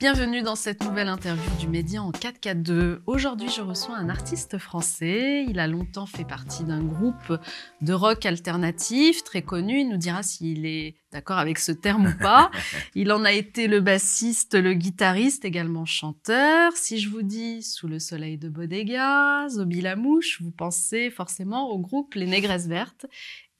Bienvenue 0.00 0.40
dans 0.40 0.56
cette 0.56 0.82
nouvelle 0.82 1.08
interview 1.08 1.50
du 1.60 1.68
Média 1.68 2.02
en 2.02 2.10
442. 2.10 3.02
Aujourd'hui, 3.04 3.50
je 3.50 3.60
reçois 3.60 3.98
un 3.98 4.08
artiste 4.08 4.56
français. 4.56 5.44
Il 5.46 5.58
a 5.58 5.66
longtemps 5.66 6.06
fait 6.06 6.24
partie 6.24 6.64
d'un 6.64 6.82
groupe 6.82 7.38
de 7.82 7.92
rock 7.92 8.24
alternatif 8.24 9.22
très 9.24 9.42
connu. 9.42 9.80
Il 9.80 9.90
nous 9.90 9.98
dira 9.98 10.22
s'il 10.22 10.64
est 10.64 10.94
d'accord 11.12 11.36
avec 11.36 11.58
ce 11.58 11.70
terme 11.70 12.06
ou 12.06 12.18
pas. 12.18 12.50
Il 12.94 13.12
en 13.12 13.26
a 13.26 13.32
été 13.32 13.66
le 13.66 13.80
bassiste, 13.80 14.54
le 14.54 14.72
guitariste, 14.72 15.44
également 15.44 15.84
chanteur. 15.84 16.72
Si 16.76 16.98
je 16.98 17.10
vous 17.10 17.20
dis 17.20 17.62
Sous 17.62 17.86
le 17.86 17.98
soleil 17.98 18.38
de 18.38 18.48
Bodega, 18.48 19.50
Zobi 19.50 19.82
la 19.82 19.96
mouche, 19.96 20.40
vous 20.40 20.50
pensez 20.50 21.10
forcément 21.10 21.68
au 21.68 21.78
groupe 21.78 22.14
Les 22.14 22.26
Négresses 22.26 22.68
Vertes. 22.68 23.04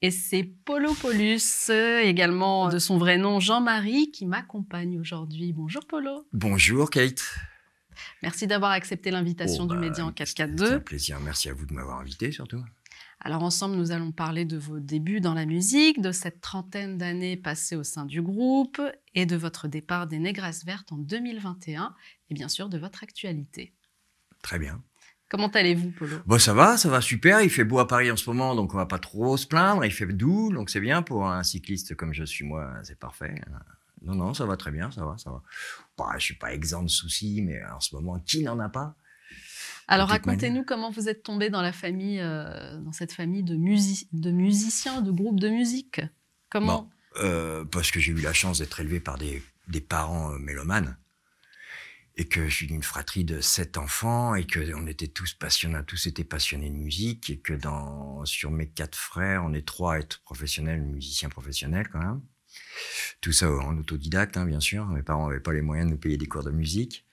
Et 0.03 0.09
c'est 0.09 0.43
Polo 0.43 0.93
Polus, 0.95 1.69
également 1.69 2.69
de 2.69 2.79
son 2.79 2.97
vrai 2.97 3.17
nom 3.17 3.39
Jean-Marie, 3.39 4.11
qui 4.11 4.25
m'accompagne 4.25 4.99
aujourd'hui. 4.99 5.53
Bonjour 5.53 5.85
Polo. 5.85 6.25
Bonjour 6.33 6.89
Kate. 6.89 7.23
Merci 8.23 8.47
d'avoir 8.47 8.71
accepté 8.71 9.11
l'invitation 9.11 9.65
Oh, 9.65 9.67
du 9.67 9.75
bah, 9.75 9.81
Média 9.81 10.03
en 10.03 10.07
C'est 10.07 10.41
un 10.41 10.47
442. 10.47 10.79
plaisir. 10.83 11.19
Merci 11.19 11.49
à 11.49 11.53
vous 11.53 11.67
de 11.67 11.73
m'avoir 11.73 11.99
invité 11.99 12.31
surtout. 12.31 12.63
Alors 13.19 13.43
ensemble, 13.43 13.75
nous 13.75 13.91
allons 13.91 14.11
parler 14.11 14.45
de 14.45 14.57
vos 14.57 14.79
débuts 14.79 15.21
dans 15.21 15.35
la 15.35 15.45
musique, 15.45 16.01
de 16.01 16.11
cette 16.11 16.41
trentaine 16.41 16.97
d'années 16.97 17.37
passées 17.37 17.75
au 17.75 17.83
sein 17.83 18.05
du 18.07 18.23
groupe 18.23 18.81
et 19.13 19.27
de 19.27 19.35
votre 19.35 19.67
départ 19.67 20.07
des 20.07 20.17
Négresses 20.17 20.65
Vertes 20.65 20.91
en 20.91 20.97
2021 20.97 21.93
et 22.31 22.33
bien 22.33 22.49
sûr 22.49 22.69
de 22.69 22.79
votre 22.79 23.03
actualité. 23.03 23.75
Très 24.41 24.57
bien. 24.57 24.81
Comment 25.31 25.47
allez-vous 25.47 25.91
Polo? 25.91 26.17
Bon, 26.25 26.37
ça 26.37 26.53
va, 26.53 26.75
ça 26.75 26.89
va 26.89 26.99
super. 26.99 27.39
Il 27.41 27.49
fait 27.49 27.63
beau 27.63 27.79
à 27.79 27.87
Paris 27.87 28.11
en 28.11 28.17
ce 28.17 28.29
moment, 28.29 28.53
donc 28.53 28.73
on 28.73 28.77
va 28.77 28.85
pas 28.85 28.99
trop 28.99 29.37
se 29.37 29.47
plaindre. 29.47 29.85
Il 29.85 29.91
fait 29.91 30.05
doux, 30.05 30.51
donc 30.51 30.69
c'est 30.69 30.81
bien 30.81 31.01
pour 31.03 31.25
un 31.25 31.41
cycliste 31.41 31.95
comme 31.95 32.13
je 32.13 32.25
suis 32.25 32.43
moi. 32.43 32.73
C'est 32.83 32.99
parfait. 32.99 33.41
Non, 34.01 34.13
non, 34.13 34.33
ça 34.33 34.45
va 34.45 34.57
très 34.57 34.71
bien, 34.71 34.91
ça 34.91 35.05
va, 35.05 35.17
ça 35.17 35.29
va. 35.31 35.41
Bah, 35.97 36.09
je 36.17 36.23
suis 36.25 36.35
pas 36.35 36.53
exempt 36.53 36.83
de 36.83 36.89
soucis, 36.89 37.41
mais 37.41 37.63
en 37.65 37.79
ce 37.79 37.95
moment, 37.95 38.19
qui 38.19 38.43
n'en 38.43 38.59
a 38.59 38.67
pas? 38.67 38.93
Alors 39.87 40.09
racontez-nous 40.09 40.65
comment 40.65 40.91
vous 40.91 41.07
êtes 41.07 41.23
tombé 41.23 41.49
dans 41.49 41.61
la 41.61 41.71
famille, 41.71 42.19
euh, 42.19 42.77
dans 42.79 42.91
cette 42.91 43.13
famille 43.13 43.43
de, 43.43 43.55
musi- 43.55 44.09
de 44.11 44.31
musiciens, 44.31 45.01
de 45.01 45.11
groupes 45.11 45.39
de 45.39 45.47
musique? 45.47 46.01
Comment? 46.49 46.89
Euh, 47.21 47.63
Parce 47.63 47.89
que 47.91 48.01
j'ai 48.01 48.11
eu 48.11 48.21
la 48.21 48.33
chance 48.33 48.59
d'être 48.59 48.81
élevé 48.81 48.99
par 48.99 49.17
des, 49.17 49.41
des 49.69 49.81
parents 49.81 50.33
euh, 50.33 50.37
mélomanes. 50.39 50.97
Et 52.17 52.27
que 52.27 52.47
je 52.47 52.53
suis 52.53 52.67
d'une 52.67 52.83
fratrie 52.83 53.23
de 53.23 53.39
sept 53.39 53.77
enfants 53.77 54.35
et 54.35 54.45
que 54.45 54.73
on 54.75 54.85
était 54.85 55.07
tous 55.07 55.33
passionnés, 55.33 55.79
tous 55.87 56.07
étaient 56.07 56.25
passionnés 56.25 56.69
de 56.69 56.75
musique 56.75 57.29
et 57.29 57.39
que 57.39 57.53
dans 57.53 58.25
sur 58.25 58.51
mes 58.51 58.67
quatre 58.69 58.97
frères, 58.97 59.43
on 59.45 59.53
est 59.53 59.65
trois 59.65 59.95
à 59.95 59.99
être 59.99 60.21
professionnels, 60.23 60.81
musiciens 60.81 61.29
professionnels 61.29 61.87
quand 61.89 61.99
même. 61.99 62.21
Tout 63.21 63.31
ça 63.31 63.49
en 63.49 63.77
autodidacte, 63.77 64.35
hein, 64.37 64.45
bien 64.45 64.59
sûr. 64.59 64.85
Mes 64.87 65.03
parents 65.03 65.27
n'avaient 65.27 65.39
pas 65.39 65.53
les 65.53 65.61
moyens 65.61 65.87
de 65.87 65.93
nous 65.93 65.99
payer 65.99 66.17
des 66.17 66.27
cours 66.27 66.43
de 66.43 66.51
musique. 66.51 67.05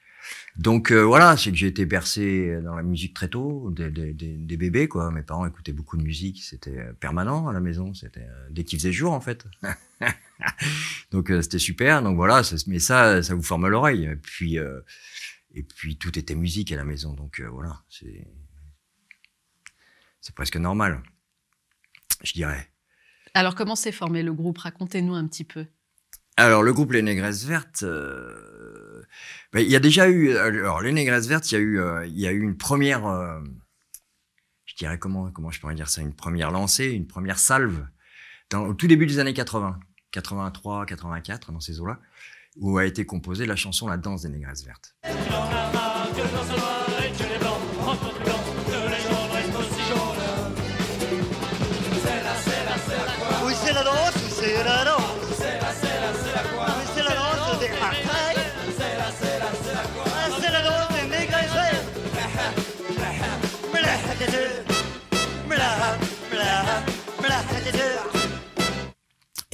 Donc 0.56 0.90
euh, 0.90 1.02
voilà, 1.02 1.36
c'est 1.36 1.50
que 1.50 1.56
j'ai 1.56 1.68
été 1.68 1.86
bercé 1.86 2.60
dans 2.62 2.74
la 2.74 2.82
musique 2.82 3.14
très 3.14 3.28
tôt, 3.28 3.70
des, 3.70 3.90
des, 3.90 4.12
des, 4.12 4.36
des 4.36 4.56
bébés 4.56 4.88
quoi. 4.88 5.10
Mes 5.12 5.22
parents 5.22 5.46
écoutaient 5.46 5.72
beaucoup 5.72 5.96
de 5.96 6.02
musique, 6.02 6.42
c'était 6.42 6.78
euh, 6.78 6.92
permanent 6.94 7.46
à 7.46 7.52
la 7.52 7.60
maison, 7.60 7.94
c'était 7.94 8.26
euh, 8.28 8.48
dès 8.50 8.64
qu'il 8.64 8.78
faisait 8.78 8.92
jour 8.92 9.12
en 9.12 9.20
fait. 9.20 9.46
donc 11.12 11.30
euh, 11.30 11.42
c'était 11.42 11.60
super. 11.60 12.02
Donc 12.02 12.16
voilà, 12.16 12.42
ça, 12.42 12.56
mais 12.66 12.80
ça, 12.80 13.22
ça 13.22 13.34
vous 13.34 13.42
forme 13.42 13.68
l'oreille. 13.68 14.06
Et 14.06 14.16
puis 14.16 14.58
euh, 14.58 14.80
et 15.54 15.62
puis 15.62 15.96
tout 15.96 16.18
était 16.18 16.34
musique 16.34 16.72
à 16.72 16.76
la 16.76 16.84
maison, 16.84 17.14
donc 17.14 17.40
voilà, 17.40 17.82
c'est 17.88 18.26
c'est 20.20 20.34
presque 20.34 20.56
normal, 20.56 21.02
je 22.24 22.32
dirais. 22.32 22.68
Alors 23.34 23.54
comment 23.54 23.76
s'est 23.76 23.92
formé 23.92 24.24
le 24.24 24.32
groupe? 24.32 24.58
Racontez-nous 24.58 25.14
un 25.14 25.26
petit 25.28 25.44
peu. 25.44 25.66
Alors, 26.40 26.62
le 26.62 26.72
groupe 26.72 26.92
Les 26.92 27.02
Négresses 27.02 27.42
Vertes, 27.42 27.82
il 29.54 29.62
y 29.62 29.76
a 29.76 29.80
déjà 29.80 30.08
eu. 30.08 30.36
Alors, 30.36 30.80
Les 30.80 30.92
Négresses 30.92 31.26
Vertes, 31.26 31.50
il 31.50 31.54
y 31.54 31.58
a 31.58 31.60
eu, 31.60 31.80
euh, 31.80 32.06
une 32.06 32.56
première. 32.56 33.06
euh, 33.06 33.40
je 34.64 34.74
dirais 34.76 34.98
comment, 34.98 35.30
comment 35.30 35.50
je 35.50 35.60
pourrais 35.60 35.74
dire 35.74 35.88
ça 35.88 36.02
Une 36.02 36.14
première 36.14 36.50
lancée, 36.50 36.90
une 36.90 37.06
première 37.06 37.38
salve, 37.38 37.86
dans, 38.50 38.66
au 38.66 38.74
tout 38.74 38.86
début 38.86 39.06
des 39.06 39.18
années 39.18 39.34
80, 39.34 39.78
83, 40.12 40.86
84, 40.86 41.52
dans 41.52 41.60
ces 41.60 41.80
eaux-là, 41.80 41.98
où 42.56 42.78
a 42.78 42.84
été 42.84 43.04
composée 43.06 43.46
la 43.46 43.56
chanson 43.56 43.88
La 43.88 43.96
danse 43.96 44.22
des 44.22 44.28
Négresses 44.28 44.64
Vertes. 44.64 44.94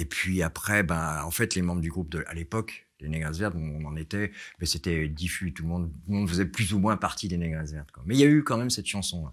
Et 0.05 0.07
puis 0.07 0.43
après, 0.43 0.83
ben, 0.83 1.23
en 1.25 1.31
fait, 1.31 1.55
les 1.55 1.63
membres 1.63 1.81
du 1.81 1.89
groupe 1.89 2.15
à 2.27 2.35
l'époque, 2.35 2.87
les 3.01 3.09
Négresses 3.09 3.39
Vertes, 3.39 3.55
on 3.57 3.87
en 3.87 3.97
était, 3.97 4.33
mais 4.61 4.67
c'était 4.67 5.09
diffus, 5.09 5.55
tout 5.55 5.63
le 5.63 5.71
monde, 5.71 5.91
tout 5.91 6.13
le 6.13 6.19
monde 6.19 6.29
faisait 6.29 6.45
plus 6.45 6.75
ou 6.75 6.79
moins 6.79 6.99
partie 6.99 7.27
des 7.27 7.39
Négresses 7.39 7.73
Vertes. 7.73 7.89
Mais 8.05 8.15
il 8.15 8.21
y 8.21 8.23
a 8.23 8.27
eu 8.27 8.45
quand 8.45 8.59
même 8.59 8.69
cette 8.69 8.87
chanson. 8.87 9.33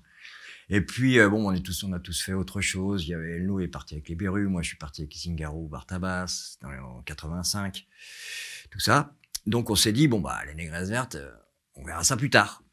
Et 0.70 0.80
puis, 0.80 1.20
euh, 1.20 1.28
bon, 1.28 1.46
on, 1.46 1.52
est 1.52 1.60
tous, 1.60 1.84
on 1.84 1.92
a 1.92 2.00
tous 2.00 2.22
fait 2.22 2.32
autre 2.32 2.62
chose. 2.62 3.06
Il 3.06 3.10
y 3.10 3.14
avait 3.14 3.32
Elno 3.32 3.60
est 3.60 3.68
parti 3.68 3.96
avec 3.96 4.08
les 4.08 4.16
Berus, 4.16 4.48
moi 4.48 4.62
je 4.62 4.70
suis 4.70 4.78
parti 4.78 5.02
avec 5.02 5.14
Zingaro, 5.14 5.68
Bartabas, 5.68 6.56
dans 6.62 6.70
en 6.70 7.02
85, 7.02 7.86
tout 8.70 8.80
ça. 8.80 9.14
Donc 9.48 9.70
on 9.70 9.76
s'est 9.76 9.92
dit, 9.92 10.08
bon, 10.08 10.22
bah, 10.22 10.40
les 10.46 10.56
Négresses 10.56 10.88
Vertes, 10.88 11.16
euh, 11.16 11.36
on 11.76 11.84
verra 11.84 12.06
ça 12.06 12.16
plus 12.16 12.30
tard. 12.30 12.64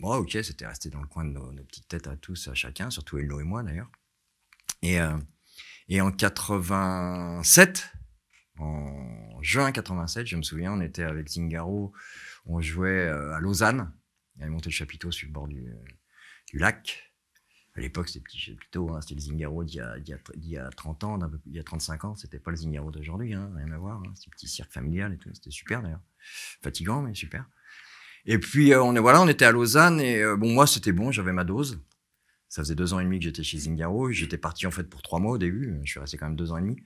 Bon, 0.00 0.16
ok, 0.16 0.36
c'était 0.42 0.66
resté 0.66 0.90
dans 0.90 1.00
le 1.00 1.06
coin 1.06 1.24
de 1.24 1.30
nos, 1.30 1.52
nos 1.52 1.62
petites 1.62 1.86
têtes 1.86 2.08
à 2.08 2.16
tous, 2.16 2.48
à 2.48 2.54
chacun, 2.54 2.90
surtout 2.90 3.18
Elno 3.18 3.38
et 3.38 3.44
moi 3.44 3.62
d'ailleurs. 3.62 3.92
Et, 4.82 5.00
euh, 5.00 5.16
et 5.88 6.00
en 6.00 6.10
87, 6.10 7.92
en 8.58 9.42
juin 9.42 9.70
87, 9.72 10.26
je 10.26 10.36
me 10.36 10.42
souviens, 10.42 10.72
on 10.72 10.80
était 10.80 11.02
avec 11.04 11.28
Zingaro, 11.28 11.92
on 12.46 12.60
jouait 12.60 13.06
euh, 13.08 13.34
à 13.34 13.40
Lausanne. 13.40 13.92
Il 14.36 14.42
avait 14.42 14.50
monté 14.50 14.66
le 14.70 14.74
chapiteau 14.74 15.10
sur 15.10 15.26
le 15.26 15.32
bord 15.32 15.48
du, 15.48 15.72
lac. 16.52 17.04
À 17.76 17.80
l'époque, 17.80 18.08
c'était 18.08 18.20
petit 18.20 18.38
chapiteau, 18.38 18.90
hein, 18.92 19.00
c'était 19.00 19.14
le 19.14 19.20
Zingaro 19.20 19.62
d'il 19.64 19.76
y, 19.76 19.80
a- 19.80 19.98
d'il 20.00 20.10
y, 20.10 20.14
a- 20.14 20.36
d'il 20.36 20.50
y 20.50 20.58
a 20.58 20.68
30 20.70 21.04
ans, 21.04 21.18
peu- 21.18 21.40
il 21.46 21.54
y 21.54 21.60
a 21.60 21.62
35 21.62 22.04
ans, 22.04 22.16
c'était 22.16 22.40
pas 22.40 22.50
le 22.50 22.56
Zingaro 22.56 22.90
d'aujourd'hui, 22.90 23.34
hein, 23.34 23.50
rien 23.56 23.70
à 23.70 23.78
voir. 23.78 23.98
Hein, 24.04 24.12
c'était 24.16 24.30
petit 24.30 24.48
cirque 24.48 24.72
familial 24.72 25.12
et 25.12 25.18
tout, 25.18 25.30
c'était 25.32 25.50
super 25.50 25.82
d'ailleurs. 25.82 26.00
Fatigant, 26.62 27.02
mais 27.02 27.14
super. 27.14 27.44
Et 28.26 28.38
puis, 28.38 28.72
euh, 28.72 28.82
on, 28.82 28.92
voilà, 29.00 29.22
on 29.22 29.28
était 29.28 29.44
à 29.44 29.52
Lausanne 29.52 30.00
et 30.00 30.20
euh, 30.22 30.36
bon, 30.36 30.52
moi, 30.52 30.66
c'était 30.66 30.92
bon, 30.92 31.12
j'avais 31.12 31.32
ma 31.32 31.44
dose. 31.44 31.80
Ça 32.48 32.62
faisait 32.62 32.74
deux 32.74 32.94
ans 32.94 33.00
et 33.00 33.04
demi 33.04 33.18
que 33.18 33.24
j'étais 33.24 33.42
chez 33.42 33.58
Zingaro. 33.58 34.10
J'étais 34.10 34.38
parti 34.38 34.66
en 34.66 34.70
fait 34.70 34.84
pour 34.84 35.02
trois 35.02 35.20
mois 35.20 35.32
au 35.32 35.38
début. 35.38 35.78
Je 35.84 35.90
suis 35.90 36.00
resté 36.00 36.16
quand 36.16 36.26
même 36.26 36.36
deux 36.36 36.52
ans 36.52 36.56
et 36.56 36.62
demi. 36.62 36.76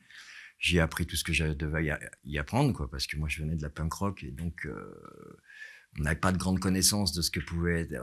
J'ai 0.59 0.81
appris 0.81 1.07
tout 1.07 1.17
ce 1.17 1.25
que 1.25 1.33
je 1.33 1.45
devais 1.45 1.91
y, 2.25 2.39
apprendre, 2.39 2.73
quoi, 2.73 2.89
parce 2.89 3.09
que 3.09 3.17
moi, 3.17 3.29
je 3.29 3.43
venais 3.43 3.57
de 3.57 3.63
la 3.63 3.71
punk 3.71 3.93
rock 3.93 4.23
et 4.23 4.31
donc 4.31 4.65
euh, 4.67 5.41
on 5.99 6.03
n'avait 6.03 6.15
pas 6.15 6.31
de 6.31 6.39
grande 6.39 6.61
connaissance 6.61 7.13
de 7.13 7.21
ce 7.21 7.33
que 7.33 7.41
pouvait, 7.41 7.85
de 7.85 7.99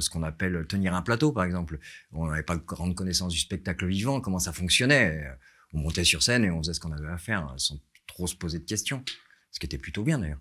ce 0.00 0.10
qu'on 0.10 0.22
appelle 0.22 0.66
tenir 0.66 0.94
un 0.94 1.02
plateau, 1.02 1.30
par 1.30 1.44
exemple. 1.44 1.78
On 2.12 2.26
n'avait 2.26 2.42
pas 2.42 2.56
de 2.56 2.62
grande 2.62 2.94
connaissance 2.94 3.34
du 3.34 3.38
spectacle 3.38 3.86
vivant, 3.86 4.22
comment 4.22 4.38
ça 4.38 4.52
fonctionnait. 4.52 5.26
On 5.74 5.80
montait 5.80 6.04
sur 6.04 6.22
scène 6.22 6.44
et 6.44 6.50
on 6.50 6.62
faisait 6.62 6.74
ce 6.74 6.80
qu'on 6.80 6.92
avait 6.92 7.08
à 7.08 7.18
faire, 7.18 7.54
sans 7.58 7.78
trop 8.06 8.26
se 8.26 8.34
poser 8.34 8.58
de 8.58 8.64
questions, 8.64 9.04
ce 9.50 9.60
qui 9.60 9.66
était 9.66 9.78
plutôt 9.78 10.02
bien 10.02 10.18
d'ailleurs. 10.18 10.40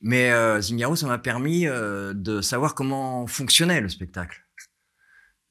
Mais 0.00 0.30
euh, 0.30 0.60
Zingaro, 0.60 0.96
ça 0.96 1.06
m'a 1.06 1.18
permis 1.18 1.66
euh, 1.66 2.12
de 2.12 2.40
savoir 2.40 2.74
comment 2.74 3.26
fonctionnait 3.26 3.80
le 3.80 3.88
spectacle. 3.88 4.47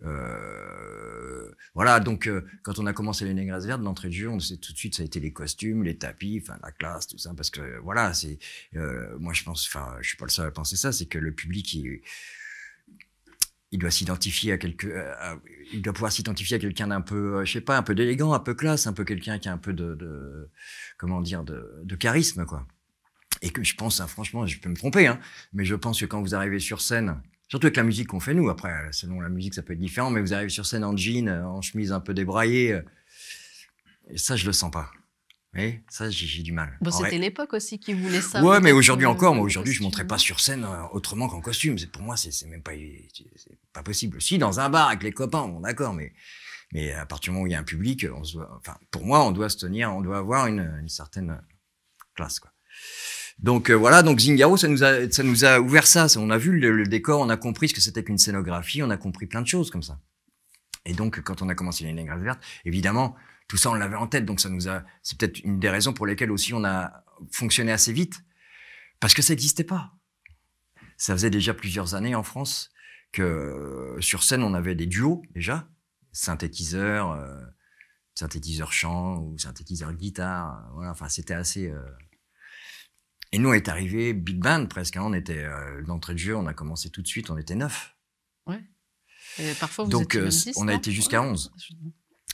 Euh, 0.03 1.51
voilà, 1.73 1.99
donc 1.99 2.27
euh, 2.27 2.45
quand 2.63 2.79
on 2.79 2.85
a 2.85 2.93
commencé 2.93 3.25
les 3.25 3.33
Négresses 3.33 3.65
Vertes, 3.65 3.81
d'entrée 3.81 4.09
de 4.09 4.13
jeu, 4.13 4.29
on 4.29 4.39
sait 4.39 4.57
tout 4.57 4.73
de 4.73 4.77
suite, 4.77 4.95
ça 4.95 5.03
a 5.03 5.05
été 5.05 5.19
les 5.19 5.31
costumes, 5.33 5.83
les 5.83 5.97
tapis, 5.97 6.39
enfin 6.41 6.57
la 6.61 6.71
classe, 6.71 7.07
tout 7.07 7.17
ça, 7.17 7.33
parce 7.35 7.49
que 7.49 7.61
euh, 7.61 7.79
voilà, 7.81 8.13
c'est, 8.13 8.37
euh, 8.75 9.17
moi 9.19 9.33
je 9.33 9.43
pense, 9.43 9.65
enfin, 9.67 9.95
je 10.01 10.07
suis 10.09 10.17
pas 10.17 10.25
le 10.25 10.31
seul 10.31 10.47
à 10.47 10.51
penser 10.51 10.75
ça, 10.75 10.91
c'est 10.91 11.07
que 11.07 11.17
le 11.17 11.31
public, 11.33 11.73
il, 11.73 12.01
il 13.71 13.79
doit 13.79 13.91
s'identifier 13.91 14.53
à 14.53 14.57
quelque, 14.57 14.87
à- 15.19 15.37
il 15.73 15.81
doit 15.81 15.93
pouvoir 15.93 16.11
s'identifier 16.11 16.55
à 16.57 16.59
quelqu'un 16.59 16.87
d'un 16.87 17.01
peu, 17.01 17.37
euh, 17.39 17.45
je 17.45 17.53
sais 17.53 17.61
pas, 17.61 17.77
un 17.77 17.83
peu 17.83 17.95
d'élégant, 17.95 18.33
un 18.33 18.39
peu 18.39 18.53
classe, 18.53 18.87
un 18.87 18.93
peu 18.93 19.03
quelqu'un 19.03 19.39
qui 19.39 19.49
a 19.49 19.53
un 19.53 19.57
peu 19.57 19.73
de, 19.73 20.49
comment 20.97 21.21
dire, 21.21 21.43
de, 21.43 21.81
de 21.83 21.95
charisme, 21.95 22.45
quoi. 22.45 22.65
Et 23.41 23.49
que 23.51 23.63
je 23.63 23.75
pense, 23.75 23.99
hein, 23.99 24.07
franchement, 24.07 24.47
je 24.47 24.59
peux 24.59 24.69
me 24.69 24.75
tromper, 24.75 25.05
hein, 25.07 25.19
mais 25.53 25.65
je 25.65 25.75
pense 25.75 25.99
que 25.99 26.05
quand 26.05 26.21
vous 26.21 26.33
arrivez 26.33 26.59
sur 26.59 26.81
scène, 26.81 27.21
surtout 27.47 27.67
avec 27.67 27.77
la 27.77 27.83
musique 27.83 28.07
qu'on 28.07 28.19
fait 28.19 28.33
nous, 28.33 28.49
après, 28.49 28.71
selon 28.91 29.19
la 29.19 29.29
musique, 29.29 29.53
ça 29.53 29.61
peut 29.61 29.73
être 29.73 29.79
différent, 29.79 30.09
mais 30.09 30.21
vous 30.21 30.33
arrivez 30.33 30.49
sur 30.49 30.65
scène 30.65 30.83
en 30.83 30.95
jean, 30.95 31.27
euh, 31.27 31.45
en 31.45 31.61
chemise 31.61 31.91
un 31.91 31.99
peu 31.99 32.13
débraillée, 32.13 32.73
euh, 32.73 32.81
et 34.09 34.17
ça, 34.17 34.35
je 34.35 34.45
le 34.45 34.53
sens 34.53 34.71
pas. 34.71 34.91
Vous 35.53 35.61
voyez? 35.61 35.83
Ça, 35.89 36.09
j'ai 36.09 36.43
du 36.43 36.51
mal. 36.51 36.77
Bon, 36.81 36.91
c'était 36.91 37.17
l'époque 37.17 37.53
aussi 37.53 37.79
qui 37.79 37.93
voulait 37.93 38.21
ça. 38.21 38.43
Ouais, 38.43 38.59
mais 38.59 38.71
aujourd'hui 38.71 39.05
encore, 39.05 39.33
moi 39.33 39.43
aujourd'hui, 39.43 39.73
je 39.73 39.81
monterai 39.81 40.05
pas 40.05 40.17
sur 40.17 40.39
scène 40.39 40.65
euh, 40.65 40.83
autrement 40.91 41.27
qu'en 41.27 41.41
costume. 41.41 41.77
Pour 41.91 42.03
moi, 42.03 42.15
c'est 42.17 42.45
même 42.45 42.61
pas, 42.61 43.83
possible. 43.83 44.21
Si 44.21 44.37
dans 44.37 44.59
un 44.59 44.69
bar 44.69 44.89
avec 44.89 45.03
les 45.03 45.11
copains, 45.11 45.47
bon 45.47 45.61
d'accord, 45.61 45.93
mais 45.93 46.13
mais 46.73 46.91
à 46.91 47.05
partir 47.05 47.31
du 47.31 47.35
moment 47.35 47.43
où 47.45 47.47
il 47.47 47.53
y 47.53 47.55
a 47.55 47.59
un 47.59 47.63
public, 47.63 48.05
on 48.13 48.25
se 48.25 48.33
doit, 48.33 48.53
enfin 48.59 48.77
pour 48.91 49.05
moi, 49.05 49.25
on 49.25 49.31
doit 49.31 49.49
se 49.49 49.57
tenir, 49.57 49.93
on 49.93 50.01
doit 50.01 50.17
avoir 50.17 50.47
une, 50.47 50.69
une 50.81 50.89
certaine 50.89 51.41
classe 52.13 52.39
quoi. 52.39 52.51
Donc 53.39 53.69
euh, 53.69 53.75
voilà, 53.75 54.01
donc 54.01 54.19
Zingaro, 54.19 54.57
ça 54.57 54.67
nous 54.67 54.83
a, 54.83 55.09
ça 55.11 55.23
nous 55.23 55.45
a 55.45 55.59
ouvert 55.59 55.85
ça. 55.85 56.07
On 56.17 56.29
a 56.29 56.37
vu 56.37 56.59
le, 56.59 56.71
le 56.71 56.85
décor, 56.85 57.21
on 57.21 57.29
a 57.29 57.37
compris 57.37 57.69
ce 57.69 57.73
que 57.73 57.81
c'était 57.81 58.03
qu'une 58.03 58.17
scénographie, 58.17 58.81
on 58.81 58.89
a 58.89 58.97
compris 58.97 59.27
plein 59.27 59.41
de 59.41 59.47
choses 59.47 59.69
comme 59.69 59.83
ça. 59.83 59.99
Et 60.87 60.93
donc, 60.93 61.21
quand 61.21 61.41
on 61.41 61.49
a 61.49 61.55
commencé 61.55 61.83
les 61.83 61.93
Négresses 61.93 62.21
vertes, 62.21 62.41
évidemment, 62.63 63.15
tout 63.49 63.57
ça, 63.57 63.69
on 63.69 63.73
l'avait 63.73 63.97
en 63.97 64.07
tête. 64.07 64.25
Donc, 64.25 64.39
ça 64.39 64.49
nous 64.49 64.69
a, 64.69 64.83
c'est 65.03 65.17
peut-être 65.19 65.39
une 65.43 65.59
des 65.59 65.69
raisons 65.69 65.93
pour 65.93 66.07
lesquelles 66.07 66.31
aussi 66.31 66.53
on 66.53 66.63
a 66.63 67.03
fonctionné 67.31 67.73
assez 67.73 67.91
vite. 67.91 68.23
Parce 69.01 69.13
que 69.13 69.21
ça 69.21 69.33
n'existait 69.33 69.65
pas. 69.65 69.91
Ça 70.95 71.13
faisait 71.13 71.29
déjà 71.29 71.53
plusieurs 71.53 71.93
années 71.93 72.15
en 72.15 72.23
France 72.23 72.69
que 73.11 73.21
euh, 73.21 74.01
sur 74.01 74.23
scène, 74.23 74.43
on 74.43 74.53
avait 74.53 74.75
des 74.75 74.87
duos, 74.87 75.21
déjà. 75.35 75.67
Synthétiseurs, 76.13 77.11
euh, 77.11 77.41
synthétiseur 78.15 78.71
chant 78.71 79.17
ou 79.17 79.37
synthétiseur 79.37 79.93
guitare. 79.93 80.71
Voilà, 80.73 80.91
enfin, 80.91 81.09
c'était 81.09 81.33
assez, 81.33 81.69
euh, 81.69 81.83
Et 83.31 83.39
nous, 83.39 83.49
on 83.49 83.53
est 83.53 83.67
arrivé 83.67 84.13
big 84.13 84.39
band 84.39 84.65
presque. 84.67 84.97
Hein. 84.97 85.03
On 85.05 85.13
était, 85.13 85.43
euh, 85.43 85.81
d'entrée 85.83 86.13
de 86.13 86.19
jeu, 86.19 86.35
on 86.35 86.47
a 86.47 86.53
commencé 86.53 86.89
tout 86.89 87.01
de 87.01 87.07
suite, 87.07 87.29
on 87.29 87.37
était 87.37 87.55
neuf. 87.55 87.93
Et 89.39 89.53
parfois, 89.59 89.85
vous 89.85 89.91
Donc, 89.91 90.15
euh, 90.15 90.29
on 90.55 90.67
a 90.67 90.73
été 90.73 90.91
jusqu'à 90.91 91.21
Ouais. 91.21 91.27
11. 91.27 91.51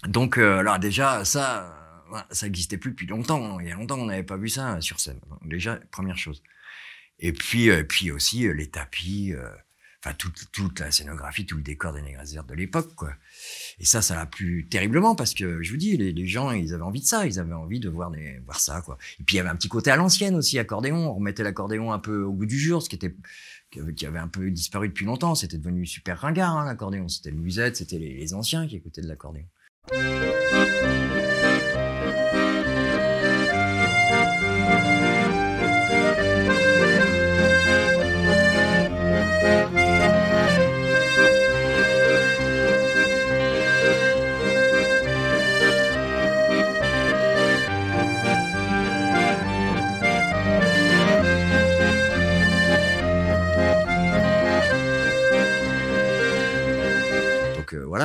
Donc, 0.08 0.38
euh, 0.38 0.60
alors 0.60 0.80
déjà, 0.80 1.26
ça, 1.26 2.04
euh, 2.14 2.20
ça 2.32 2.46
n'existait 2.46 2.78
plus 2.78 2.92
depuis 2.92 3.08
longtemps. 3.08 3.60
Il 3.60 3.68
y 3.68 3.72
a 3.72 3.76
longtemps 3.76 3.98
qu'on 3.98 4.06
n'avait 4.06 4.24
pas 4.24 4.38
vu 4.38 4.50
ça 4.50 4.80
sur 4.82 5.00
scène. 5.00 5.20
Donc, 5.30 5.48
déjà, 5.48 5.78
première 5.92 6.18
chose. 6.18 6.42
Et 7.20 7.34
puis, 7.34 7.70
euh, 7.70 7.84
puis 7.84 8.12
aussi 8.12 8.48
les 8.54 8.70
tapis, 8.70 9.34
enfin 10.04 10.14
toute, 10.18 10.52
toute 10.52 10.80
la 10.82 10.92
scénographie, 10.92 11.46
tout 11.46 11.56
le 11.56 11.64
décor 11.64 11.94
des 11.94 12.02
vertes 12.02 12.50
de 12.50 12.54
l'époque, 12.54 12.94
quoi. 12.96 13.14
Et 13.80 13.86
ça, 13.86 14.02
ça 14.02 14.16
l'a 14.16 14.26
plu 14.26 14.68
terriblement 14.70 15.16
parce 15.16 15.34
que 15.34 15.64
je 15.64 15.72
vous 15.72 15.78
dis, 15.78 15.96
les, 15.96 16.28
gens, 16.28 16.52
ils 16.52 16.74
avaient 16.74 16.84
envie 16.84 17.00
de 17.00 17.06
ça, 17.06 17.26
ils 17.26 17.40
avaient 17.40 17.54
envie 17.54 17.80
de 17.80 17.90
voir 17.90 18.12
des, 18.12 18.40
voir 18.40 18.60
ça, 18.60 18.82
quoi. 18.82 18.98
Et 19.20 19.24
puis 19.24 19.36
il 19.36 19.38
y 19.38 19.40
avait 19.40 19.50
un 19.50 19.56
petit 19.56 19.70
côté 19.70 19.92
à 19.92 19.96
l'ancienne 19.96 20.36
aussi, 20.36 20.60
accordéon. 20.60 20.98
On 21.10 21.14
remettait 21.16 21.44
l'accordéon 21.44 21.94
un 21.94 22.00
peu 22.00 22.24
au 22.24 22.34
goût 22.34 22.46
du 22.46 22.60
jour, 22.60 22.82
ce 22.82 22.90
qui 22.90 22.96
était 22.96 23.16
qui 23.96 24.06
avait, 24.06 24.20
un 24.20 24.28
peu 24.28 24.52
disparu 24.52 24.90
depuis 24.90 25.06
longtemps. 25.06 25.36
C'était 25.36 25.58
devenu 25.58 25.86
super 25.86 26.20
ringard, 26.20 26.58
hein, 26.58 26.66
l'accordéon. 26.66 27.08
C'était 27.08 27.32
le 27.32 27.38
musette, 27.38 27.78
c'était 27.78 27.98
les 27.98 28.34
anciens 28.34 28.68
qui 28.68 28.76
écoutaient 28.76 29.02
de 29.02 29.08
l'accordéon. 29.08 29.46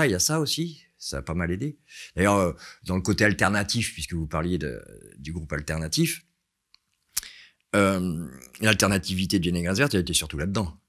Il 0.06 0.12
y 0.12 0.14
a 0.14 0.18
ça 0.18 0.40
aussi, 0.40 0.82
ça 0.98 1.18
a 1.18 1.22
pas 1.22 1.34
mal 1.34 1.50
aidé. 1.50 1.78
D'ailleurs, 2.16 2.36
euh, 2.36 2.52
dans 2.84 2.96
le 2.96 3.02
côté 3.02 3.24
alternatif, 3.24 3.92
puisque 3.92 4.14
vous 4.14 4.26
parliez 4.26 4.58
du 5.18 5.32
groupe 5.32 5.52
alternatif, 5.52 6.24
euh, 7.76 8.28
l'alternativité 8.60 9.38
de 9.38 9.44
Jenny 9.44 9.62
Grasvert, 9.62 9.88
elle 9.92 10.00
était 10.00 10.14
surtout 10.14 10.38
là-dedans. 10.38 10.80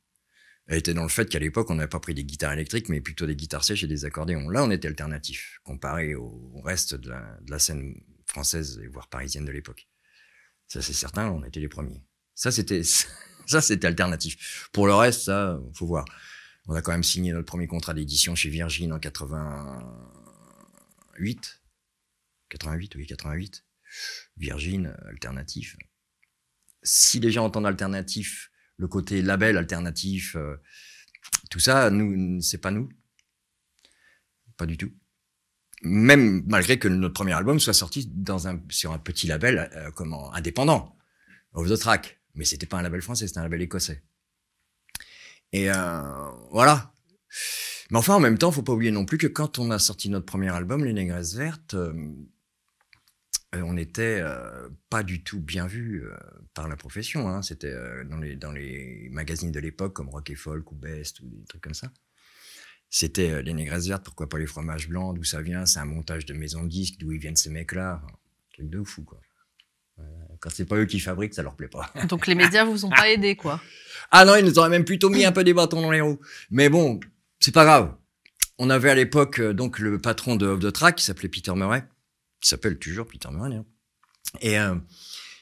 Elle 0.67 0.77
était 0.77 0.93
dans 0.93 1.03
le 1.03 1.09
fait 1.09 1.27
qu'à 1.27 1.39
l'époque, 1.39 1.69
on 1.71 1.75
n'avait 1.75 1.89
pas 1.89 1.99
pris 1.99 2.13
des 2.13 2.23
guitares 2.23 2.53
électriques, 2.53 2.89
mais 2.89 3.01
plutôt 3.01 3.25
des 3.25 3.35
guitares 3.35 3.63
sèches 3.63 3.83
et 3.83 3.87
des 3.87 4.05
accordéons. 4.05 4.49
Là, 4.49 4.63
on 4.63 4.71
était 4.71 4.87
alternatif, 4.87 5.59
comparé 5.63 6.15
au, 6.15 6.61
reste 6.63 6.95
de 6.95 7.09
la, 7.09 7.59
scène 7.59 7.95
française 8.27 8.79
voire 8.91 9.07
parisienne 9.09 9.45
de 9.45 9.51
l'époque. 9.51 9.87
Ça, 10.67 10.81
c'est 10.81 10.93
certain, 10.93 11.29
on 11.31 11.43
était 11.43 11.59
les 11.59 11.67
premiers. 11.67 12.03
Ça, 12.35 12.51
c'était, 12.51 12.83
ça, 13.47 13.61
c'était 13.61 13.87
alternatif. 13.87 14.69
Pour 14.71 14.85
le 14.85 14.93
reste, 14.93 15.21
ça, 15.21 15.59
faut 15.73 15.87
voir. 15.87 16.05
On 16.71 16.75
a 16.75 16.83
quand 16.83 16.91
même 16.91 17.03
signé 17.03 17.33
notre 17.33 17.47
premier 17.47 17.65
contrat 17.65 17.95
d'édition 17.95 18.35
chez 18.35 18.49
Virgin 18.49 18.93
en 18.93 18.99
88. 18.99 21.63
88, 22.49 22.95
oui, 22.95 23.07
88. 23.07 23.65
Virgin, 24.37 24.85
euh, 24.85 25.09
alternatif. 25.09 25.75
Si 26.83 27.19
les 27.19 27.31
gens 27.31 27.45
entendent 27.45 27.65
alternatif, 27.65 28.51
le 28.77 28.87
côté 28.87 29.23
label 29.23 29.57
alternatif, 29.57 30.35
euh, 30.35 30.57
tout 31.49 31.57
ça, 31.57 31.89
nous, 31.89 32.39
c'est 32.39 32.59
pas 32.59 32.69
nous. 32.69 32.87
Pas 34.55 34.67
du 34.67 34.77
tout. 34.77 34.91
Même 35.81 36.43
malgré 36.45 36.77
que 36.77 36.87
notre 36.87 37.15
premier 37.15 37.33
album 37.33 37.59
soit 37.59 37.73
sorti 37.73 38.11
dans 38.13 38.47
un, 38.47 38.61
sur 38.69 38.91
un 38.91 38.99
petit 38.99 39.25
label 39.25 39.71
euh, 39.73 39.89
comment, 39.89 40.31
indépendant, 40.35 40.95
Off 41.53 41.67
the 41.67 41.79
Track. 41.79 42.21
Mais 42.35 42.45
c'était 42.45 42.67
pas 42.67 42.77
un 42.77 42.83
label 42.83 43.01
français, 43.01 43.25
c'était 43.25 43.39
un 43.39 43.43
label 43.43 43.63
écossais. 43.63 44.03
Et 45.51 45.71
euh, 45.71 46.31
voilà. 46.51 46.93
Mais 47.91 47.97
enfin, 47.97 48.15
en 48.15 48.19
même 48.19 48.37
temps, 48.37 48.51
faut 48.51 48.61
pas 48.61 48.73
oublier 48.73 48.91
non 48.91 49.05
plus 49.05 49.17
que 49.17 49.27
quand 49.27 49.57
on 49.57 49.71
a 49.71 49.79
sorti 49.79 50.09
notre 50.09 50.25
premier 50.25 50.49
album, 50.49 50.85
Les 50.85 50.93
Négresses 50.93 51.33
Vertes, 51.33 51.73
euh, 51.73 51.93
euh, 53.55 53.61
on 53.61 53.73
n'était 53.73 54.19
euh, 54.21 54.69
pas 54.91 55.01
du 55.01 55.23
tout 55.23 55.39
bien 55.39 55.65
vu 55.65 56.03
par 56.53 56.67
la 56.67 56.75
profession. 56.75 57.27
Hein. 57.27 57.41
C'était 57.41 57.75
dans, 58.05 58.17
les, 58.17 58.35
dans 58.35 58.51
les 58.51 59.09
magazines 59.11 59.51
de 59.51 59.59
l'époque, 59.59 59.93
comme 59.93 60.09
Rock 60.09 60.29
et 60.29 60.35
Folk 60.35 60.71
ou 60.71 60.75
Best 60.75 61.19
ou 61.21 61.29
des 61.29 61.45
trucs 61.45 61.61
comme 61.61 61.73
ça. 61.73 61.91
C'était 62.91 63.41
Les 63.43 63.53
Négresses 63.53 63.87
Vertes, 63.87 64.03
pourquoi 64.03 64.29
pas 64.29 64.39
les 64.39 64.47
fromages 64.47 64.89
blancs, 64.89 65.15
d'où 65.15 65.23
ça 65.23 65.41
vient, 65.41 65.65
c'est 65.65 65.79
un 65.79 65.85
montage 65.85 66.25
de 66.25 66.33
maison 66.33 66.63
de 66.63 66.69
disques, 66.69 66.97
d'où 66.99 67.11
ils 67.11 67.19
viennent 67.19 67.35
ces 67.35 67.51
mecs-là. 67.51 68.01
Truc 68.53 68.69
de 68.69 68.83
fou, 68.83 69.03
quoi. 69.03 69.21
Euh, 69.99 70.35
Quand 70.39 70.49
c'est 70.49 70.65
pas 70.65 70.75
eux 70.77 70.85
qui 70.85 70.99
fabriquent, 70.99 71.33
ça 71.33 71.43
leur 71.43 71.55
plaît 71.55 71.67
pas. 71.67 71.91
Donc 72.07 72.27
les 72.27 72.35
médias 72.35 72.65
vous 72.65 72.85
ont 72.85 72.89
pas 72.89 73.09
aidé, 73.09 73.35
quoi. 73.35 73.59
Ah 74.11 74.25
non, 74.25 74.35
ils 74.35 74.45
nous 74.45 74.57
auraient 74.57 74.69
même 74.69 74.85
plutôt 74.85 75.09
mis 75.09 75.25
un 75.25 75.31
peu 75.31 75.43
des 75.43 75.53
bâtons 75.53 75.81
dans 75.81 75.91
les 75.91 76.01
roues. 76.01 76.19
Mais 76.49 76.69
bon, 76.69 76.99
c'est 77.39 77.53
pas 77.53 77.63
grave. 77.65 77.95
On 78.57 78.69
avait 78.69 78.89
à 78.89 78.95
l'époque 78.95 79.39
euh, 79.39 79.53
donc 79.53 79.79
le 79.79 79.99
patron 79.99 80.35
de 80.35 80.45
Off 80.47 80.59
the 80.59 80.71
Track 80.73 80.95
qui 80.95 81.03
s'appelait 81.05 81.29
Peter 81.29 81.53
Murray, 81.53 81.83
qui 82.41 82.49
s'appelle 82.49 82.77
toujours 82.77 83.07
Peter 83.07 83.29
Murray, 83.31 83.49
d'ailleurs, 83.49 83.65
et 84.41 84.59
euh, 84.59 84.75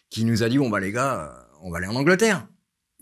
qui 0.09 0.24
nous 0.24 0.44
a 0.44 0.50
dit 0.50 0.57
bon 0.57 0.69
bah 0.69 0.80
les 0.80 0.92
gars, 0.92 1.24
euh, 1.24 1.57
on 1.62 1.71
va 1.71 1.77
aller 1.77 1.88
en 1.88 1.95
Angleterre, 1.95 2.48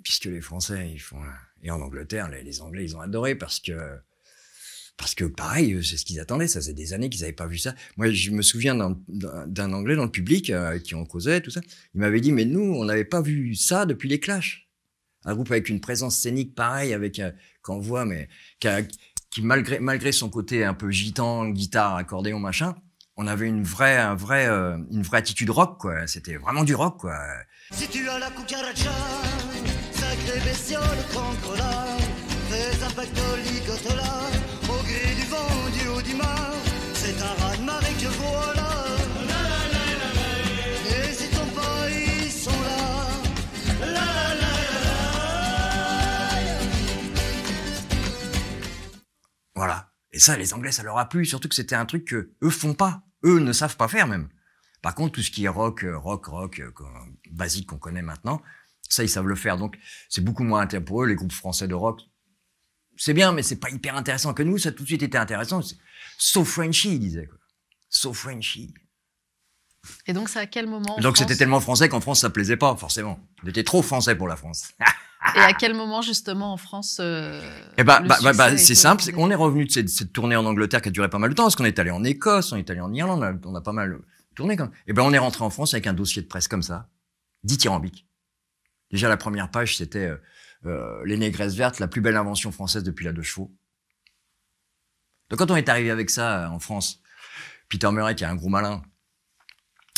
puisque 0.04 0.26
les 0.26 0.42
Français 0.42 0.90
ils 0.90 1.00
font 1.00 1.20
et 1.64 1.70
en 1.72 1.82
Angleterre 1.82 2.30
les, 2.30 2.44
les 2.44 2.62
Anglais 2.62 2.84
ils 2.86 2.96
ont 2.96 3.02
adoré 3.02 3.36
parce 3.36 3.60
que 3.60 3.74
parce 4.98 5.16
que 5.16 5.26
pareil, 5.26 5.74
euh, 5.74 5.82
c'est 5.84 5.98
ce 5.98 6.06
qu'ils 6.06 6.20
attendaient. 6.20 6.48
Ça 6.48 6.60
faisait 6.60 6.74
des 6.74 6.94
années 6.94 7.10
qu'ils 7.10 7.22
n'avaient 7.22 7.34
pas 7.34 7.48
vu 7.48 7.58
ça. 7.58 7.76
Moi, 7.98 8.12
je 8.12 8.32
me 8.32 8.42
souviens 8.42 8.76
d'un- 8.76 9.74
Anglais 9.74 9.96
dans 9.96 10.06
le 10.06 10.12
public 10.12 10.50
euh, 10.50 10.80
qui 10.80 10.96
on 10.96 11.06
causait, 11.06 11.42
tout 11.42 11.52
ça. 11.52 11.62
Il 11.94 12.02
m'avait 12.02 12.22
dit, 12.22 12.32
mais 12.32 12.46
nous, 12.46 12.62
on 12.62 12.86
n'avait 12.86 13.06
pas 13.06 13.22
vu 13.22 13.56
ça 13.56 13.86
depuis 13.86 14.08
les 14.10 14.20
Clash. 14.20 14.70
Un 15.26 15.34
groupe 15.34 15.52
avec 15.52 15.70
une 15.70 15.82
présence 15.82 16.18
scénique 16.18 16.54
pareille, 16.56 16.94
avec 16.94 17.20
euh, 17.20 17.32
qu'on 17.62 17.80
voit, 17.80 18.06
mais 18.06 18.30
qui, 19.32 19.42
malgré 19.42 19.80
malgré 19.80 20.12
son 20.12 20.30
côté 20.30 20.64
un 20.64 20.74
peu 20.74 20.92
gitan, 20.92 21.50
guitare, 21.50 21.96
accordéon, 21.96 22.40
machin, 22.40 22.76
on 23.18 23.28
avait 23.28 23.48
une 23.48 23.64
vraie, 23.64 23.98
un 23.98 24.16
vrai, 24.16 24.46
euh, 24.48 24.78
une 24.92 25.02
vraie 25.02 25.18
attitude 25.18 25.50
rock, 25.50 25.80
quoi. 25.80 26.06
C'était 26.08 26.36
vraiment 26.38 26.64
du 26.64 26.76
rock, 26.76 27.00
quoi. 27.00 27.18
Si 27.72 27.88
tu 27.88 28.08
as 28.08 28.20
la 28.20 28.30
cucaracha, 28.30 28.92
sacré 29.92 30.40
bestiole 30.46 30.84
fais 32.50 32.82
un 32.84 34.05
Et 50.16 50.20
ça, 50.20 50.38
les 50.38 50.54
Anglais, 50.54 50.72
ça 50.72 50.82
leur 50.82 50.98
a 50.98 51.10
plu. 51.10 51.26
Surtout 51.26 51.50
que 51.50 51.56
c'était 51.56 51.76
un 51.76 51.86
truc 51.86 52.06
que 52.06 52.32
eux 52.42 52.50
font 52.50 52.74
pas. 52.74 53.04
Eux 53.26 53.40
ne 53.40 53.52
savent 53.52 53.76
pas 53.76 53.90
faire 53.90 54.08
même. 54.08 54.30
Par 54.82 54.96
contre, 54.96 55.12
tout 55.12 55.22
ce 55.22 55.30
qui 55.30 55.44
est 55.44 55.50
rock, 55.50 55.84
euh, 55.84 55.98
rock, 55.98 56.28
rock, 56.28 56.62
euh, 56.62 56.72
basique 57.32 57.68
qu'on 57.68 57.78
connaît 57.78 58.02
maintenant, 58.02 58.42
ça, 58.88 59.04
ils 59.04 59.10
savent 59.10 59.28
le 59.28 59.36
faire. 59.36 59.58
Donc, 59.58 59.78
c'est 60.08 60.24
beaucoup 60.24 60.46
moins 60.46 60.62
intéressant 60.62 60.86
pour 60.86 61.04
eux. 61.04 61.08
Les 61.08 61.16
groupes 61.16 61.34
français 61.34 61.68
de 61.68 61.74
rock, 61.74 62.00
c'est 62.96 63.14
bien, 63.14 63.34
mais 63.34 63.44
c'est 63.44 63.58
pas 63.58 63.70
hyper 63.70 63.98
intéressant 63.98 64.34
que 64.34 64.42
nous. 64.42 64.58
Ça 64.58 64.70
a 64.70 64.72
tout 64.72 64.84
de 64.84 64.88
suite 64.88 65.04
été 65.04 65.18
intéressant. 65.18 65.60
So 66.18 66.46
Frenchy, 66.46 66.94
ils 66.94 67.00
disaient. 67.00 67.28
Quoi. 67.28 67.38
So 67.90 68.14
Frenchy. 68.14 68.74
Et 70.08 70.14
donc 70.14 70.30
c'est 70.30 70.40
à 70.40 70.48
quel 70.48 70.66
moment 70.68 70.98
en 70.98 71.02
Donc, 71.02 71.18
c'était 71.18 71.36
tellement 71.36 71.60
français 71.60 71.90
qu'en 71.90 72.00
France, 72.00 72.22
ça 72.22 72.30
plaisait 72.30 72.56
pas, 72.56 72.74
forcément. 72.78 73.20
On 73.44 73.48
était 73.48 73.66
trop 73.66 73.82
français 73.82 74.16
pour 74.16 74.30
la 74.30 74.38
France. 74.38 74.72
Et 75.34 75.40
à 75.40 75.54
quel 75.54 75.74
moment 75.74 76.02
justement 76.02 76.54
en 76.54 76.58
France 76.58 77.00
euh, 77.02 77.42
Eh 77.78 77.84
ben, 77.84 78.02
bah, 78.02 78.18
bah, 78.22 78.34
bah, 78.34 78.58
c'est 78.58 78.74
est 78.74 78.76
simple, 78.76 79.02
c'est 79.02 79.12
qu'on 79.12 79.32
est 79.32 79.36
revenu 79.36 79.66
de 79.66 79.72
cette, 79.72 79.90
cette 79.90 80.14
tournée 80.14 80.36
en 80.36 80.46
Angleterre 80.46 80.82
qui 80.82 80.90
a 80.90 80.92
duré 80.92 81.10
pas 81.10 81.18
mal 81.18 81.32
de 81.32 81.36
temps, 81.36 81.44
parce 81.44 81.56
qu'on 81.56 81.66
est 81.66 81.80
allé 81.80 81.92
en 81.92 82.04
Écosse, 82.04 82.52
on 82.52 82.58
est 82.58 82.70
allé 82.70 82.82
en 82.82 82.94
Irlande, 82.94 83.20
on 83.20 83.50
a, 83.50 83.52
on 83.52 83.56
a 83.56 83.62
pas 83.62 83.74
mal 83.74 83.98
tourné. 84.36 84.56
Quand 84.56 84.66
même. 84.66 84.74
Et 84.88 84.94
ben, 84.94 85.04
on 85.04 85.14
est 85.14 85.18
rentré 85.18 85.44
en 85.44 85.50
France 85.50 85.74
avec 85.74 85.88
un 85.88 85.94
dossier 85.94 86.22
de 86.22 86.28
presse 86.28 86.48
comme 86.48 86.62
ça, 86.62 86.90
dithyrambique. 87.44 88.08
Déjà, 88.92 89.10
la 89.10 89.18
première 89.18 89.50
page, 89.50 89.78
c'était 89.78 90.06
euh, 90.06 90.18
euh, 90.66 91.04
les 91.06 91.18
négresses 91.18 91.56
vertes, 91.56 91.80
la 91.80 91.88
plus 91.88 92.02
belle 92.02 92.18
invention 92.18 92.52
française 92.52 92.84
depuis 92.84 93.06
la 93.06 93.14
deux 93.14 93.24
chevaux. 93.24 93.52
Donc, 95.30 95.40
quand 95.40 95.50
on 95.50 95.56
est 95.56 95.70
arrivé 95.70 95.90
avec 95.90 96.10
ça 96.10 96.46
euh, 96.46 96.50
en 96.50 96.60
France, 96.60 97.02
Peter 97.68 97.92
Murray, 97.92 98.16
qui 98.16 98.24
est 98.24 98.28
un 98.28 98.36
gros 98.36 98.50
malin, 98.50 98.84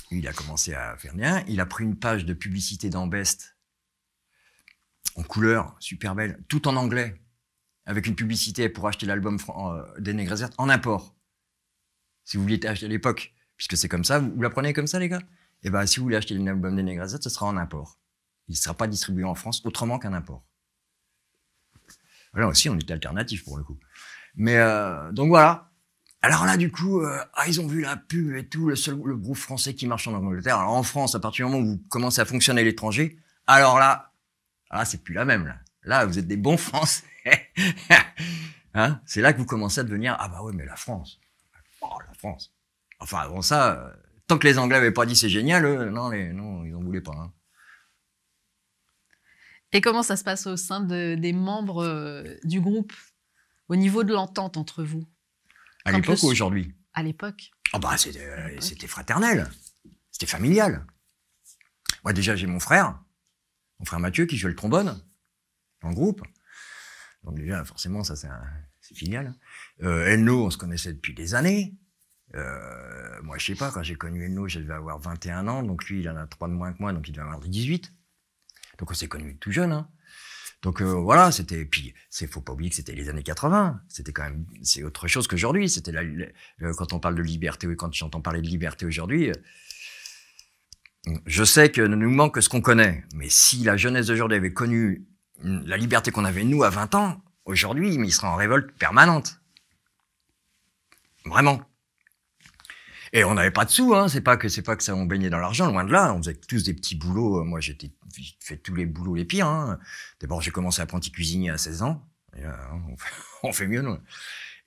il 0.10 0.26
a 0.28 0.34
commencé 0.34 0.74
à 0.74 0.96
faire 0.96 1.14
rien. 1.14 1.44
Il 1.48 1.60
a 1.60 1.66
pris 1.66 1.84
une 1.84 2.00
page 2.00 2.26
de 2.26 2.34
publicité 2.34 2.90
dans 2.90 3.08
Best 3.08 3.57
en 5.18 5.24
couleur, 5.24 5.76
super 5.80 6.16
belle, 6.16 6.42
tout 6.48 6.68
en 6.68 6.76
anglais, 6.76 7.20
avec 7.86 8.06
une 8.06 8.16
publicité 8.16 8.70
pour 8.70 8.88
acheter 8.88 9.06
l'album 9.06 9.38
euh, 9.50 10.50
en 10.58 10.70
import. 10.70 11.16
Si 12.24 12.38
vous 12.38 12.44
vouliez 12.44 12.66
acheter 12.66 12.86
à 12.86 12.90
l'époque, 12.90 13.34
puisque 13.56 13.76
c'est 13.76 13.90
comme 13.90 14.04
ça, 14.04 14.20
vous, 14.20 14.42
la 14.42 14.50
prenez 14.50 14.74
comme 14.74 14.88
ça, 14.88 15.00
les 15.00 15.10
gars? 15.10 15.22
Eh 15.64 15.70
ben, 15.72 15.86
si 15.86 15.98
vous 15.98 16.04
voulez 16.04 16.18
acheter 16.18 16.36
l'album 16.36 16.76
des 16.76 16.84
Négresert, 16.84 17.22
ce 17.22 17.30
sera 17.30 17.48
en 17.48 17.58
import. 17.58 17.98
Il 18.48 18.52
ne 18.52 18.58
sera 18.58 18.76
pas 18.76 18.88
distribué 18.88 19.24
en 19.24 19.34
France 19.36 19.62
autrement 19.66 19.98
qu'un 19.98 20.14
import. 20.14 20.44
Là 22.34 22.48
aussi, 22.48 22.70
on 22.70 22.76
était 22.76 22.94
alternatif 22.94 23.44
pour 23.44 23.58
le 23.58 23.64
coup. 23.64 23.80
Mais 24.36 24.58
euh, 24.58 25.12
donc 25.12 25.30
voilà. 25.30 25.72
Alors 26.22 26.46
là, 26.46 26.58
du 26.58 26.72
coup, 26.72 27.02
euh, 27.02 27.20
ah, 27.34 27.48
ils 27.48 27.60
ont 27.60 27.68
vu 27.68 27.82
la 27.82 27.98
pub 27.98 28.36
et 28.36 28.48
tout, 28.48 28.70
le 28.70 28.76
seul 28.76 29.00
le 29.04 29.18
groupe 29.18 29.38
français 29.38 29.74
qui 29.74 29.88
marche 29.88 30.08
en 30.08 30.14
Angleterre. 30.14 30.58
Alors 30.58 30.74
en 30.74 30.84
France, 30.84 31.16
à 31.16 31.20
partir 31.20 31.48
du 31.48 31.52
moment 31.52 31.64
où 31.64 31.72
vous 31.72 31.84
commencez 31.90 32.22
à 32.22 32.26
fonctionner 32.26 32.62
à 32.62 32.64
l'étranger, 32.64 33.18
alors 33.48 33.80
là, 33.80 34.14
ah, 34.70 34.86
c'est 34.86 35.04
plus 35.04 35.14
la 35.14 35.26
même. 35.26 35.46
Là, 35.46 35.60
là 35.84 36.06
vous 36.06 36.20
êtes 36.20 36.28
des 36.28 36.38
bons 36.38 36.58
Français. 36.58 37.04
hein? 38.74 39.02
C'est 39.06 39.22
là 39.22 39.34
que 39.34 39.38
vous 39.38 39.46
commencez 39.46 39.80
à 39.80 39.84
devenir 39.84 40.16
ah 40.20 40.28
bah 40.28 40.42
ouais, 40.44 40.54
mais 40.54 40.66
la 40.66 40.76
France, 40.76 41.20
oh 41.82 41.98
la 42.06 42.14
France. 42.14 42.54
Enfin 43.00 43.20
avant 43.20 43.42
ça, 43.42 43.74
euh, 43.74 43.94
tant 44.28 44.38
que 44.38 44.48
les 44.48 44.58
Anglais 44.58 44.78
n'avaient 44.78 44.92
pas 44.92 45.06
dit 45.06 45.16
c'est 45.16 45.30
génial, 45.30 45.90
non, 45.90 46.10
les, 46.10 46.34
non, 46.34 46.64
ils 46.66 46.76
en 46.76 46.82
voulaient 46.82 47.02
pas. 47.02 47.16
Hein. 47.16 47.34
Et 49.74 49.82
comment 49.82 50.04
ça 50.04 50.16
se 50.16 50.24
passe 50.24 50.48
au 50.48 50.56
sein 50.56 50.80
des 50.82 51.34
membres 51.34 51.84
euh, 51.84 52.24
du 52.44 52.62
groupe, 52.62 52.94
au 53.68 53.76
niveau 53.76 54.04
de 54.04 54.14
l'entente 54.14 54.58
entre 54.58 54.84
vous? 54.84 55.04
À 55.86 55.92
l'époque 55.92 56.24
ou 56.24 56.28
aujourd'hui? 56.28 56.74
À 56.94 57.04
l'époque. 57.04 57.52
Oh 57.74 57.80
bah, 57.80 57.96
euh, 58.08 58.58
c'était 58.60 58.88
fraternel, 58.88 59.50
c'était 60.12 60.26
familial. 60.26 60.86
Moi 62.04 62.14
déjà 62.14 62.36
j'ai 62.36 62.48
mon 62.48 62.60
frère, 62.60 63.00
mon 63.80 63.86
frère 63.86 64.00
Mathieu 64.00 64.26
qui 64.26 64.38
joue 64.38 64.48
le 64.48 64.56
trombone 64.56 65.02
dans 65.82 65.90
le 65.90 65.96
groupe. 65.96 66.22
Donc 67.24 67.36
déjà 67.36 67.64
forcément 67.66 68.04
ça 68.04 68.16
c'est 68.16 68.30
filial. 68.96 69.34
Euh, 69.84 70.08
Elno 70.08 70.46
on 70.46 70.50
se 70.50 70.58
connaissait 70.58 70.94
depuis 70.94 71.14
des 71.14 71.36
années. 71.36 71.76
Euh, 72.36 73.22
moi 73.24 73.38
je 73.38 73.46
sais 73.46 73.56
pas, 73.56 73.72
quand 73.72 73.84
j'ai 73.84 73.96
connu 73.96 74.26
Elno 74.26 74.48
je 74.48 74.60
devais 74.60 74.74
avoir 74.74 75.00
21 75.00 75.48
ans, 75.48 75.64
donc 75.64 75.86
lui 75.86 76.02
il 76.02 76.10
en 76.10 76.16
a 76.16 76.28
3 76.28 76.48
de 76.48 76.54
moins 76.54 76.74
que 76.74 76.80
moi, 76.80 76.94
donc 76.94 77.08
il 77.08 77.12
devait 77.12 77.24
avoir 77.24 77.40
18. 77.40 77.94
Donc 78.80 78.92
on 78.92 78.94
s'est 78.94 79.08
connus 79.08 79.38
tout 79.38 79.52
jeune. 79.52 79.72
Hein. 79.72 79.90
Donc 80.64 80.82
euh, 80.82 80.86
voilà, 80.86 81.32
c'était. 81.32 81.66
Puis 81.66 81.94
c'est 82.10 82.28
faut 82.28 82.42
pas 82.42 82.54
oublier 82.54 82.70
que 82.70 82.76
c'était 82.76 82.94
les 82.94 83.10
années 83.10 83.24
80. 83.24 83.82
C'était 83.88 84.12
quand 84.12 84.24
même 84.24 84.46
c'est 84.64 84.84
autre 84.84 85.08
chose 85.08 85.28
qu'aujourd'hui. 85.28 85.70
C'était 85.70 85.96
euh, 85.96 86.74
quand 86.76 86.94
on 86.94 87.00
parle 87.00 87.16
de 87.16 87.22
liberté, 87.22 87.68
quand 87.76 87.94
j'entends 87.94 88.22
parler 88.22 88.42
de 88.42 88.48
liberté 88.48 88.86
aujourd'hui. 88.86 89.32
Euh, 91.08 91.12
je 91.26 91.44
sais 91.44 91.72
que 91.72 91.82
nous 91.82 92.10
manque 92.10 92.42
ce 92.42 92.50
qu'on 92.50 92.62
connaît, 92.62 93.04
mais 93.16 93.30
si 93.30 93.64
la 93.64 93.78
jeunesse 93.78 94.08
d'aujourd'hui 94.08 94.38
avait 94.38 94.54
connu 94.54 95.06
la 95.44 95.78
liberté 95.78 96.12
qu'on 96.12 96.26
avait 96.26 96.44
nous 96.44 96.64
à 96.64 96.70
20 96.70 96.96
ans, 96.96 97.22
aujourd'hui, 97.46 97.96
il 97.96 98.12
serait 98.12 98.28
en 98.28 98.36
révolte 98.36 98.72
permanente. 98.78 99.40
Vraiment. 101.26 101.62
Et 103.14 103.24
on 103.24 103.34
n'avait 103.36 103.52
pas 103.52 103.66
de 103.66 103.70
sous, 103.70 103.96
hein. 103.96 104.10
C'est 104.10 104.22
pas 104.22 104.38
que 104.38 104.50
c'est 104.50 104.62
pas 104.62 104.76
que 104.76 104.84
ça 104.84 104.96
on 104.96 105.06
baignait 105.06 105.30
dans 105.30 105.40
l'argent, 105.40 105.72
loin 105.72 105.84
de 105.84 105.92
là. 105.92 106.14
On 106.14 106.18
faisait 106.18 106.36
tous 106.36 106.64
des 106.64 106.74
petits 106.74 106.96
boulots. 106.96 107.44
Moi, 107.44 107.60
j'étais 107.60 107.92
fait 108.40 108.58
tous 108.58 108.76
les 108.76 108.86
boulots 108.86 109.16
les 109.16 109.26
pires. 109.26 109.48
Hein. 109.48 109.80
D'abord, 110.20 110.42
j'ai 110.42 110.52
commencé 110.52 110.82
apprenti 110.82 111.12
cuisinier 111.12 111.50
à 111.50 111.58
16 111.58 111.84
ans. 111.84 112.06
Euh, 112.38 112.52
on, 113.44 113.54
fait, 113.54 113.68
mieux, 113.68 113.82
nous. 113.82 113.98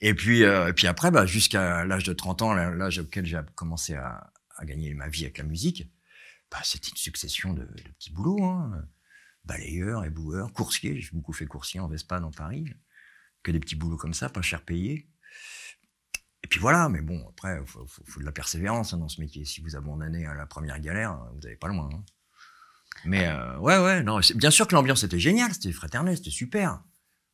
Et 0.01 0.15
puis, 0.15 0.45
euh, 0.45 0.69
et 0.69 0.73
puis 0.73 0.87
après, 0.87 1.11
bah, 1.11 1.27
jusqu'à 1.27 1.85
l'âge 1.85 2.05
de 2.05 2.13
30 2.13 2.43
ans, 2.43 2.55
l'âge 2.55 2.99
auquel 2.99 3.27
j'ai 3.27 3.41
commencé 3.55 3.95
à, 3.95 4.31
gagner 4.63 4.93
ma 4.93 5.09
vie 5.09 5.25
avec 5.25 5.39
la 5.39 5.45
musique, 5.45 5.89
bah, 6.51 6.61
c'était 6.65 6.89
une 6.89 6.97
succession 6.97 7.53
de, 7.53 7.65
petits 7.65 8.13
boulots. 8.13 8.45
Hein. 8.45 8.85
Balayeur, 9.45 10.05
éboueur, 10.05 10.53
coursier. 10.53 11.01
J'ai 11.01 11.11
beaucoup 11.13 11.33
fait 11.33 11.47
coursier 11.47 11.81
en 11.81 11.89
Vespa 11.89 12.21
dans 12.21 12.31
Paris. 12.31 12.67
Que 13.43 13.51
des 13.51 13.61
petits 13.61 13.77
boulots 13.77 13.97
comme 13.97 14.15
ça, 14.15 14.29
pas 14.29 14.43
cher 14.43 14.65
payés. 14.65 15.09
Et 16.43 16.47
puis 16.47 16.59
voilà, 16.59 16.89
mais 16.89 17.01
bon, 17.01 17.27
après, 17.29 17.61
il 17.61 17.67
faut, 17.67 18.21
de 18.21 18.25
la 18.25 18.33
persévérance 18.33 18.93
hein, 18.93 18.99
dans 18.99 19.09
ce 19.09 19.21
métier. 19.21 19.45
Si 19.45 19.61
vous 19.61 19.77
abandonnez 19.77 20.27
à 20.27 20.35
la 20.35 20.47
première 20.47 20.81
galère, 20.81 21.17
vous 21.33 21.41
n'avez 21.41 21.57
pas 21.57 21.69
loin. 21.69 21.89
Hein. 21.93 22.05
Mais 23.05 23.27
euh, 23.29 23.59
ouais, 23.59 23.79
ouais, 23.79 24.03
non, 24.03 24.21
bien 24.35 24.51
sûr 24.51 24.67
que 24.67 24.75
l'ambiance 24.75 25.05
était 25.05 25.19
géniale, 25.19 25.55
c'était 25.55 25.73
fraternel, 25.73 26.17
c'était 26.17 26.31
super. 26.31 26.83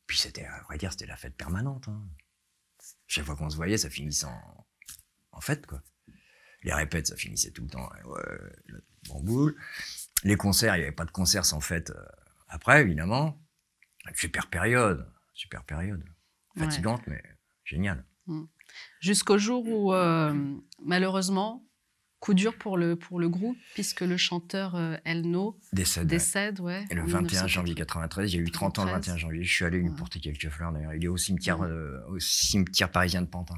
Puis 0.05 0.17
c'était, 0.17 0.45
à 0.45 0.61
vrai 0.63 0.77
dire, 0.77 0.91
c'était 0.91 1.05
la 1.05 1.17
fête 1.17 1.35
permanente. 1.35 1.87
Hein. 1.87 2.07
Chaque 3.07 3.25
fois 3.25 3.35
qu'on 3.35 3.49
se 3.49 3.55
voyait, 3.55 3.77
ça 3.77 3.89
finissait 3.89 4.25
en, 4.25 4.67
en 5.31 5.41
fête, 5.41 5.65
quoi. 5.65 5.81
Les 6.63 6.73
répètes, 6.73 7.07
ça 7.07 7.15
finissait 7.15 7.51
tout 7.51 7.63
le 7.63 7.69
temps. 7.69 7.89
Les 10.23 10.35
concerts, 10.35 10.75
il 10.75 10.79
n'y 10.79 10.85
avait 10.85 10.95
pas 10.95 11.05
de 11.05 11.11
concerts 11.11 11.45
sans 11.45 11.59
fête 11.59 11.91
euh, 11.91 12.05
après, 12.47 12.81
évidemment. 12.81 13.39
Super 14.15 14.47
période, 14.47 15.05
super 15.33 15.63
période. 15.63 16.03
Fatigante, 16.57 17.01
mais 17.07 17.21
géniale. 17.65 18.03
Mmh. 18.25 18.45
Jusqu'au 18.99 19.37
jour 19.37 19.63
où, 19.67 19.93
euh, 19.93 20.33
malheureusement, 20.83 21.67
coup 22.19 22.33
dur 22.33 22.57
pour 22.57 22.77
le, 22.77 22.95
pour 22.95 23.19
le 23.19 23.29
groupe, 23.29 23.57
puisque 23.73 24.01
le 24.01 24.17
chanteur 24.17 24.75
euh, 24.75 24.97
Elno 25.05 25.59
décède. 25.71 26.07
décède 26.07 26.59
ouais, 26.59 26.85
et 26.89 26.95
le 26.95 27.05
21 27.05 27.47
janvier 27.47 27.75
93, 27.75 28.29
j'ai 28.29 28.39
eu 28.39 28.51
30 28.51 28.79
ans 28.79 28.85
le 28.85 28.91
21 28.91 29.17
janvier. 29.17 29.43
Je 29.43 29.53
suis 29.53 29.65
allé 29.65 29.79
lui 29.79 29.89
porter 29.91 30.19
quelques 30.19 30.49
fleurs 30.49 30.71
d'ailleurs. 30.71 30.93
Il 30.95 31.03
est 31.03 31.07
au 31.07 31.17
cimetière, 31.17 31.61
euh, 31.61 31.99
au 32.09 32.19
cimetière 32.19 32.91
parisien 32.91 33.21
de 33.21 33.27
Pantin. 33.27 33.55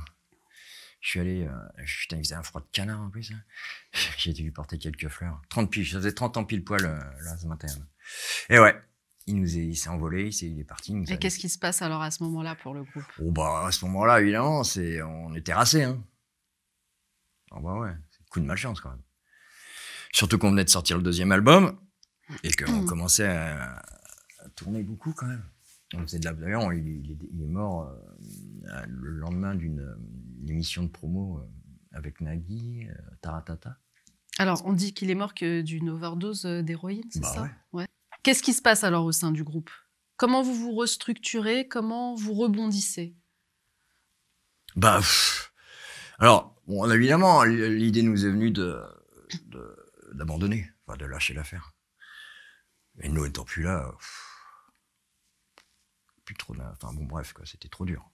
Je 1.01 1.09
suis 1.09 1.19
allé, 1.19 1.47
putain, 1.85 2.17
il 2.17 2.23
faisait 2.23 2.35
un 2.35 2.43
froid 2.43 2.61
de 2.61 2.67
canard 2.71 3.01
en 3.01 3.09
plus. 3.09 3.31
Hein. 3.31 3.41
J'ai 4.17 4.31
été 4.31 4.43
lui 4.43 4.51
porter 4.51 4.77
quelques 4.77 5.07
fleurs. 5.07 5.41
30 5.49 5.71
piges, 5.71 5.93
ça 5.93 5.99
faisait 5.99 6.11
30 6.11 6.37
ans 6.37 6.43
pile 6.43 6.63
poil 6.63 6.83
là 6.83 7.37
ce 7.37 7.47
matin. 7.47 7.67
Et 8.49 8.59
ouais, 8.59 8.75
il 9.29 9.39
nous 9.39 9.57
est, 9.57 9.65
il 9.65 9.75
s'est 9.75 9.89
envolé, 9.89 10.23
il, 10.23 10.27
est, 10.27 10.41
il 10.41 10.59
est 10.59 10.63
parti. 10.63 10.95
Et 11.07 11.17
qu'est-ce 11.17 11.39
qui 11.39 11.49
se 11.49 11.59
passe 11.59 11.81
alors 11.81 12.01
à 12.01 12.11
ce 12.11 12.23
moment-là 12.23 12.55
pour 12.55 12.73
le 12.73 12.83
groupe? 12.83 13.05
Oh 13.19 13.31
bah 13.31 13.65
à 13.67 13.71
ce 13.71 13.85
moment-là, 13.85 14.21
évidemment, 14.21 14.63
c'est 14.63 15.01
on 15.01 15.33
est 15.35 15.41
terrassé. 15.41 15.83
Hein. 15.83 16.03
Oh 17.51 17.59
bah 17.61 17.75
ouais, 17.75 17.93
c'est 18.11 18.27
coup 18.29 18.39
de 18.39 18.45
malchance 18.45 18.81
quand 18.81 18.89
même. 18.89 19.03
Surtout 20.11 20.37
qu'on 20.37 20.51
venait 20.51 20.65
de 20.65 20.69
sortir 20.69 20.97
le 20.97 21.03
deuxième 21.03 21.31
album 21.31 21.79
et 22.43 22.51
qu'on 22.51 22.85
commençait 22.85 23.27
à, 23.27 23.81
tourner 24.55 24.81
beaucoup 24.83 25.13
quand 25.13 25.27
même. 25.27 25.43
On 25.93 26.01
faisait 26.01 26.19
de 26.19 26.25
la 26.25 26.33
d'ailleurs, 26.33 26.73
il, 26.73 26.87
il, 26.87 27.43
est 27.43 27.47
mort 27.47 27.87
euh, 27.87 28.85
le 28.87 29.11
lendemain 29.11 29.55
d'une 29.55 29.95
émission 30.47 30.83
de 30.83 30.89
promo 30.89 31.39
euh, 31.39 31.97
avec 31.97 32.21
Nagui, 32.21 32.87
euh, 32.87 32.93
Taratata. 33.21 33.77
Alors, 34.37 34.61
on 34.65 34.73
dit 34.73 34.93
qu'il 34.93 35.09
est 35.09 35.15
mort 35.15 35.33
que 35.33 35.61
d'une 35.61 35.89
overdose 35.89 36.45
d'héroïne, 36.45 37.03
c'est 37.11 37.19
bah 37.21 37.33
ça 37.33 37.41
ouais. 37.43 37.49
ouais. 37.73 37.87
Qu'est-ce 38.23 38.43
qui 38.43 38.53
se 38.53 38.61
passe 38.61 38.83
alors 38.83 39.05
au 39.05 39.11
sein 39.11 39.31
du 39.31 39.43
groupe? 39.43 39.71
Comment 40.15 40.41
vous 40.41 40.53
vous 40.53 40.73
restructurez? 40.73 41.67
Comment 41.67 42.15
vous 42.15 42.33
rebondissez? 42.33 43.15
Bah, 44.75 45.01
alors, 46.19 46.55
bon, 46.67 46.89
évidemment, 46.89 47.43
l'idée 47.43 48.03
nous 48.03 48.25
est 48.25 48.29
venue 48.29 48.51
de 48.51 48.81
d'abandonner, 50.13 50.71
enfin, 50.85 50.97
de 50.97 51.05
lâcher 51.05 51.33
l'affaire. 51.33 51.73
Et 53.01 53.09
nous 53.09 53.25
étant 53.25 53.45
plus 53.45 53.63
là, 53.63 53.91
plus 56.25 56.35
trop, 56.35 56.55
enfin 56.59 56.93
bon, 56.93 57.05
bref, 57.05 57.33
quoi, 57.33 57.45
c'était 57.45 57.69
trop 57.69 57.85
dur. 57.85 58.09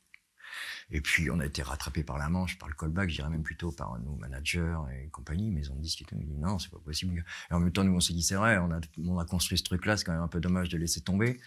Et 0.91 1.01
puis, 1.01 1.29
on 1.31 1.39
a 1.39 1.45
été 1.45 1.61
rattrapé 1.61 2.03
par 2.03 2.17
la 2.17 2.29
manche, 2.29 2.57
par 2.57 2.69
le 2.69 2.75
callback, 2.75 3.09
je 3.09 3.15
dirais 3.15 3.29
même 3.29 3.43
plutôt 3.43 3.71
par 3.71 3.99
nos 3.99 4.15
managers 4.15 4.77
et 4.93 5.09
compagnie, 5.09 5.51
maison 5.51 5.75
de 5.75 5.81
disques 5.81 6.01
et 6.01 6.05
tout. 6.05 6.15
dit 6.15 6.25
non, 6.37 6.59
c'est 6.59 6.71
pas 6.71 6.79
possible. 6.79 7.23
Et 7.49 7.53
en 7.53 7.59
même 7.59 7.71
temps, 7.71 7.83
nous, 7.83 7.95
on 7.95 7.99
s'est 7.99 8.13
dit, 8.13 8.23
c'est 8.23 8.35
vrai, 8.35 8.57
on 8.57 8.71
a, 8.71 8.79
on 9.05 9.19
a 9.19 9.25
construit 9.25 9.57
ce 9.57 9.63
truc-là, 9.63 9.97
c'est 9.97 10.05
quand 10.05 10.13
même 10.13 10.21
un 10.21 10.27
peu 10.27 10.39
dommage 10.39 10.69
de 10.69 10.77
laisser 10.77 11.01
tomber. 11.01 11.39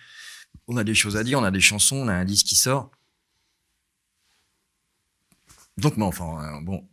On 0.66 0.76
a 0.76 0.84
des 0.84 0.94
choses 0.94 1.16
à 1.16 1.24
dire, 1.24 1.38
on 1.38 1.44
a 1.44 1.50
des 1.50 1.60
chansons, 1.60 1.96
on 1.96 2.08
a 2.08 2.14
un 2.14 2.24
disque 2.24 2.46
qui 2.46 2.56
sort. 2.56 2.90
Donc, 5.76 5.96
mais 5.96 6.04
enfin, 6.04 6.58
euh, 6.58 6.60
bon, 6.60 6.88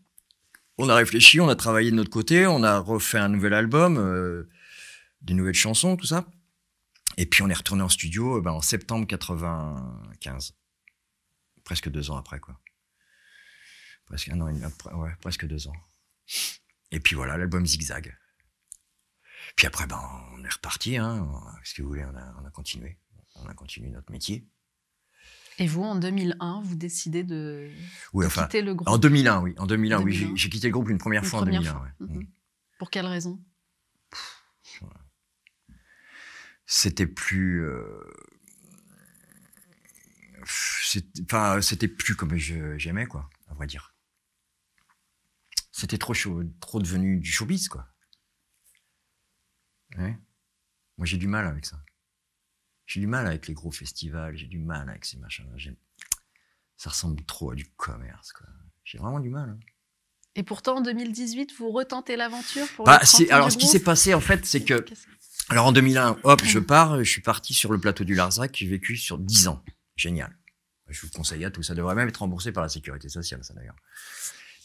on 0.77 0.89
a 0.89 0.95
réfléchi, 0.95 1.39
on 1.39 1.49
a 1.49 1.55
travaillé 1.55 1.89
de 1.89 1.95
notre 1.95 2.11
côté, 2.11 2.45
on 2.45 2.63
a 2.63 2.79
refait 2.79 3.17
un 3.17 3.29
nouvel 3.29 3.53
album, 3.53 3.97
euh, 3.97 4.47
des 5.21 5.33
nouvelles 5.33 5.55
chansons, 5.55 5.97
tout 5.97 6.05
ça. 6.05 6.25
Et 7.17 7.25
puis 7.25 7.41
on 7.43 7.49
est 7.49 7.53
retourné 7.53 7.81
en 7.81 7.89
studio 7.89 8.37
euh, 8.37 8.41
ben, 8.41 8.51
en 8.51 8.61
septembre 8.61 9.07
95 9.07 10.53
presque 11.65 11.89
deux 11.89 12.09
ans 12.09 12.17
après, 12.17 12.39
quoi. 12.39 12.61
Presque 14.05 14.29
un 14.29 14.39
an 14.39 14.47
et 14.47 14.53
demi 14.53 14.63
après, 14.63 14.93
ouais, 14.93 15.11
presque 15.19 15.45
deux 15.45 15.67
ans. 15.67 15.75
Et 16.91 16.99
puis 17.01 17.15
voilà, 17.15 17.37
l'album 17.37 17.65
Zigzag. 17.65 18.17
Puis 19.57 19.67
après, 19.67 19.85
ben, 19.87 19.99
on 20.33 20.43
est 20.43 20.53
reparti, 20.53 20.95
hein. 20.97 21.27
Ce 21.63 21.73
que 21.73 21.81
vous 21.81 21.89
voulez, 21.89 22.05
on 22.05 22.15
a, 22.15 22.35
on 22.41 22.45
a 22.45 22.51
continué. 22.51 22.97
On 23.35 23.47
a 23.47 23.53
continué 23.53 23.89
notre 23.89 24.11
métier. 24.11 24.47
Et 25.57 25.67
vous, 25.67 25.83
en 25.83 25.95
2001, 25.95 26.61
vous 26.61 26.75
décidez 26.75 27.23
de, 27.23 27.69
oui, 28.13 28.25
enfin, 28.25 28.43
quitter 28.43 28.61
le 28.61 28.75
groupe? 28.75 28.87
En 28.89 28.97
2001, 28.97 29.41
oui. 29.41 29.55
En 29.57 29.65
2001, 29.65 30.01
oui. 30.01 30.31
J'ai 30.35 30.49
quitté 30.49 30.67
le 30.67 30.73
groupe 30.73 30.89
une 30.89 30.97
première 30.97 31.25
fois 31.25 31.41
en 31.41 31.45
2001. 31.45 31.73
Ouais. 31.73 31.89
Mhm. 31.99 32.19
Mm. 32.19 32.27
Pour 32.77 32.89
quelle 32.89 33.05
raison? 33.05 33.41
C'était 36.65 37.07
plus. 37.07 37.63
Euh, 37.63 38.03
enfin, 41.23 41.61
c'était 41.61 41.87
plus 41.87 42.15
comme 42.15 42.35
j'aimais, 42.37 43.05
quoi, 43.05 43.29
à 43.49 43.53
vrai 43.53 43.67
dire. 43.67 43.93
C'était 45.71 45.97
trop 45.97 46.13
chaud, 46.13 46.43
trop 46.59 46.79
devenu 46.79 47.19
du 47.19 47.31
showbiz, 47.31 47.67
quoi. 47.67 47.87
Moi, 49.97 51.05
j'ai 51.05 51.17
du 51.17 51.27
mal 51.27 51.45
avec 51.45 51.65
ça. 51.65 51.77
J'ai 52.85 52.99
du 52.99 53.07
mal 53.07 53.25
avec 53.27 53.47
les 53.47 53.53
gros 53.53 53.71
festivals, 53.71 54.37
j'ai 54.37 54.47
du 54.47 54.59
mal 54.59 54.89
avec 54.89 55.05
ces 55.05 55.17
machins. 55.17 55.45
Ça 56.77 56.89
ressemble 56.89 57.23
trop 57.25 57.51
à 57.51 57.55
du 57.55 57.65
commerce, 57.65 58.31
quoi. 58.33 58.47
J'ai 58.83 58.99
vraiment 58.99 59.19
du 59.19 59.29
mal. 59.29 59.49
Hein. 59.49 59.59
Et 60.35 60.43
pourtant, 60.43 60.77
en 60.77 60.81
2018, 60.81 61.53
vous 61.57 61.71
retentez 61.71 62.15
l'aventure 62.17 62.67
pour 62.75 62.85
bah, 62.85 62.99
le 63.01 63.33
Alors, 63.33 63.51
ce 63.51 63.57
qui 63.57 63.67
s'est 63.67 63.81
passé, 63.81 64.13
en 64.13 64.19
fait, 64.19 64.45
c'est 64.45 64.63
que. 64.63 64.85
Alors, 65.49 65.67
en 65.67 65.71
2001, 65.71 66.17
hop, 66.23 66.43
je 66.43 66.59
pars, 66.59 67.03
je 67.03 67.09
suis 67.09 67.21
parti 67.21 67.53
sur 67.53 67.71
le 67.71 67.79
plateau 67.79 68.03
du 68.03 68.15
Larzac, 68.15 68.55
j'ai 68.55 68.67
vécu 68.67 68.97
sur 68.97 69.17
10 69.17 69.47
ans. 69.47 69.63
Génial. 69.95 70.35
Je 70.87 71.01
vous 71.01 71.09
conseille 71.09 71.43
à 71.45 71.51
tout. 71.51 71.63
Ça 71.63 71.73
devrait 71.73 71.95
même 71.95 72.07
être 72.07 72.17
remboursé 72.17 72.51
par 72.51 72.63
la 72.63 72.69
sécurité 72.69 73.09
sociale, 73.09 73.43
ça 73.43 73.53
d'ailleurs. 73.53 73.75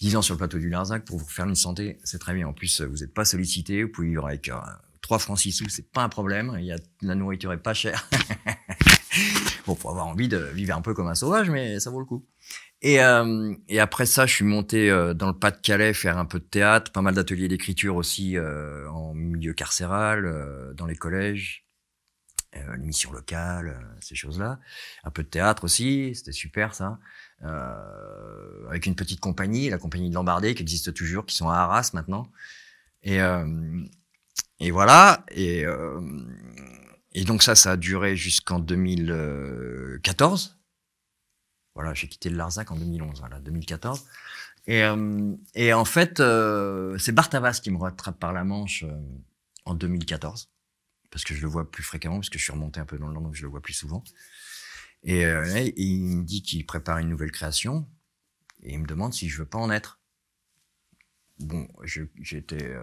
10 0.01 0.17
ans 0.17 0.23
sur 0.23 0.35
le 0.35 0.39
plateau 0.39 0.59
du 0.59 0.71
Larzac 0.71 1.05
pour 1.05 1.19
vous 1.19 1.29
faire 1.29 1.47
une 1.47 1.55
santé, 1.55 1.99
c'est 2.05 2.19
très 2.19 2.35
bien. 2.35 2.49
En 2.49 2.55
plus, 2.55 2.81
vous 2.81 2.99
n'êtes 2.99 3.13
pas 3.13 3.25
sollicité, 3.25 3.83
vous 3.83 3.91
pouvez 3.91 4.09
vivre 4.09 4.27
avec 4.27 4.49
euh, 4.49 4.57
3 5.03 5.19
francs 5.19 5.39
6 5.39 5.53
sous, 5.53 5.69
c'est 5.69 5.91
pas 5.91 6.03
un 6.03 6.09
problème. 6.09 6.57
Il 6.59 6.65
y 6.65 6.73
a, 6.73 6.77
la 7.03 7.15
nourriture 7.15 7.53
est 7.53 7.59
pas 7.59 7.75
chère. 7.75 8.09
bon, 9.67 9.75
faut 9.75 9.91
avoir 9.91 10.07
envie 10.07 10.29
de 10.29 10.39
vivre 10.39 10.77
un 10.77 10.83
peu 10.83 10.95
comme 10.95 11.09
un 11.09 11.15
sauvage, 11.15 11.51
mais 11.51 11.81
ça 11.81 11.91
vaut 11.91 12.01
le 12.01 12.07
coup. 12.07 12.27
Et, 12.83 13.03
euh, 13.03 13.55
après 13.79 14.07
ça, 14.07 14.27
je 14.27 14.35
suis 14.35 14.45
monté 14.45 14.91
euh, 14.91 15.13
dans 15.13 15.27
le 15.27 15.39
Pas-de-Calais 15.39 15.93
faire 15.93 16.19
un 16.19 16.25
peu 16.25 16.39
de 16.39 16.45
théâtre, 16.45 16.93
pas 16.93 17.03
mal 17.03 17.15
d'ateliers 17.15 17.49
d'écriture 17.49 17.97
aussi 17.97 18.37
euh, 18.37 18.89
en 18.91 19.15
milieu 19.15 19.53
carcéral, 19.53 20.75
dans 20.77 20.87
les 20.87 20.97
collèges, 20.97 21.67
euh, 22.57 22.77
l'émission 22.77 23.13
locale, 23.13 23.79
ces 24.01 24.15
choses-là. 24.15 24.59
Un 25.05 25.11
peu 25.11 25.23
de 25.23 25.29
théâtre 25.29 25.65
aussi, 25.65 26.15
c'était 26.15 26.33
super 26.33 26.75
ça. 26.75 26.99
avec 28.69 28.87
une 28.87 28.95
petite 28.95 29.21
compagnie, 29.21 29.71
la 29.71 29.79
compagnie 29.79 30.11
de 30.11 30.15
Lambardé, 30.15 30.55
qui 30.55 30.63
existe 30.63 30.93
toujours, 30.95 31.27
qui 31.27 31.37
sont 31.37 31.49
à 31.49 31.57
Arras 31.57 31.91
maintenant. 31.95 32.31
Et, 33.03 33.19
et 34.61 34.71
voilà. 34.71 35.25
Et, 35.31 35.65
et 37.13 37.25
donc 37.25 37.43
ça, 37.43 37.55
ça 37.55 37.73
a 37.73 37.77
duré 37.77 38.17
jusqu'en 38.17 38.59
2014. 38.59 40.61
Voilà, 41.75 41.95
j'ai 41.95 42.09
quitté 42.09 42.31
le 42.31 42.37
Larzac 42.37 42.71
en 42.71 42.77
2011, 42.77 43.21
voilà, 43.21 43.41
2014. 43.41 44.05
Et, 44.67 44.85
euh, 44.85 45.35
et 45.55 45.73
en 45.73 45.85
fait, 45.85 46.21
euh, 46.21 46.99
c'est 46.99 47.13
Bartavas 47.13 47.61
qui 47.63 47.71
me 47.71 47.79
rattrape 47.79 48.19
par 48.19 48.33
la 48.33 48.45
manche 48.45 48.85
euh, 48.85 48.97
en 49.65 49.75
2014, 49.75 50.51
parce 51.11 51.25
que 51.25 51.35
je 51.35 51.43
le 51.43 51.49
vois 51.49 51.71
plus 51.71 51.83
fréquemment, 51.83 52.17
parce 52.17 52.31
que 52.31 52.39
je 52.39 52.45
suis 52.45 52.53
remonté 52.53 52.81
un 52.81 52.87
peu 52.87 52.99
dans 52.99 53.09
le 53.09 53.15
Nord, 53.15 53.23
donc 53.23 53.35
je 53.35 53.43
le 53.43 53.49
vois 53.49 53.63
plus 53.63 53.75
souvent. 53.75 54.05
Et, 55.03 55.23
et 55.23 55.73
il 55.77 56.17
me 56.17 56.25
dit 56.25 56.43
qu'il 56.43 56.67
prépare 56.67 56.99
une 56.99 57.09
nouvelle 57.09 57.33
création, 57.33 57.89
et 58.63 58.75
il 58.75 58.81
me 58.81 58.87
demande 58.87 59.15
si 59.15 59.29
je 59.29 59.39
veux 59.39 59.49
pas 59.49 59.59
en 59.59 59.71
être. 59.71 59.99
Bon, 61.39 61.67
j'étais 61.85 62.77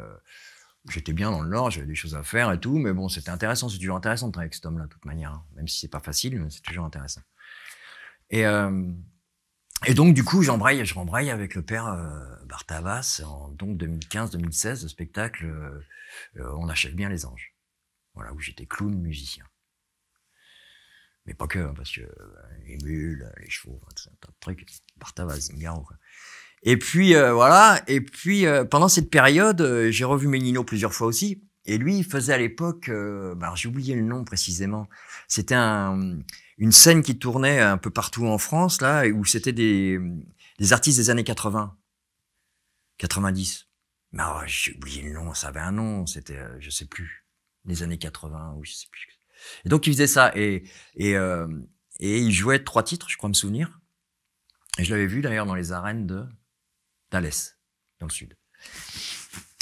j'étais 0.90 1.14
bien 1.14 1.32
dans 1.32 1.42
le 1.42 1.50
Nord, 1.50 1.72
j'avais 1.72 1.88
des 1.88 1.96
choses 1.96 2.16
à 2.16 2.24
faire 2.24 2.52
et 2.52 2.60
tout, 2.60 2.78
mais 2.78 2.94
bon, 2.94 3.10
c'était 3.10 3.30
intéressant, 3.30 3.70
c'est 3.70 3.78
toujours 3.78 3.98
intéressant 3.98 4.28
de 4.28 4.32
travailler 4.32 4.48
avec 4.48 4.56
cet 4.56 4.66
homme-là, 4.66 4.86
de 4.86 4.90
toute 4.90 5.06
manière, 5.06 5.32
hein. 5.32 5.46
même 5.56 5.68
si 5.68 5.80
c'est 5.80 5.88
pas 5.88 6.00
facile, 6.00 6.40
mais 6.40 6.50
c'est 6.50 6.62
toujours 6.62 6.86
intéressant. 6.86 7.22
Et, 8.30 8.46
euh, 8.46 8.92
et 9.86 9.94
donc, 9.94 10.14
du 10.14 10.24
coup, 10.24 10.42
j'embraye, 10.42 10.86
je 10.86 10.94
rembraye 10.94 11.30
avec 11.30 11.56
le 11.56 11.62
père 11.62 11.88
euh, 11.88 12.20
Bartavas 12.46 13.22
en 13.26 13.50
donc 13.50 13.78
2015-2016, 13.78 14.84
le 14.84 14.88
spectacle 14.88 15.46
euh, 15.46 15.86
euh, 16.38 16.56
On 16.58 16.68
achète 16.68 16.96
bien 16.96 17.10
les 17.10 17.26
anges. 17.26 17.54
Voilà, 18.18 18.34
où 18.34 18.40
j'étais 18.40 18.66
clown 18.66 18.94
musicien. 18.94 19.46
Mais 21.26 21.34
pas 21.34 21.48
que, 21.48 21.60
hein, 21.60 21.74
parce 21.76 21.92
que 21.92 22.02
les 22.66 22.78
mules, 22.84 23.32
les 23.40 23.50
chevaux, 23.50 23.80
un 23.86 23.94
tas 23.94 24.28
de 24.28 24.34
trucs. 24.40 24.66
Bartavas, 24.98 25.40
Zingaro, 25.40 25.82
quoi. 25.82 25.98
Et 26.64 26.78
puis 26.78 27.14
voilà. 27.14 27.84
Et 27.88 28.02
puis 28.02 28.46
pendant 28.72 28.88
cette 28.88 29.12
période, 29.12 29.90
j'ai 29.92 30.06
revu 30.06 30.28
Ménino 30.28 30.64
plusieurs 30.64 30.94
fois 30.94 31.06
aussi. 31.08 31.44
Et 31.66 31.78
lui, 31.78 31.98
il 31.98 32.06
faisait 32.06 32.34
à 32.34 32.38
l'époque, 32.38 32.90
bah, 33.36 33.54
j'ai 33.56 33.68
oublié 33.68 33.94
le 33.94 34.02
nom 34.02 34.24
précisément. 34.24 34.88
C'était 35.28 35.54
un, 35.54 36.18
une 36.58 36.72
scène 36.72 37.04
qui 37.04 37.20
tournait 37.20 37.60
un 37.60 37.78
peu 37.78 37.92
partout 37.92 38.26
en 38.26 38.38
France, 38.38 38.82
là, 38.82 39.06
où 39.08 39.26
c'était 39.26 39.54
des, 39.54 40.00
des 40.58 40.74
artistes 40.74 40.98
des 40.98 41.10
années 41.10 41.24
80, 41.24 41.76
90. 42.98 43.68
Mais 44.14 44.24
j'ai 44.46 44.76
oublié 44.76 45.04
le 45.04 45.14
nom, 45.14 45.34
ça 45.34 45.50
avait 45.50 45.60
un 45.60 45.72
nom, 45.72 46.06
c'était, 46.06 46.38
euh, 46.38 46.58
je 46.60 46.70
sais 46.70 46.86
plus, 46.86 47.27
les 47.68 47.84
années 47.84 47.98
80, 47.98 48.56
ou 48.58 48.64
je 48.64 48.72
sais 48.72 48.88
plus. 48.92 49.08
Et 49.66 49.70
donc 49.70 49.88
il 49.88 49.94
faisait 49.94 50.08
ça, 50.08 50.32
et, 50.36 50.64
et, 50.96 51.16
euh, 51.16 51.48
et 52.00 52.18
il 52.20 52.32
jouait 52.32 52.64
trois 52.64 52.84
titres, 52.84 53.10
je 53.10 53.18
crois 53.18 53.30
me 53.30 53.34
souvenir. 53.34 53.80
Et 54.80 54.84
je 54.84 54.92
l'avais 54.92 55.08
vu 55.08 55.22
d'ailleurs 55.22 55.46
dans 55.46 55.56
les 55.56 55.72
arènes 55.72 56.08
de 56.08 56.26
d'Alès, 57.12 57.58
dans 58.00 58.08
le 58.08 58.12
sud. 58.12 58.36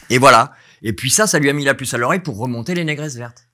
Et 0.09 0.17
voilà. 0.17 0.55
Et 0.81 0.93
puis 0.93 1.09
ça, 1.09 1.27
ça 1.27 1.39
lui 1.39 1.49
a 1.49 1.53
mis 1.53 1.63
la 1.63 1.75
puce 1.75 1.93
à 1.93 1.97
l'oreille 1.97 2.21
pour 2.21 2.37
remonter 2.37 2.73
les 2.73 2.83
négresses 2.83 3.15
vertes 3.15 3.47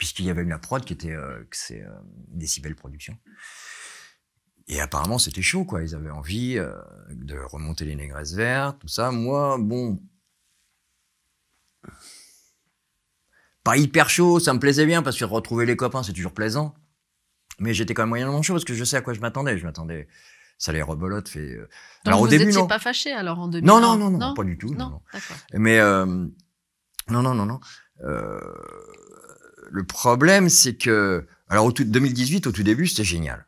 puisqu'il 0.00 0.24
y 0.24 0.30
avait 0.30 0.42
une 0.42 0.48
la 0.48 0.58
prod 0.58 0.82
qui 0.82 0.94
était 0.94 1.12
euh, 1.12 1.46
c'est 1.52 1.82
euh, 1.82 1.90
Décibel 2.28 2.74
Production. 2.74 3.16
Et 4.66 4.80
apparemment, 4.80 5.18
c'était 5.18 5.42
chaud, 5.42 5.64
quoi. 5.64 5.82
Ils 5.82 5.94
avaient 5.94 6.10
envie 6.10 6.56
euh, 6.56 6.72
de 7.10 7.36
remonter 7.38 7.84
les 7.84 7.96
négresses 7.96 8.32
vertes, 8.32 8.80
tout 8.80 8.88
ça. 8.88 9.10
Moi, 9.10 9.58
bon, 9.60 10.00
pas 13.64 13.76
hyper 13.76 14.10
chaud, 14.10 14.40
ça 14.40 14.54
me 14.54 14.58
plaisait 14.58 14.86
bien 14.86 15.02
parce 15.02 15.18
que 15.18 15.24
retrouver 15.24 15.66
les 15.66 15.76
copains, 15.76 16.02
c'est 16.02 16.12
toujours 16.12 16.32
plaisant. 16.32 16.74
Mais 17.58 17.74
j'étais 17.74 17.94
quand 17.94 18.02
même 18.02 18.10
moyennement 18.10 18.42
chaud 18.42 18.54
parce 18.54 18.64
que 18.64 18.74
je 18.74 18.84
sais 18.84 18.96
à 18.96 19.02
quoi 19.02 19.12
je 19.12 19.20
m'attendais. 19.20 19.58
Je 19.58 19.64
m'attendais, 19.64 20.08
ça 20.58 20.72
les 20.72 20.82
rebolote 20.82 21.28
fait. 21.28 21.56
Donc 21.56 21.68
alors 22.06 22.20
vous 22.20 22.26
au 22.26 22.28
début, 22.28 22.52
non. 22.52 22.66
pas 22.66 22.78
fâché 22.78 23.12
alors 23.12 23.38
en 23.38 23.48
2000 23.48 23.66
non, 23.66 23.80
non, 23.80 23.96
non, 23.96 24.10
non, 24.10 24.34
pas 24.34 24.44
du 24.44 24.56
tout. 24.56 24.74
Non, 24.74 24.90
non? 24.90 25.02
d'accord. 25.12 25.36
Mais 25.52 25.78
non, 27.10 27.22
non, 27.22 27.34
non, 27.34 27.46
non. 27.46 27.60
Euh, 28.02 28.40
le 29.70 29.84
problème, 29.84 30.48
c'est 30.48 30.76
que, 30.76 31.26
alors 31.48 31.66
au 31.66 31.72
tout 31.72 31.84
2018, 31.84 32.46
au 32.46 32.52
tout 32.52 32.62
début, 32.62 32.86
c'était 32.86 33.04
génial. 33.04 33.46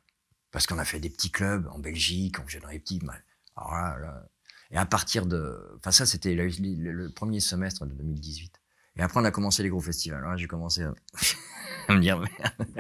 Parce 0.51 0.66
qu'on 0.66 0.79
a 0.79 0.85
fait 0.85 1.01
des 1.01 1.09
petits 1.09 1.31
clubs 1.31 1.66
en 1.72 1.79
Belgique, 1.79 2.37
on 2.42 2.46
faisait 2.46 2.61
dans 2.61 2.68
les 2.68 2.79
petits. 2.79 3.01
Alors 3.57 3.72
là, 3.72 3.96
là, 3.98 4.27
et 4.70 4.77
à 4.77 4.87
partir 4.87 5.27
de, 5.27 5.77
enfin 5.79 5.90
ça, 5.90 6.07
c'était 6.07 6.35
le, 6.35 7.09
premier 7.11 7.40
semestre 7.40 7.87
de 7.87 7.94
2018. 7.94 8.51
Et 8.96 9.02
après, 9.02 9.20
on 9.20 9.24
a 9.24 9.31
commencé 9.31 9.62
les 9.62 9.68
gros 9.68 9.81
festivals. 9.81 10.18
Alors 10.18 10.33
là, 10.33 10.37
j'ai 10.37 10.46
commencé 10.46 10.83
à, 11.88 11.94
me 11.94 12.00
dire 12.00 12.18
merde, 12.18 12.28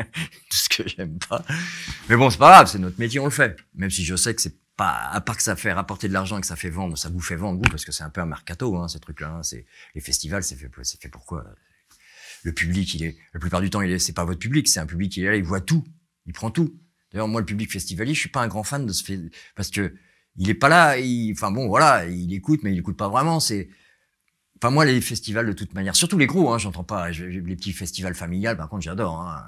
tout 0.50 0.56
ce 0.56 0.68
que 0.68 0.88
j'aime 0.88 1.18
pas. 1.18 1.44
Mais 2.08 2.16
bon, 2.16 2.30
c'est 2.30 2.38
pas 2.38 2.50
grave, 2.50 2.68
c'est 2.68 2.78
notre 2.78 2.98
métier, 2.98 3.20
on 3.20 3.24
le 3.24 3.30
fait. 3.30 3.56
Même 3.74 3.90
si 3.90 4.04
je 4.04 4.16
sais 4.16 4.34
que 4.34 4.42
c'est 4.42 4.56
pas, 4.76 5.08
à 5.10 5.20
part 5.20 5.36
que 5.36 5.42
ça 5.42 5.56
fait 5.56 5.72
rapporter 5.72 6.08
de 6.08 6.12
l'argent 6.12 6.38
et 6.38 6.40
que 6.40 6.46
ça 6.46 6.56
fait 6.56 6.70
vendre, 6.70 6.96
ça 6.96 7.08
vous 7.08 7.20
fait 7.20 7.36
vendre, 7.36 7.58
vous, 7.58 7.70
parce 7.70 7.84
que 7.84 7.92
c'est 7.92 8.04
un 8.04 8.10
peu 8.10 8.20
un 8.20 8.26
mercato, 8.26 8.76
hein, 8.76 8.88
ces 8.88 9.00
trucs-là. 9.00 9.36
Hein. 9.36 9.42
C'est 9.42 9.66
les 9.94 10.00
festivals, 10.00 10.42
c'est 10.42 10.56
fait, 10.56 10.70
c'est 10.82 11.00
fait 11.00 11.08
pourquoi 11.08 11.44
le 12.42 12.52
public, 12.52 12.94
il 12.94 13.04
est, 13.04 13.16
la 13.34 13.40
plupart 13.40 13.60
du 13.60 13.70
temps, 13.70 13.82
il 13.82 13.90
est, 13.90 13.98
c'est 13.98 14.12
pas 14.12 14.24
votre 14.24 14.40
public, 14.40 14.68
c'est 14.68 14.80
un 14.80 14.86
public, 14.86 15.16
il 15.16 15.24
est 15.24 15.28
là, 15.28 15.36
il 15.36 15.44
voit 15.44 15.60
tout, 15.60 15.84
il 16.26 16.32
prend 16.32 16.50
tout. 16.50 16.74
D'ailleurs, 17.12 17.28
moi, 17.28 17.40
le 17.40 17.46
public 17.46 17.70
festivalier, 17.70 18.14
je 18.14 18.20
suis 18.20 18.28
pas 18.28 18.40
un 18.40 18.48
grand 18.48 18.64
fan 18.64 18.86
de 18.86 18.92
ce 18.92 19.04
fait, 19.04 19.20
parce 19.54 19.70
que 19.70 19.94
il 20.36 20.48
est 20.48 20.54
pas 20.54 20.68
là, 20.68 20.98
il, 20.98 21.32
enfin 21.32 21.50
bon, 21.50 21.68
voilà, 21.68 22.06
il 22.06 22.32
écoute, 22.32 22.60
mais 22.62 22.72
il 22.72 22.78
écoute 22.78 22.96
pas 22.96 23.08
vraiment, 23.08 23.38
c'est, 23.38 23.68
Enfin, 24.62 24.70
moi, 24.70 24.84
les 24.84 25.00
festivals, 25.00 25.44
de 25.44 25.52
toute 25.52 25.74
manière, 25.74 25.96
surtout 25.96 26.18
les 26.18 26.28
gros, 26.28 26.52
hein, 26.52 26.58
j'entends 26.58 26.84
pas. 26.84 27.10
Les 27.10 27.56
petits 27.56 27.72
festivals 27.72 28.14
familiales, 28.14 28.56
par 28.56 28.68
contre, 28.68 28.84
j'adore. 28.84 29.20
Hein, 29.20 29.44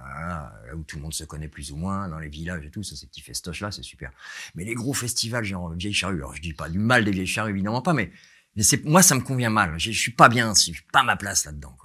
là 0.66 0.74
où 0.74 0.82
tout 0.82 0.96
le 0.96 1.02
monde 1.02 1.14
se 1.14 1.22
connaît 1.22 1.46
plus 1.46 1.70
ou 1.70 1.76
moins, 1.76 2.08
dans 2.08 2.18
les 2.18 2.28
villages 2.28 2.66
et 2.66 2.70
tout, 2.72 2.82
ça, 2.82 2.96
ces 2.96 3.06
petits 3.06 3.20
festoches-là, 3.20 3.70
c'est 3.70 3.84
super. 3.84 4.10
Mais 4.56 4.64
les 4.64 4.74
gros 4.74 4.92
festivals, 4.92 5.44
genre 5.44 5.72
vieilles 5.72 5.94
charrues, 5.94 6.16
alors 6.16 6.34
je 6.34 6.42
dis 6.42 6.52
pas 6.52 6.68
du 6.68 6.80
mal 6.80 7.04
des 7.04 7.12
vieilles 7.12 7.28
charrues, 7.28 7.52
évidemment 7.52 7.80
pas, 7.80 7.92
mais, 7.92 8.10
mais 8.56 8.64
c'est 8.64 8.84
moi, 8.84 9.04
ça 9.04 9.14
me 9.14 9.20
convient 9.20 9.50
mal. 9.50 9.78
Je, 9.78 9.92
suis 9.92 10.10
pas 10.10 10.28
bien, 10.28 10.52
je 10.52 10.62
suis 10.62 10.82
pas 10.92 11.04
ma 11.04 11.14
place 11.14 11.44
là-dedans. 11.44 11.76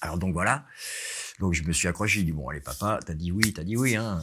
Alors 0.00 0.16
donc 0.16 0.32
voilà. 0.32 0.64
Donc 1.40 1.52
je 1.52 1.62
me 1.62 1.72
suis 1.72 1.88
accroché, 1.88 2.20
j'ai 2.20 2.24
dit 2.24 2.32
bon 2.32 2.48
allez 2.48 2.62
papa, 2.62 3.00
t'as 3.04 3.12
dit 3.12 3.32
oui, 3.32 3.52
t'as 3.52 3.64
dit 3.64 3.76
oui. 3.76 3.96
Hein. 3.96 4.22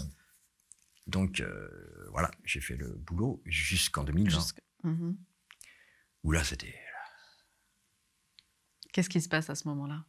Donc 1.05 1.39
euh, 1.39 1.69
voilà, 2.09 2.31
j'ai 2.45 2.61
fait 2.61 2.77
le 2.77 2.99
boulot 3.05 3.43
jusqu'en 3.45 4.03
2020. 4.03 4.39
Mhm. 4.85 5.17
Où 6.23 6.31
là 6.31 6.43
c'était. 6.43 6.73
Qu'est-ce 8.91 9.09
qui 9.09 9.21
se 9.21 9.29
passe 9.29 9.49
à 9.49 9.55
ce 9.55 9.67
moment-là? 9.69 10.05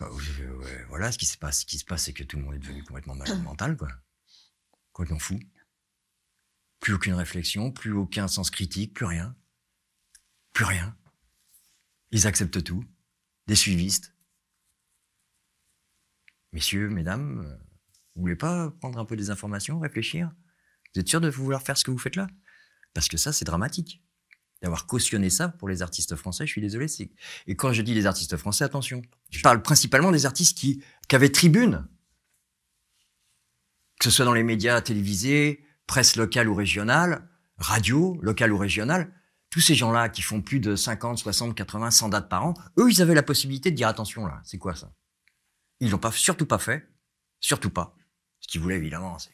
Bah, 0.00 0.08
Voilà, 0.88 1.12
ce 1.12 1.18
qui 1.18 1.26
se 1.26 1.38
passe, 1.38 1.60
ce 1.60 1.66
qui 1.66 1.78
se 1.78 1.84
passe, 1.84 2.04
c'est 2.04 2.12
que 2.12 2.24
tout 2.24 2.36
le 2.36 2.42
monde 2.42 2.54
est 2.54 2.58
devenu 2.58 2.82
complètement 2.84 3.14
malade 3.14 3.42
mental, 3.44 3.76
quoi. 3.76 3.88
Complètement 4.92 5.18
fou. 5.18 5.38
Plus 6.80 6.94
aucune 6.94 7.14
réflexion, 7.14 7.72
plus 7.72 7.92
aucun 7.92 8.28
sens 8.28 8.50
critique, 8.50 8.92
plus 8.94 9.06
rien. 9.06 9.36
Plus 10.52 10.64
rien. 10.64 10.96
Ils 12.10 12.26
acceptent 12.26 12.62
tout 12.62 12.84
des 13.46 13.56
suivistes. 13.56 14.14
Messieurs, 16.52 16.88
mesdames, 16.88 17.40
euh, 17.40 17.56
vous 18.14 18.22
voulez 18.22 18.36
pas 18.36 18.70
prendre 18.70 18.98
un 18.98 19.04
peu 19.04 19.16
des 19.16 19.30
informations, 19.30 19.80
réfléchir? 19.80 20.32
Vous 20.94 21.00
êtes 21.00 21.08
sûr 21.08 21.20
de 21.20 21.28
vouloir 21.28 21.62
faire 21.62 21.76
ce 21.76 21.84
que 21.84 21.90
vous 21.90 21.98
faites 21.98 22.16
là? 22.16 22.28
Parce 22.92 23.08
que 23.08 23.16
ça, 23.16 23.32
c'est 23.32 23.44
dramatique. 23.44 24.03
D'avoir 24.64 24.86
cautionné 24.86 25.28
ça 25.28 25.50
pour 25.50 25.68
les 25.68 25.82
artistes 25.82 26.16
français, 26.16 26.46
je 26.46 26.52
suis 26.52 26.62
désolé. 26.62 26.86
Et 27.46 27.54
quand 27.54 27.74
je 27.74 27.82
dis 27.82 27.92
les 27.92 28.06
artistes 28.06 28.38
français, 28.38 28.64
attention, 28.64 29.02
je 29.28 29.42
parle 29.42 29.60
principalement 29.60 30.10
des 30.10 30.24
artistes 30.24 30.56
qui, 30.56 30.82
qui 31.06 31.14
avaient 31.14 31.28
tribune, 31.28 31.86
que 33.98 34.04
ce 34.06 34.10
soit 34.10 34.24
dans 34.24 34.32
les 34.32 34.42
médias 34.42 34.80
télévisés, 34.80 35.62
presse 35.86 36.16
locale 36.16 36.48
ou 36.48 36.54
régionale, 36.54 37.28
radio, 37.58 38.18
locale 38.22 38.54
ou 38.54 38.56
régionale, 38.56 39.12
tous 39.50 39.60
ces 39.60 39.74
gens-là 39.74 40.08
qui 40.08 40.22
font 40.22 40.40
plus 40.40 40.60
de 40.60 40.76
50, 40.76 41.18
60, 41.18 41.54
80, 41.54 41.90
100 41.90 42.08
dates 42.08 42.30
par 42.30 42.46
an, 42.46 42.54
eux, 42.78 42.90
ils 42.90 43.02
avaient 43.02 43.14
la 43.14 43.22
possibilité 43.22 43.70
de 43.70 43.76
dire 43.76 43.88
attention 43.88 44.24
là, 44.24 44.40
c'est 44.44 44.56
quoi 44.56 44.74
ça? 44.74 44.94
Ils 45.80 45.90
l'ont 45.90 45.98
pas, 45.98 46.10
surtout 46.10 46.46
pas 46.46 46.58
fait. 46.58 46.88
Surtout 47.38 47.68
pas. 47.68 47.94
Ce 48.40 48.48
qu'ils 48.48 48.62
voulaient, 48.62 48.78
évidemment, 48.78 49.18
c'est 49.18 49.28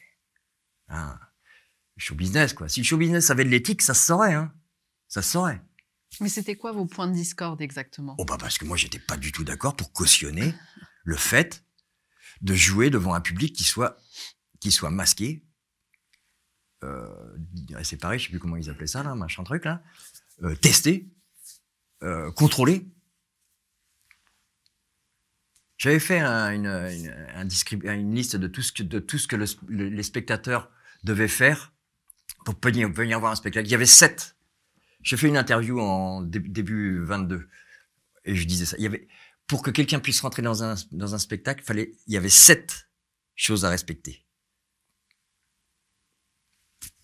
hein, 0.89 1.17
show 1.95 2.15
business, 2.15 2.51
quoi. 2.51 2.67
Si 2.67 2.81
le 2.81 2.85
show 2.85 2.97
business 2.97 3.29
avait 3.29 3.45
de 3.45 3.49
l'éthique, 3.49 3.81
ça 3.81 3.93
se 3.93 4.05
saurait, 4.05 4.33
hein. 4.33 4.53
Ça 5.11 5.21
se 5.21 5.31
saurait. 5.31 5.61
Mais 6.21 6.29
c'était 6.29 6.55
quoi 6.55 6.71
vos 6.71 6.85
points 6.85 7.07
de 7.07 7.13
discorde 7.13 7.61
exactement? 7.61 8.15
Oh 8.17 8.23
bah 8.23 8.37
parce 8.39 8.57
que 8.57 8.63
moi 8.63 8.77
j'étais 8.77 8.97
pas 8.99 9.17
du 9.17 9.33
tout 9.33 9.43
d'accord 9.43 9.75
pour 9.75 9.91
cautionner 9.91 10.55
le 11.03 11.17
fait 11.17 11.65
de 12.41 12.55
jouer 12.55 12.89
devant 12.89 13.13
un 13.13 13.19
public 13.21 13.53
qui 13.53 13.65
soit 13.65 13.97
qui 14.61 14.71
soit 14.71 14.89
masqué. 14.89 15.43
Euh, 16.85 17.37
c'est 17.83 17.97
pareil, 17.97 18.19
je 18.19 18.25
sais 18.25 18.29
plus 18.31 18.39
comment 18.39 18.55
ils 18.55 18.69
appelaient 18.69 18.87
ça 18.87 19.03
là, 19.03 19.13
machin 19.15 19.43
truc 19.43 19.65
là. 19.65 19.83
Euh, 20.43 20.55
testé, 20.55 21.09
euh, 22.03 22.31
contrôlé. 22.31 22.87
J'avais 25.77 25.99
fait 25.99 26.19
un, 26.19 26.51
une, 26.53 26.67
une, 26.67 27.09
un 27.35 27.45
descrip- 27.45 27.85
une 27.85 28.15
liste 28.15 28.35
de 28.37 28.47
tout 28.47 28.61
ce 28.61 28.71
que, 28.71 28.83
de 28.83 28.99
tout 28.99 29.17
ce 29.17 29.27
que 29.27 29.35
le- 29.35 29.45
le- 29.67 29.89
les 29.89 30.03
spectateurs 30.03 30.71
devaient 31.03 31.27
faire 31.27 31.73
pour 32.45 32.55
venir, 32.63 32.89
venir 32.93 33.19
voir 33.19 33.31
un 33.31 33.35
spectacle. 33.35 33.67
Il 33.67 33.71
y 33.71 33.75
avait 33.75 33.85
sept. 33.85 34.35
J'ai 35.03 35.17
fait 35.17 35.27
une 35.27 35.37
interview 35.37 35.79
en 35.79 36.21
dé- 36.21 36.39
début 36.39 37.03
22 37.03 37.47
et 38.25 38.35
je 38.35 38.45
disais 38.45 38.65
ça. 38.65 38.75
Il 38.77 38.83
y 38.83 38.87
avait, 38.87 39.07
pour 39.47 39.63
que 39.63 39.71
quelqu'un 39.71 39.99
puisse 39.99 40.21
rentrer 40.21 40.41
dans 40.41 40.63
un, 40.63 40.75
dans 40.91 41.15
un 41.15 41.17
spectacle, 41.19 41.63
fallait, 41.63 41.91
il 42.07 42.13
y 42.13 42.17
avait 42.17 42.29
sept 42.29 42.87
choses 43.35 43.65
à 43.65 43.69
respecter. 43.69 44.23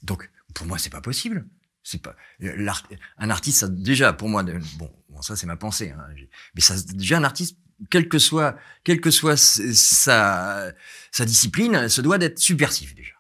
Donc, 0.04 0.30
pour 0.54 0.66
moi, 0.68 0.78
c'est 0.78 0.90
pas 0.90 1.02
possible. 1.02 1.48
C'est 1.84 2.02
pas 2.02 2.16
l'art- 2.40 2.88
un 3.18 3.30
artiste. 3.30 3.60
Ça, 3.60 3.68
déjà, 3.68 4.14
pour 4.14 4.30
moi, 4.30 4.44
bon, 4.44 4.94
bon 5.10 5.22
ça 5.22 5.36
c'est 5.36 5.48
ma 5.48 5.56
pensée. 5.56 5.92
Hein, 5.92 6.06
mais 6.54 6.62
ça, 6.62 6.76
déjà, 6.94 7.18
un 7.18 7.24
artiste, 7.24 7.58
quelle 7.90 8.10
que 8.10 8.20
soit, 8.20 8.58
quelle 8.84 9.02
que 9.02 9.12
soit 9.12 9.38
sa, 9.38 10.72
sa 11.12 11.26
discipline, 11.26 11.88
se 11.90 12.02
doit 12.02 12.18
d'être 12.18 12.40
subversif 12.40 12.94
déjà. 12.96 13.14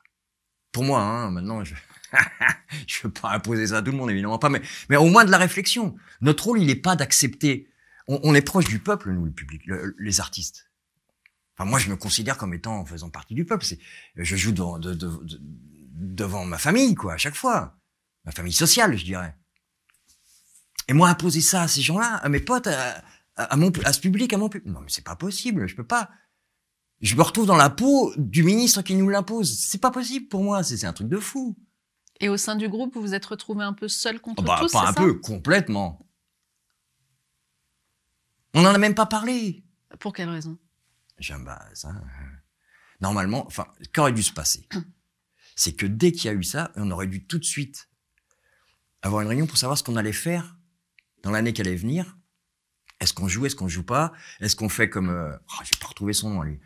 Pour 0.71 0.83
moi, 0.83 1.01
hein, 1.01 1.31
maintenant, 1.31 1.63
je 1.63 1.73
je 2.87 3.01
veux 3.03 3.11
pas 3.11 3.31
imposer 3.33 3.67
ça 3.67 3.77
à 3.77 3.81
tout 3.81 3.91
le 3.91 3.97
monde, 3.97 4.09
évidemment 4.11 4.39
pas, 4.39 4.49
mais, 4.49 4.61
mais 4.89 4.95
au 4.97 5.05
moins 5.07 5.25
de 5.25 5.31
la 5.31 5.37
réflexion. 5.37 5.95
Notre 6.21 6.45
rôle, 6.45 6.59
il 6.61 6.67
n'est 6.67 6.75
pas 6.75 6.95
d'accepter. 6.95 7.69
On, 8.07 8.19
on 8.23 8.33
est 8.35 8.41
proche 8.41 8.65
du 8.65 8.79
peuple, 8.79 9.11
nous, 9.11 9.25
le 9.25 9.31
public, 9.31 9.61
le- 9.65 9.95
les 9.99 10.19
artistes. 10.19 10.69
Enfin, 11.57 11.69
moi, 11.69 11.79
je 11.79 11.89
me 11.89 11.95
considère 11.95 12.37
comme 12.37 12.53
étant 12.53 12.85
faisant 12.85 13.09
partie 13.09 13.33
du 13.33 13.45
peuple. 13.45 13.65
Je 14.15 14.35
joue 14.35 14.51
devant, 14.51 14.79
de- 14.79 14.93
de- 14.93 15.07
de- 15.23 15.39
devant 15.41 16.45
ma 16.45 16.57
famille, 16.57 16.95
quoi, 16.95 17.13
à 17.13 17.17
chaque 17.17 17.35
fois. 17.35 17.77
Ma 18.25 18.31
famille 18.31 18.53
sociale, 18.53 18.95
je 18.97 19.03
dirais. 19.03 19.35
Et 20.87 20.93
moi, 20.93 21.09
imposer 21.09 21.41
ça 21.41 21.63
à 21.63 21.67
ces 21.67 21.81
gens-là, 21.81 22.15
à 22.15 22.29
mes 22.29 22.39
potes, 22.39 22.67
à, 23.35 23.55
mon, 23.57 23.71
à 23.83 23.91
ce 23.93 23.99
public, 23.99 24.31
à 24.33 24.37
mon 24.37 24.49
public. 24.49 24.71
Non, 24.71 24.79
mais 24.81 24.89
c'est 24.89 25.03
pas 25.03 25.15
possible. 25.15 25.67
Je 25.67 25.75
peux 25.75 25.83
pas. 25.85 26.09
Je 27.01 27.15
me 27.15 27.21
retrouve 27.21 27.45
dans 27.45 27.57
la 27.57 27.69
peau 27.69 28.13
du 28.17 28.43
ministre 28.43 28.81
qui 28.81 28.95
nous 28.95 29.09
l'impose. 29.09 29.59
C'est 29.59 29.77
pas 29.81 29.91
possible 29.91 30.27
pour 30.27 30.43
moi. 30.43 30.63
C'est 30.63 30.85
un 30.85 30.93
truc 30.93 31.09
de 31.09 31.17
fou. 31.19 31.57
Et 32.19 32.29
au 32.29 32.37
sein 32.37 32.55
du 32.55 32.67
groupe, 32.67 32.95
vous 32.95 33.01
vous 33.01 33.13
êtes 33.13 33.25
retrouvé 33.25 33.63
un 33.63 33.73
peu 33.73 33.87
seul 33.87 34.19
contre 34.19 34.43
bah, 34.43 34.57
tous, 34.59 34.71
pas 34.71 34.83
un 34.83 34.93
ça 34.93 34.93
peu, 34.93 35.15
complètement. 35.15 36.07
On 38.53 38.63
n'en 38.63 38.73
a 38.73 38.77
même 38.77 38.95
pas 38.95 39.05
parlé. 39.05 39.63
Pour 39.99 40.13
quelle 40.13 40.29
raison? 40.29 40.57
J'aime 41.19 41.45
bah, 41.45 41.63
ça. 41.73 41.89
Normalement, 43.01 43.45
enfin, 43.45 43.67
qu'aurait 43.93 44.13
dû 44.13 44.23
se 44.23 44.33
passer? 44.33 44.67
C'est 45.55 45.73
que 45.73 45.85
dès 45.85 46.11
qu'il 46.11 46.25
y 46.25 46.29
a 46.29 46.33
eu 46.33 46.43
ça, 46.43 46.71
on 46.75 46.89
aurait 46.91 47.07
dû 47.07 47.25
tout 47.25 47.39
de 47.39 47.43
suite 47.43 47.89
avoir 49.01 49.21
une 49.21 49.27
réunion 49.27 49.47
pour 49.47 49.57
savoir 49.57 49.77
ce 49.77 49.83
qu'on 49.83 49.95
allait 49.95 50.11
faire 50.11 50.57
dans 51.23 51.31
l'année 51.31 51.53
qui 51.53 51.61
allait 51.61 51.75
venir. 51.75 52.17
Est-ce 52.99 53.13
qu'on 53.13 53.27
joue, 53.27 53.45
est-ce 53.45 53.55
qu'on 53.55 53.67
joue 53.67 53.83
pas? 53.83 54.11
Est-ce 54.39 54.55
qu'on 54.55 54.69
fait 54.69 54.89
comme... 54.89 55.09
Euh, 55.09 55.35
oh, 55.35 55.63
j'ai 55.63 55.77
pas 55.79 55.87
retrouvé 55.87 56.13
son 56.13 56.31
nom, 56.31 56.41
lui. 56.41 56.59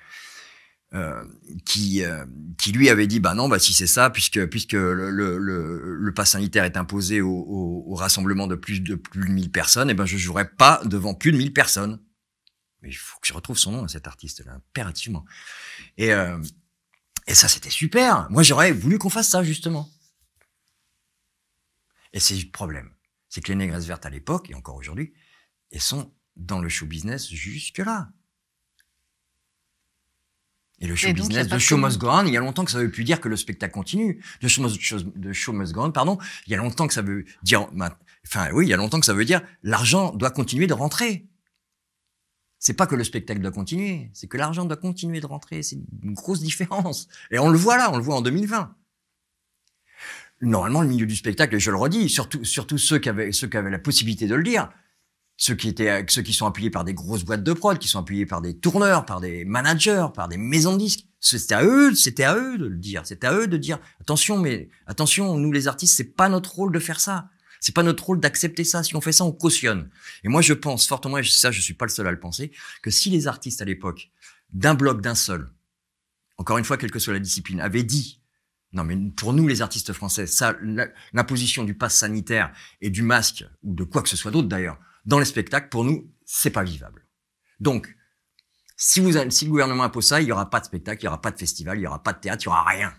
Euh, 0.94 1.24
qui, 1.66 2.04
euh, 2.04 2.26
qui 2.58 2.74
lui 2.74 2.90
avait 2.90 3.08
dit 3.08 3.22
bah 3.22 3.34
non 3.34 3.48
bah 3.48 3.60
si 3.60 3.72
c'est 3.72 3.88
ça 3.88 4.10
puisque 4.10 4.46
puisque 4.48 4.74
le, 4.74 5.10
le, 5.10 5.38
le, 5.38 5.96
le 5.96 6.14
pass 6.14 6.32
sanitaire 6.32 6.66
est 6.66 6.76
imposé 6.76 7.22
au, 7.22 7.32
au, 7.32 7.86
au 7.88 7.96
rassemblement 7.96 8.46
de 8.46 8.56
plus 8.56 8.82
de 8.82 8.96
plus 8.96 9.26
de 9.26 9.32
1000 9.32 9.52
personnes 9.54 9.90
et 9.90 9.94
ben 9.94 10.06
je 10.06 10.18
jouerai 10.18 10.50
pas 10.50 10.82
devant 10.84 11.14
plus 11.14 11.32
de 11.32 11.38
1000 11.38 11.54
personnes. 11.54 12.02
Mais 12.82 12.90
il 12.90 12.94
faut 12.94 13.18
que 13.22 13.28
je 13.28 13.32
retrouve 13.32 13.58
son 13.58 13.72
nom 13.72 13.86
à 13.86 13.88
cet 13.88 14.06
artiste 14.06 14.44
là 14.46 14.56
impérativement. 14.56 15.24
Et 15.96 16.12
euh, 16.14 16.38
et 17.26 17.36
ça 17.36 17.48
c'était 17.48 17.70
super. 17.70 18.30
Moi 18.30 18.44
j'aurais 18.44 18.74
voulu 18.74 18.98
qu'on 18.98 19.10
fasse 19.10 19.30
ça 19.30 19.44
justement. 19.44 19.90
Et 22.12 22.20
c'est 22.20 22.36
le 22.36 22.52
problème. 22.52 22.92
C'est 23.30 23.40
que 23.40 23.48
les 23.48 23.56
négresses 23.56 23.86
vertes 23.86 24.06
à 24.06 24.10
l'époque 24.10 24.50
et 24.50 24.56
encore 24.56 24.76
aujourd'hui 24.76 25.14
elles 25.72 25.80
sont 25.80 26.14
dans 26.36 26.60
le 26.60 26.68
show 26.68 26.86
business 26.86 27.30
jusque 27.30 27.78
là 27.78 28.12
et 30.82 30.88
le 30.88 30.96
show 30.96 31.08
Et 31.08 31.14
business, 31.14 31.48
de 31.48 31.60
show 31.60 31.78
must 31.78 32.00
go 32.00 32.10
on, 32.10 32.26
il 32.26 32.34
y 32.34 32.38
a 32.38 32.40
longtemps 32.40 32.66
que 32.66 32.72
ça 32.72 32.80
veut 32.80 32.90
plus 32.90 33.04
dire 33.04 33.22
que 33.22 33.30
le 33.30 33.38
spectacle 33.38 33.72
continue. 33.72 34.22
De 34.42 34.48
show 34.48 34.64
must, 34.64 34.80
de 35.16 35.32
show 35.32 35.54
must 35.54 35.74
go 35.74 35.84
on, 35.84 35.92
pardon, 35.92 36.18
il 36.48 36.52
y 36.52 36.56
a 36.56 36.58
longtemps 36.58 36.88
que 36.88 36.94
ça 36.94 37.04
veut 37.04 37.24
dire, 37.44 37.68
enfin 38.28 38.50
oui, 38.54 38.66
il 38.66 38.70
y 38.70 38.74
a 38.74 38.78
longtemps 38.78 39.00
que 39.00 39.06
ça 39.06 39.14
veut 39.14 39.26
dire 39.26 39.42
l'argent 39.64 40.12
doit 40.12 40.32
continuer 40.32 40.66
de 40.66 40.74
rentrer. 40.74 41.28
C'est 42.58 42.74
pas 42.74 42.88
que 42.88 42.96
le 42.96 43.04
spectacle 43.04 43.42
doit 43.42 43.52
continuer, 43.52 44.10
c'est 44.14 44.28
que 44.28 44.38
l'argent 44.38 44.66
doit 44.66 44.78
continuer 44.78 45.20
de 45.20 45.26
rentrer. 45.28 45.64
C'est 45.64 45.78
une 46.04 46.14
grosse 46.14 46.42
différence. 46.42 47.08
Et 47.32 47.40
on 47.40 47.50
le 47.50 47.58
voit 47.58 47.78
là, 47.78 47.92
on 47.92 47.98
le 47.98 48.04
voit 48.04 48.16
en 48.16 48.22
2020. 48.22 48.76
Normalement, 50.42 50.82
le 50.82 50.88
milieu 50.88 51.06
du 51.06 51.16
spectacle, 51.16 51.56
et 51.56 51.60
je 51.60 51.70
le 51.70 51.78
redis, 51.78 52.10
surtout, 52.10 52.44
surtout 52.44 52.80
ceux 52.80 52.98
qui 52.98 53.10
avaient, 53.10 53.32
ceux 53.32 53.48
qui 53.48 53.58
avaient 53.58 53.70
la 53.70 53.80
possibilité 53.80 54.28
de 54.28 54.34
le 54.34 54.44
dire, 54.44 54.72
ceux 55.42 55.56
qui 55.56 55.70
étaient, 55.70 56.06
ceux 56.08 56.22
qui 56.22 56.34
sont 56.34 56.46
appuyés 56.46 56.70
par 56.70 56.84
des 56.84 56.94
grosses 56.94 57.24
boîtes 57.24 57.44
de 57.44 57.54
prod, 57.54 57.80
qui 57.80 57.88
sont 57.88 57.98
appuyés 57.98 58.28
par 58.28 58.44
des 58.44 58.56
tourneurs, 58.56 59.08
par 59.08 59.20
des 59.20 59.44
managers, 59.44 60.06
par 60.14 60.28
des 60.28 60.38
maisons 60.38 60.74
de 60.74 60.78
disques. 60.78 61.08
C'était 61.20 61.56
à 61.56 61.64
eux, 61.64 61.96
c'était 61.96 62.26
à 62.26 62.36
eux 62.36 62.60
de 62.60 62.68
le 62.68 62.78
dire. 62.78 63.02
C'était 63.08 63.26
à 63.26 63.34
eux 63.34 63.48
de 63.48 63.58
dire, 63.58 63.80
attention, 64.00 64.38
mais 64.38 64.70
attention, 64.86 65.36
nous 65.40 65.52
les 65.52 65.68
artistes, 65.68 65.98
c'est 65.98 66.14
pas 66.16 66.30
notre 66.30 66.54
rôle 66.54 66.72
de 66.72 66.78
faire 66.78 67.00
ça. 67.00 67.32
C'est 67.60 67.74
pas 67.74 67.82
notre 67.82 68.06
rôle 68.06 68.20
d'accepter 68.20 68.64
ça. 68.64 68.84
Si 68.84 68.96
on 68.96 69.02
fait 69.02 69.14
ça, 69.14 69.24
on 69.24 69.32
cautionne. 69.32 69.90
Et 70.24 70.28
moi, 70.28 70.44
je 70.44 70.54
pense 70.54 70.86
fortement, 70.86 71.18
et 71.18 71.24
ça, 71.24 71.50
je 71.50 71.60
suis 71.60 71.74
pas 71.74 71.86
le 71.86 71.92
seul 71.92 72.06
à 72.06 72.12
le 72.12 72.20
penser, 72.20 72.52
que 72.84 72.92
si 72.92 73.10
les 73.10 73.26
artistes 73.26 73.64
à 73.64 73.66
l'époque, 73.66 74.12
d'un 74.54 74.76
bloc, 74.76 75.02
d'un 75.02 75.16
seul, 75.16 75.50
encore 76.38 76.60
une 76.60 76.66
fois, 76.66 76.78
quelle 76.78 76.92
que 76.92 77.00
soit 77.00 77.14
la 77.14 77.20
discipline, 77.20 77.62
avaient 77.62 77.82
dit, 77.82 78.22
non, 78.74 78.84
mais 78.84 78.96
pour 79.16 79.34
nous, 79.34 79.48
les 79.48 79.64
artistes 79.64 79.92
français, 79.92 80.28
ça, 80.28 80.56
l'imposition 81.14 81.64
du 81.64 81.74
pass 81.74 81.96
sanitaire 81.96 82.54
et 82.80 82.92
du 82.92 83.02
masque, 83.02 83.44
ou 83.64 83.74
de 83.74 83.84
quoi 83.84 84.04
que 84.04 84.10
ce 84.10 84.16
soit 84.16 84.30
d'autre 84.30 84.48
d'ailleurs, 84.48 84.78
dans 85.06 85.20
les 85.20 85.26
spectacles, 85.26 85.70
pour 85.70 85.84
nous, 85.84 86.14
c'est 86.26 86.52
pas 86.52 86.64
vivable. 86.64 87.08
Donc, 87.60 87.96
si, 88.78 89.00
vous, 89.00 89.12
si 89.30 89.46
le 89.46 89.52
gouvernement 89.52 89.84
impose 89.84 90.08
ça, 90.08 90.22
il 90.22 90.28
y 90.28 90.32
aura 90.32 90.50
pas 90.50 90.60
de 90.60 90.66
spectacle, 90.66 91.02
il 91.02 91.06
y 91.06 91.08
aura 91.08 91.22
pas 91.22 91.32
de 91.32 91.38
festival, 91.38 91.78
il 91.78 91.82
y 91.82 91.88
aura 91.88 92.02
pas 92.02 92.14
de 92.14 92.20
théâtre, 92.20 92.44
il 92.44 92.46
y 92.46 92.50
aura 92.50 92.64
rien. 92.64 92.96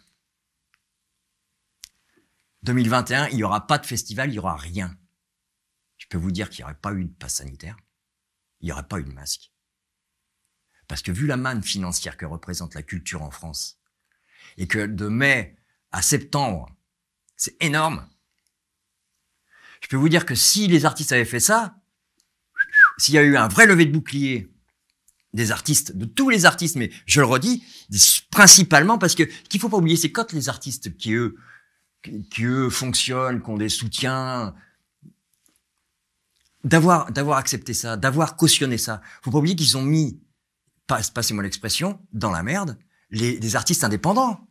2021, 2.62 3.28
il 3.28 3.38
y 3.38 3.44
aura 3.44 3.66
pas 3.66 3.78
de 3.78 3.86
festival, 3.86 4.30
il 4.30 4.34
y 4.34 4.38
aura 4.38 4.56
rien. 4.56 4.96
Je 5.98 6.06
peux 6.06 6.18
vous 6.18 6.30
dire 6.30 6.50
qu'il 6.50 6.60
n'y 6.60 6.64
aurait 6.64 6.80
pas 6.80 6.92
eu 6.92 7.04
de 7.04 7.12
passe 7.12 7.36
sanitaire, 7.36 7.76
il 8.60 8.66
n'y 8.66 8.72
aurait 8.72 8.86
pas 8.86 9.00
eu 9.00 9.04
de 9.04 9.12
masque. 9.12 9.52
Parce 10.86 11.02
que 11.02 11.10
vu 11.10 11.26
la 11.26 11.36
manne 11.36 11.62
financière 11.62 12.16
que 12.16 12.26
représente 12.26 12.74
la 12.74 12.82
culture 12.82 13.22
en 13.22 13.30
France, 13.30 13.80
et 14.56 14.68
que 14.68 14.86
de 14.86 15.08
mai 15.08 15.56
à 15.90 16.02
septembre, 16.02 16.68
c'est 17.36 17.56
énorme. 17.60 18.08
Je 19.80 19.88
peux 19.88 19.96
vous 19.96 20.08
dire 20.08 20.26
que 20.26 20.34
si 20.34 20.68
les 20.68 20.84
artistes 20.84 21.12
avaient 21.12 21.24
fait 21.24 21.40
ça, 21.40 21.81
s'il 23.02 23.14
y 23.14 23.18
a 23.18 23.22
eu 23.22 23.36
un 23.36 23.48
vrai 23.48 23.66
lever 23.66 23.84
de 23.84 23.90
bouclier 23.90 24.48
des 25.32 25.50
artistes, 25.50 25.96
de 25.96 26.04
tous 26.04 26.30
les 26.30 26.44
artistes, 26.44 26.76
mais 26.76 26.92
je 27.04 27.20
le 27.20 27.26
redis, 27.26 27.64
principalement 28.30 28.96
parce 28.96 29.16
que 29.16 29.24
qu'il 29.24 29.58
faut 29.58 29.68
pas 29.68 29.78
oublier, 29.78 29.96
c'est 29.96 30.12
quand 30.12 30.32
les 30.32 30.48
artistes 30.48 30.96
qui 30.96 31.14
eux, 31.14 31.34
qui, 32.02 32.44
eux 32.44 32.70
fonctionnent, 32.70 33.42
qui 33.42 33.50
ont 33.50 33.56
des 33.56 33.68
soutiens, 33.68 34.54
d'avoir 36.62 37.10
d'avoir 37.10 37.38
accepté 37.38 37.74
ça, 37.74 37.96
d'avoir 37.96 38.36
cautionné 38.36 38.78
ça. 38.78 39.02
Faut 39.22 39.32
pas 39.32 39.38
oublier 39.38 39.56
qu'ils 39.56 39.76
ont 39.76 39.82
mis, 39.82 40.20
passe- 40.86 41.10
passez-moi 41.10 41.42
l'expression, 41.42 42.00
dans 42.12 42.30
la 42.30 42.44
merde, 42.44 42.78
les, 43.10 43.56
artistes 43.56 43.82
indépendants, 43.82 44.46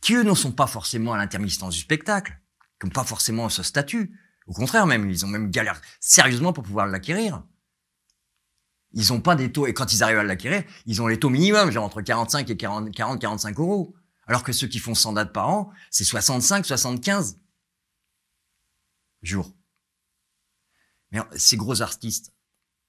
qui 0.00 0.14
eux 0.14 0.24
ne 0.24 0.34
sont 0.34 0.52
pas 0.52 0.66
forcément 0.66 1.12
à 1.12 1.16
l'intermittence 1.16 1.74
du 1.74 1.80
spectacle, 1.80 2.40
qui 2.80 2.86
n'ont 2.86 2.92
pas 2.92 3.04
forcément 3.04 3.48
ce 3.48 3.62
statut. 3.62 4.18
Au 4.48 4.52
contraire 4.52 4.86
même, 4.86 5.08
ils 5.08 5.24
ont 5.24 5.28
même 5.28 5.48
galère 5.50 5.80
sérieusement 6.00 6.52
pour 6.52 6.64
pouvoir 6.64 6.88
l'acquérir. 6.88 7.44
Ils 8.92 9.12
ont 9.12 9.20
pas 9.20 9.36
des 9.36 9.52
taux, 9.52 9.66
et 9.66 9.74
quand 9.74 9.92
ils 9.92 10.02
arrivent 10.02 10.18
à 10.18 10.22
l'acquérir, 10.22 10.64
ils 10.86 11.02
ont 11.02 11.06
les 11.06 11.18
taux 11.18 11.30
minimums, 11.30 11.70
genre 11.70 11.84
entre 11.84 12.00
45 12.00 12.48
et 12.48 12.56
40, 12.56 12.94
40, 12.94 13.20
45 13.20 13.58
euros. 13.58 13.94
Alors 14.26 14.42
que 14.42 14.52
ceux 14.52 14.66
qui 14.66 14.78
font 14.78 14.94
100 14.94 15.14
dates 15.14 15.32
par 15.32 15.48
an, 15.48 15.70
c'est 15.90 16.04
65, 16.04 16.66
75 16.66 17.38
jours. 19.22 19.52
Mais 21.10 21.20
ces 21.36 21.56
gros 21.56 21.80
artistes, 21.80 22.34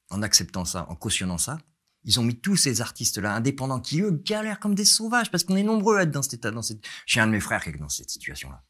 en 0.10 0.22
acceptant 0.22 0.66
ça, 0.66 0.86
en 0.90 0.96
cautionnant 0.96 1.38
ça, 1.38 1.58
ils 2.04 2.20
ont 2.20 2.24
mis 2.24 2.40
tous 2.40 2.56
ces 2.56 2.82
artistes-là 2.82 3.34
indépendants 3.34 3.80
qui, 3.80 4.02
eux, 4.02 4.12
galèrent 4.12 4.60
comme 4.60 4.76
des 4.76 4.86
sauvages 4.86 5.32
parce 5.32 5.44
qu'on 5.44 5.56
est 5.56 5.64
nombreux 5.64 5.98
à 5.98 6.04
être 6.04 6.12
dans 6.12 6.22
cet 6.22 6.36
état, 6.36 6.52
dans 6.52 6.62
cette, 6.62 6.84
j'ai 7.06 7.20
un 7.20 7.28
de 7.28 7.32
mes 7.32 7.40
frères 7.40 7.64
qui 7.64 7.70
est 7.70 7.78
dans 7.78 7.90
cette 7.90 8.10
situation-là. 8.10 8.64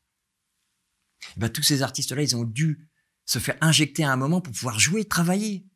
Et 1.35 1.39
ben, 1.39 1.49
tous 1.49 1.63
ces 1.63 1.81
artistes-là, 1.81 2.21
ils 2.21 2.35
ont 2.35 2.43
dû 2.43 2.89
se 3.25 3.39
faire 3.39 3.57
injecter 3.61 4.03
à 4.03 4.11
un 4.11 4.15
moment 4.15 4.41
pour 4.41 4.53
pouvoir 4.53 4.79
jouer, 4.79 5.05
travailler. 5.05 5.68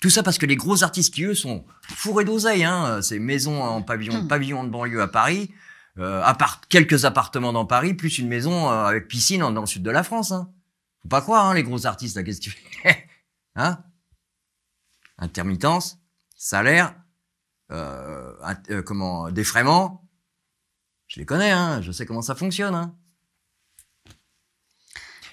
Tout 0.00 0.10
ça 0.10 0.22
parce 0.22 0.38
que 0.38 0.46
les 0.46 0.56
gros 0.56 0.84
artistes 0.84 1.12
qui, 1.14 1.24
eux, 1.24 1.34
sont 1.34 1.64
fourrés 1.82 2.24
d'oseille, 2.24 2.64
hein, 2.64 3.02
ces 3.02 3.18
maisons 3.18 3.62
en 3.62 3.82
pavillon, 3.82 4.22
Hmm. 4.22 4.28
pavillon 4.28 4.64
de 4.64 4.68
banlieue 4.70 5.02
à 5.02 5.08
Paris, 5.08 5.50
euh, 5.98 6.22
appart- 6.22 6.64
quelques 6.68 7.04
appartements 7.04 7.52
dans 7.52 7.66
Paris, 7.66 7.94
plus 7.94 8.18
une 8.18 8.28
maison 8.28 8.70
euh, 8.70 8.84
avec 8.84 9.08
piscine 9.08 9.40
dans 9.40 9.50
le 9.60 9.66
sud 9.66 9.82
de 9.82 9.90
la 9.90 10.04
France. 10.04 10.30
Hein. 10.30 10.52
Faut 11.02 11.08
pas 11.08 11.20
croire, 11.20 11.46
hein, 11.46 11.54
les 11.54 11.64
gros 11.64 11.84
artistes, 11.86 12.14
là, 12.16 12.22
qu'est-ce 12.22 12.38
que 12.38 12.44
tu 12.44 12.50
fais 12.82 13.08
Hein? 13.56 13.82
Intermittence, 15.18 15.98
salaire, 16.36 16.94
euh, 17.72 18.32
euh, 18.70 18.82
comment, 18.82 19.30
défraiement. 19.30 20.08
Je 21.08 21.18
les 21.18 21.26
connais, 21.26 21.50
hein, 21.50 21.82
je 21.82 21.90
sais 21.90 22.06
comment 22.06 22.22
ça 22.22 22.34
fonctionne. 22.36 22.74
Hein. 22.74 22.94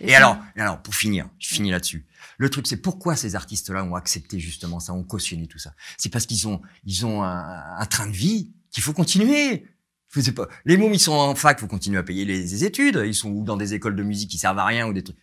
Et, 0.08 0.16
alors, 0.16 0.38
alors, 0.56 0.82
pour 0.82 0.96
finir, 0.96 1.30
je 1.40 1.50
finis 1.54 1.72
là-dessus. 1.72 2.06
Le 2.38 2.50
truc, 2.50 2.68
c'est 2.68 2.78
pourquoi 2.78 3.16
ces 3.16 3.36
artistes-là 3.36 3.84
ont 3.84 3.96
accepté 3.96 4.40
justement 4.40 4.80
ça, 4.80 4.94
ont 4.94 5.04
cautionné 5.04 5.48
tout 5.48 5.60
ça? 5.60 5.74
C'est 5.98 6.10
parce 6.10 6.26
qu'ils 6.26 6.48
ont, 6.48 6.62
ils 6.84 7.06
ont 7.06 7.24
un, 7.24 7.78
un 7.78 7.86
train 7.86 8.08
de 8.08 8.16
vie 8.16 8.54
qu'il 8.72 8.84
faut 8.84 8.94
continuer. 8.94 9.66
Je 10.12 10.22
sais 10.22 10.32
pas. 10.32 10.48
Les 10.66 10.78
mômes, 10.78 10.94
ils 10.94 11.00
sont 11.00 11.14
en 11.14 11.36
fac, 11.36 11.60
faut 11.60 11.68
continuer 11.68 11.98
à 11.98 12.04
payer 12.04 12.26
les, 12.26 12.40
les 12.40 12.64
études. 12.64 13.02
Ils 13.06 13.16
sont 13.16 13.30
ou 13.30 13.44
dans 13.44 13.58
des 13.58 13.74
écoles 13.74 13.96
de 13.96 14.04
musique 14.04 14.32
qui 14.32 14.38
servent 14.38 14.60
à 14.60 14.66
rien 14.66 14.88
ou 14.88 14.94
des 14.94 15.04
trucs. 15.04 15.18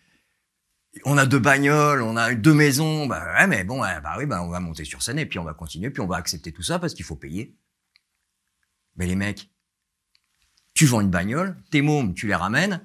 On 1.05 1.16
a 1.16 1.25
deux 1.25 1.38
bagnoles, 1.38 2.03
on 2.03 2.16
a 2.16 2.35
deux 2.35 2.53
maisons. 2.53 3.07
Bah 3.07 3.25
ouais, 3.38 3.47
mais 3.47 3.64
bon, 3.64 3.81
bah 3.81 4.14
oui, 4.18 4.27
bah 4.27 4.42
on 4.42 4.49
va 4.49 4.61
monter 4.61 4.85
sur 4.85 5.03
scène 5.03 5.18
et 5.18 5.25
puis 5.25 5.38
on 5.38 5.45
va 5.45 5.55
continuer, 5.55 5.90
puis 5.90 6.03
on 6.03 6.07
va 6.07 6.16
accepter 6.16 6.53
tout 6.53 6.62
ça 6.62 6.79
parce 6.79 6.92
qu'il 6.92 7.05
faut 7.05 7.16
payer. 7.16 7.57
Mais 8.97 9.07
les 9.07 9.16
mecs, 9.16 9.51
tu 10.75 10.85
vends 10.85 11.01
une 11.01 11.11
bagnole, 11.11 11.57
tes 11.71 11.81
mômes, 11.81 12.12
tu 12.12 12.27
les 12.27 12.35
ramènes. 12.35 12.85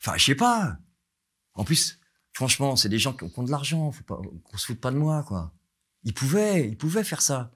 Enfin, 0.00 0.16
je 0.16 0.24
sais 0.24 0.34
pas. 0.34 0.78
En 1.54 1.64
plus, 1.64 1.98
franchement, 2.32 2.76
c'est 2.76 2.88
des 2.88 2.98
gens 2.98 3.12
qui 3.12 3.24
ont, 3.24 3.42
de 3.42 3.50
l'argent. 3.50 3.92
Faut 3.92 4.04
qu'on 4.04 4.56
se 4.56 4.66
foute 4.66 4.80
pas 4.80 4.90
de 4.90 4.98
moi, 4.98 5.22
quoi. 5.22 5.52
Ils 6.04 6.14
pouvaient, 6.14 6.68
ils 6.68 6.76
pouvaient 6.76 7.04
faire 7.04 7.22
ça. 7.22 7.52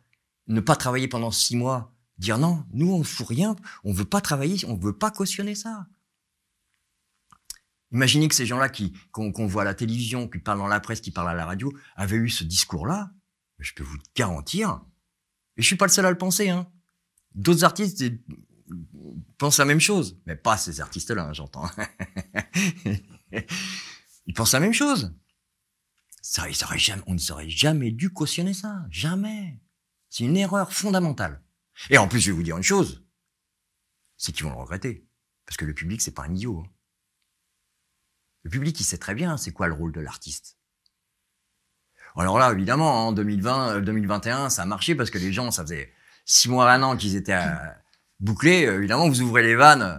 Ne 0.47 0.61
pas 0.61 0.77
travailler 0.77 1.09
pendant 1.09 1.31
six 1.31 1.57
mois. 1.57 1.93
Dire 2.19 2.39
non, 2.39 2.65
nous 2.73 2.91
on 2.93 3.05
fout 3.05 3.27
rien, 3.27 3.57
on 3.85 3.93
veut 3.93 4.07
pas 4.07 4.23
travailler, 4.23 4.65
on 4.67 4.77
veut 4.77 4.97
pas 4.97 5.11
cautionner 5.11 5.55
ça. 5.55 5.87
Imaginez 7.93 8.29
que 8.29 8.35
ces 8.35 8.47
gens-là 8.47 8.69
qui 8.69 8.95
qu'on 9.13 9.47
voit 9.47 9.63
à 9.63 9.65
la 9.67 9.75
télévision, 9.75 10.27
qui 10.27 10.39
parlent 10.39 10.59
dans 10.59 10.67
la 10.67 10.81
presse, 10.81 11.01
qui 11.01 11.11
parlent 11.11 11.29
à 11.29 11.35
la 11.35 11.45
radio, 11.45 11.73
avaient 11.95 12.17
eu 12.17 12.31
ce 12.31 12.43
discours-là. 12.43 13.13
Je 13.59 13.73
peux 13.75 13.85
vous 13.85 13.99
garantir. 14.15 14.81
Et 15.57 15.63
je 15.63 15.67
suis 15.67 15.77
pas 15.77 15.87
le 15.87 15.93
seul 15.93 16.07
à 16.07 16.11
le 16.11 16.19
penser. 16.19 16.49
Hein. 16.49 16.67
D'autres 17.35 17.65
artistes 17.65 18.03
pensent 19.39 19.59
la 19.59 19.65
même 19.65 19.81
chose, 19.81 20.19
mais 20.27 20.37
pas 20.37 20.57
ces 20.57 20.81
artistes-là, 20.81 21.27
hein, 21.29 21.33
j'entends. 21.33 21.69
Ils 23.33 24.35
pensent 24.35 24.53
la 24.53 24.61
même 24.61 24.73
chose. 24.73 25.15
Ça, 26.23 26.49
ils 26.49 26.57
jamais, 26.79 27.03
on 27.07 27.15
ne 27.15 27.19
serait 27.19 27.49
jamais 27.49 27.93
dû 27.93 28.11
cautionner 28.12 28.55
ça. 28.55 28.85
Jamais. 28.91 29.61
C'est 30.11 30.25
une 30.25 30.37
erreur 30.37 30.73
fondamentale. 30.73 31.43
Et 31.91 31.99
en 31.99 32.09
plus, 32.09 32.21
je 32.21 32.31
vais 32.31 32.37
vous 32.37 32.43
dire 32.43 32.57
une 32.57 32.62
chose. 32.62 33.07
C'est 34.17 34.33
qu'ils 34.33 34.45
vont 34.45 34.51
le 34.51 34.57
regretter. 34.57 35.07
Parce 35.45 35.57
que 35.57 35.65
le 35.65 35.75
public, 35.75 36.01
c'est 36.01 36.15
pas 36.15 36.25
un 36.25 36.35
idiot. 36.35 36.65
hein. 36.65 36.71
Le 38.43 38.51
public, 38.51 38.79
il 38.81 38.85
sait 38.85 38.99
très 38.99 39.15
bien 39.15 39.37
c'est 39.37 39.53
quoi 39.53 39.69
le 39.69 39.75
rôle 39.75 39.93
de 39.93 40.01
l'artiste. 40.01 40.57
Alors 42.17 42.39
là, 42.39 42.51
évidemment, 42.53 43.09
en 43.09 43.12
2020, 43.12 43.77
euh, 43.77 43.81
2021, 43.81 44.49
ça 44.51 44.62
a 44.62 44.67
marché 44.67 44.95
parce 44.95 45.11
que 45.11 45.19
les 45.19 45.33
gens, 45.33 45.51
ça 45.51 45.62
faisait 45.62 45.93
six 46.25 46.49
mois, 46.49 46.71
un 46.73 46.83
an 46.83 46.97
qu'ils 46.97 47.15
étaient 47.15 47.35
euh, 47.35 47.55
bouclés. 48.21 48.67
Euh, 48.67 48.79
Évidemment, 48.79 49.09
vous 49.09 49.21
ouvrez 49.21 49.43
les 49.43 49.55
vannes, 49.55 49.83
euh, 49.83 49.99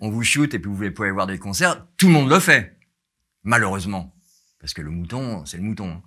on 0.00 0.10
vous 0.10 0.22
shoot 0.22 0.52
et 0.52 0.58
puis 0.58 0.70
vous 0.70 0.90
pouvez 0.92 1.10
voir 1.10 1.26
des 1.26 1.38
concerts. 1.38 1.86
Tout 1.96 2.06
le 2.06 2.12
monde 2.12 2.28
le 2.28 2.40
fait. 2.40 2.78
Malheureusement. 3.42 4.14
Parce 4.58 4.74
que 4.74 4.82
le 4.82 4.90
mouton, 4.90 5.44
c'est 5.44 5.56
le 5.56 5.62
mouton. 5.62 5.90
hein. 5.90 6.02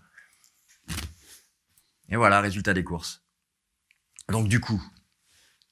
Et 2.10 2.16
voilà, 2.16 2.42
résultat 2.42 2.74
des 2.74 2.84
courses. 2.84 3.24
Donc 4.30 4.48
du 4.48 4.60
coup, 4.60 4.82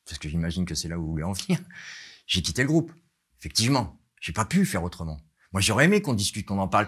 parce 0.05 0.19
que 0.19 0.29
j'imagine 0.29 0.65
que 0.65 0.75
c'est 0.75 0.87
là 0.87 0.97
où 0.97 1.05
vous 1.05 1.11
voulez 1.11 1.23
en 1.23 1.33
venir, 1.33 1.59
j'ai 2.27 2.41
quitté 2.41 2.61
le 2.61 2.67
groupe. 2.67 2.91
Effectivement, 3.39 3.99
j'ai 4.21 4.33
pas 4.33 4.45
pu 4.45 4.65
faire 4.65 4.83
autrement. 4.83 5.19
Moi, 5.51 5.61
j'aurais 5.61 5.85
aimé 5.85 6.01
qu'on 6.01 6.13
discute, 6.13 6.45
qu'on 6.45 6.59
en 6.59 6.67
parle, 6.67 6.87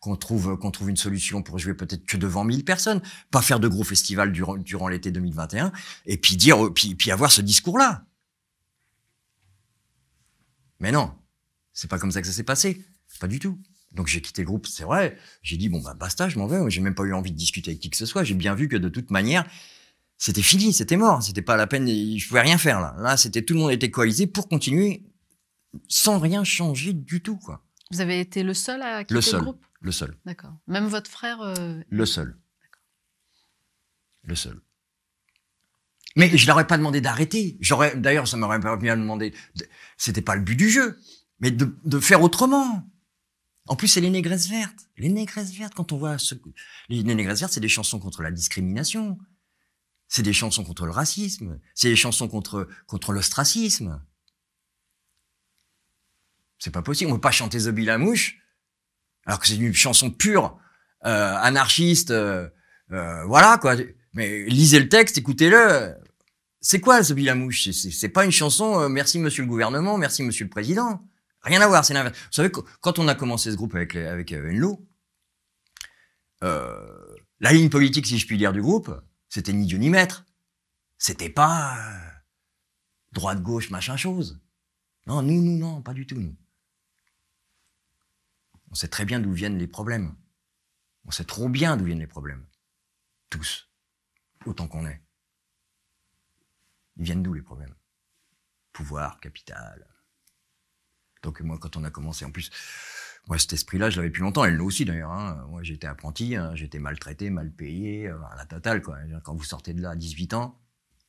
qu'on 0.00 0.16
trouve, 0.16 0.56
qu'on 0.56 0.70
trouve 0.70 0.88
une 0.88 0.96
solution 0.96 1.42
pour 1.42 1.58
jouer 1.58 1.74
peut-être 1.74 2.06
que 2.06 2.16
devant 2.16 2.44
1000 2.44 2.64
personnes, 2.64 3.02
pas 3.30 3.42
faire 3.42 3.60
de 3.60 3.68
gros 3.68 3.84
festivals 3.84 4.32
durant, 4.32 4.56
durant 4.56 4.88
l'été 4.88 5.10
2021, 5.10 5.70
et 6.06 6.16
puis 6.16 6.36
dire, 6.36 6.72
puis, 6.72 6.94
puis 6.94 7.10
avoir 7.10 7.30
ce 7.30 7.42
discours-là. 7.42 8.06
Mais 10.80 10.92
non, 10.92 11.12
c'est 11.72 11.88
pas 11.88 11.98
comme 11.98 12.10
ça 12.10 12.20
que 12.20 12.26
ça 12.26 12.32
s'est 12.32 12.42
passé, 12.42 12.84
pas 13.20 13.28
du 13.28 13.38
tout. 13.38 13.58
Donc 13.92 14.08
j'ai 14.08 14.20
quitté 14.20 14.42
le 14.42 14.46
groupe, 14.46 14.66
c'est 14.66 14.84
vrai. 14.84 15.16
J'ai 15.42 15.56
dit 15.56 15.68
bon 15.68 15.80
bah 15.80 15.94
basta, 15.94 16.28
je 16.28 16.38
m'en 16.38 16.46
vais. 16.46 16.58
J'ai 16.70 16.80
même 16.80 16.94
pas 16.94 17.04
eu 17.04 17.14
envie 17.14 17.32
de 17.32 17.36
discuter 17.36 17.70
avec 17.70 17.80
qui 17.80 17.90
que 17.90 17.96
ce 17.96 18.06
soit. 18.06 18.24
J'ai 18.24 18.34
bien 18.34 18.54
vu 18.54 18.68
que 18.68 18.76
de 18.76 18.88
toute 18.88 19.10
manière, 19.10 19.46
c'était 20.18 20.42
fini, 20.42 20.72
c'était 20.72 20.96
mort, 20.96 21.22
c'était 21.22 21.42
pas 21.42 21.56
la 21.56 21.66
peine. 21.66 21.86
Je 21.88 22.28
pouvais 22.28 22.42
rien 22.42 22.58
faire 22.58 22.80
là. 22.80 22.94
Là, 22.98 23.16
c'était 23.16 23.42
tout 23.42 23.54
le 23.54 23.60
monde 23.60 23.72
était 23.72 23.90
coalisé 23.90 24.26
pour 24.26 24.48
continuer 24.48 25.04
sans 25.88 26.18
rien 26.18 26.44
changer 26.44 26.92
du 26.92 27.22
tout 27.22 27.36
quoi. 27.36 27.64
Vous 27.90 28.00
avez 28.00 28.20
été 28.20 28.42
le 28.42 28.54
seul 28.54 28.82
à 28.82 29.04
quitter 29.04 29.32
Le 29.32 29.40
groupe? 29.40 29.64
Le 29.80 29.92
seul, 29.92 30.16
D'accord. 30.24 30.54
Même 30.66 30.86
votre 30.86 31.10
frère 31.10 31.40
euh, 31.42 31.80
le 31.88 32.06
seul, 32.06 32.36
le 34.24 34.34
seul. 34.34 34.60
Mais 36.16 36.36
je 36.36 36.46
leur 36.46 36.58
ai 36.58 36.66
pas 36.66 36.78
demandé 36.78 37.00
d'arrêter. 37.00 37.56
J'aurais, 37.60 37.94
d'ailleurs, 37.96 38.26
ça 38.26 38.36
m'aurait 38.36 38.58
pas 38.60 38.76
bien 38.76 38.96
demandé. 38.96 39.32
de- 39.56 39.68
C'était 39.96 40.22
pas 40.22 40.34
le 40.34 40.42
but 40.42 40.56
du 40.56 40.70
jeu, 40.70 40.98
mais 41.40 41.50
de, 41.50 41.76
de 41.84 42.00
faire 42.00 42.22
autrement. 42.22 42.82
En 43.68 43.76
plus, 43.76 43.88
c'est 43.88 44.00
les 44.00 44.10
négresses 44.10 44.48
vertes. 44.48 44.88
Les 44.96 45.08
négresses 45.10 45.52
vertes, 45.52 45.74
quand 45.74 45.92
on 45.92 45.98
voit 45.98 46.18
ce, 46.18 46.34
les 46.88 47.02
négresses 47.02 47.40
vertes, 47.40 47.52
c'est 47.52 47.60
des 47.60 47.68
chansons 47.68 47.98
contre 47.98 48.22
la 48.22 48.30
discrimination. 48.30 49.18
C'est 50.08 50.22
des 50.22 50.32
chansons 50.32 50.64
contre 50.64 50.86
le 50.86 50.92
racisme. 50.92 51.58
C'est 51.74 51.88
des 51.88 51.96
chansons 51.96 52.28
contre, 52.28 52.68
contre 52.86 53.12
l'ostracisme. 53.12 54.00
C'est 56.58 56.70
pas 56.70 56.82
possible. 56.82 57.10
On 57.10 57.14
peut 57.14 57.20
pas 57.20 57.30
chanter 57.32 57.58
The 57.58 57.76
la 57.80 57.98
mouche, 57.98 58.38
alors 59.26 59.40
que 59.40 59.46
c'est 59.46 59.56
une 59.56 59.74
chanson 59.74 60.10
pure, 60.10 60.58
euh, 61.04 61.34
anarchiste, 61.36 62.10
euh, 62.10 62.48
euh, 62.92 63.24
voilà, 63.24 63.58
quoi. 63.58 63.76
Mais 64.14 64.44
lisez 64.44 64.80
le 64.80 64.88
texte, 64.88 65.18
écoutez-le. 65.18 65.94
C'est 66.68 66.80
quoi 66.80 67.00
The 67.00 67.12
Bill 67.12 67.26
la 67.26 67.36
mouche? 67.36 67.70
C'est- 67.70 68.08
pas 68.08 68.24
une 68.24 68.32
chanson, 68.32 68.80
euh, 68.80 68.88
merci 68.88 69.20
monsieur 69.20 69.44
le 69.44 69.48
gouvernement, 69.48 69.96
merci 69.98 70.24
monsieur 70.24 70.42
le 70.44 70.50
président. 70.50 71.08
Rien 71.42 71.60
à 71.60 71.68
voir, 71.68 71.84
c'est 71.84 71.94
l'inverse. 71.94 72.18
Vous 72.18 72.32
savez, 72.32 72.50
qu- 72.50 72.58
quand 72.80 72.98
on 72.98 73.06
a 73.06 73.14
commencé 73.14 73.52
ce 73.52 73.56
groupe 73.56 73.76
avec, 73.76 73.94
avec 73.94 74.32
euh, 74.32 74.50
Enlo, 74.50 74.84
euh, 76.42 77.14
la 77.38 77.52
ligne 77.52 77.70
politique, 77.70 78.04
si 78.04 78.18
je 78.18 78.26
puis 78.26 78.36
dire, 78.36 78.52
du 78.52 78.60
groupe, 78.60 78.90
c'était 79.28 79.52
ni 79.52 79.64
Dieu 79.64 79.78
ni 79.78 79.90
maître. 79.90 80.24
C'était 80.98 81.30
pas 81.30 81.76
euh, 81.78 82.10
droite, 83.12 83.42
gauche, 83.44 83.70
machin 83.70 83.96
chose. 83.96 84.40
Non, 85.06 85.22
nous, 85.22 85.40
nous, 85.40 85.56
non, 85.58 85.82
pas 85.82 85.94
du 85.94 86.04
tout, 86.04 86.16
nous. 86.16 86.34
On 88.72 88.74
sait 88.74 88.88
très 88.88 89.04
bien 89.04 89.20
d'où 89.20 89.32
viennent 89.32 89.58
les 89.58 89.68
problèmes. 89.68 90.16
On 91.04 91.12
sait 91.12 91.22
trop 91.22 91.48
bien 91.48 91.76
d'où 91.76 91.84
viennent 91.84 92.00
les 92.00 92.08
problèmes. 92.08 92.44
Tous. 93.30 93.70
Autant 94.46 94.66
qu'on 94.66 94.84
est. 94.88 95.00
Ils 96.96 97.04
viennent 97.04 97.22
d'où 97.22 97.34
les 97.34 97.42
problèmes? 97.42 97.74
Pouvoir, 98.72 99.20
capital. 99.20 99.86
Donc 101.22 101.40
moi, 101.40 101.58
quand 101.58 101.76
on 101.76 101.84
a 101.84 101.90
commencé, 101.90 102.24
en 102.24 102.30
plus, 102.30 102.50
moi 103.26 103.38
cet 103.38 103.52
esprit-là, 103.52 103.90
je 103.90 103.96
l'avais 103.96 104.08
depuis 104.08 104.22
longtemps. 104.22 104.44
Elle 104.44 104.56
l'a 104.56 104.64
aussi 104.64 104.84
d'ailleurs. 104.84 105.10
Hein. 105.10 105.44
Moi, 105.48 105.62
j'étais 105.62 105.86
apprenti, 105.86 106.36
hein. 106.36 106.54
j'étais 106.54 106.78
maltraité, 106.78 107.30
mal 107.30 107.50
payé, 107.50 108.08
euh, 108.08 108.18
la 108.36 108.46
totale 108.46 108.82
quoi. 108.82 108.98
Quand 109.24 109.34
vous 109.34 109.44
sortez 109.44 109.74
de 109.74 109.82
là 109.82 109.90
à 109.90 109.96
18 109.96 110.34
ans, 110.34 110.60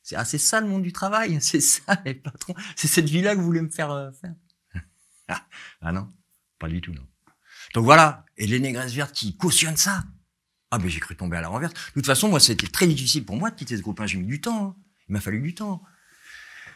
c'est 0.02 0.16
ah, 0.16 0.24
ça 0.24 0.60
le 0.60 0.66
monde 0.66 0.82
du 0.82 0.92
travail, 0.92 1.38
c'est 1.40 1.60
ça 1.60 2.00
les 2.04 2.14
patrons, 2.14 2.54
c'est 2.76 2.88
cette 2.88 3.08
vie-là 3.08 3.34
que 3.34 3.40
vous 3.40 3.46
voulez 3.46 3.62
me 3.62 3.70
faire 3.70 3.90
euh, 3.90 4.10
faire. 4.12 4.34
ah, 5.28 5.46
ah 5.82 5.92
non, 5.92 6.12
pas 6.58 6.68
du 6.68 6.80
tout 6.80 6.92
non. 6.92 7.06
Donc 7.74 7.84
voilà, 7.84 8.24
et 8.36 8.46
les 8.46 8.60
négresses 8.60 8.94
vertes 8.94 9.14
qui 9.14 9.36
cautionnent 9.36 9.76
ça. 9.76 10.02
Ah 10.70 10.78
ben 10.78 10.88
j'ai 10.88 11.00
cru 11.00 11.16
tomber 11.16 11.36
à 11.36 11.40
la 11.40 11.48
renverse. 11.48 11.72
De 11.72 11.92
toute 11.92 12.06
façon, 12.06 12.28
moi 12.28 12.40
c'était 12.40 12.66
très 12.66 12.86
difficile 12.86 13.24
pour 13.24 13.36
moi 13.36 13.50
de 13.50 13.56
quitter 13.56 13.76
ce 13.76 13.82
groupe. 13.82 14.02
J'ai 14.06 14.18
mis 14.18 14.26
du 14.26 14.40
temps. 14.40 14.68
hein. 14.68 14.76
Il 15.08 15.12
m'a 15.12 15.20
fallu 15.20 15.40
du 15.40 15.54
temps. 15.54 15.82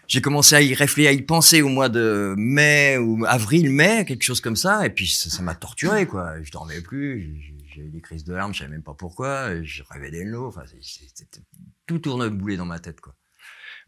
J'ai 0.09 0.21
commencé 0.21 0.55
à 0.55 0.61
y 0.61 0.75
réfléchir, 0.75 1.11
à 1.11 1.13
y 1.13 1.23
penser 1.23 1.63
au 1.63 1.69
mois 1.69 1.89
de 1.89 2.35
mai 2.37 2.99
ou 2.99 3.25
avril, 3.27 3.71
mai, 3.71 4.05
quelque 4.05 4.25
chose 4.25 4.41
comme 4.41 4.57
ça, 4.57 4.85
et 4.85 4.91
puis 4.91 5.07
ça 5.07 5.43
m'a 5.43 5.55
torturé 5.55 6.07
quoi. 6.07 6.43
Je 6.43 6.51
dormais 6.51 6.81
plus, 6.81 7.41
j'ai- 7.73 7.81
eu 7.83 7.89
des 7.89 8.03
crises 8.03 8.25
de 8.25 8.35
larmes, 8.35 8.53
je 8.53 8.59
savais 8.59 8.71
même 8.71 8.83
pas 8.83 8.93
pourquoi. 8.95 9.63
Je 9.63 9.83
rêvais 9.89 10.11
d'Enlo, 10.11 10.49
enfin 10.49 10.65
c'était 10.83 11.41
tout 11.87 11.99
tourne 12.01 12.29
boulet 12.29 12.57
dans 12.59 12.67
ma 12.67 12.79
tête 12.81 13.01
quoi. 13.01 13.15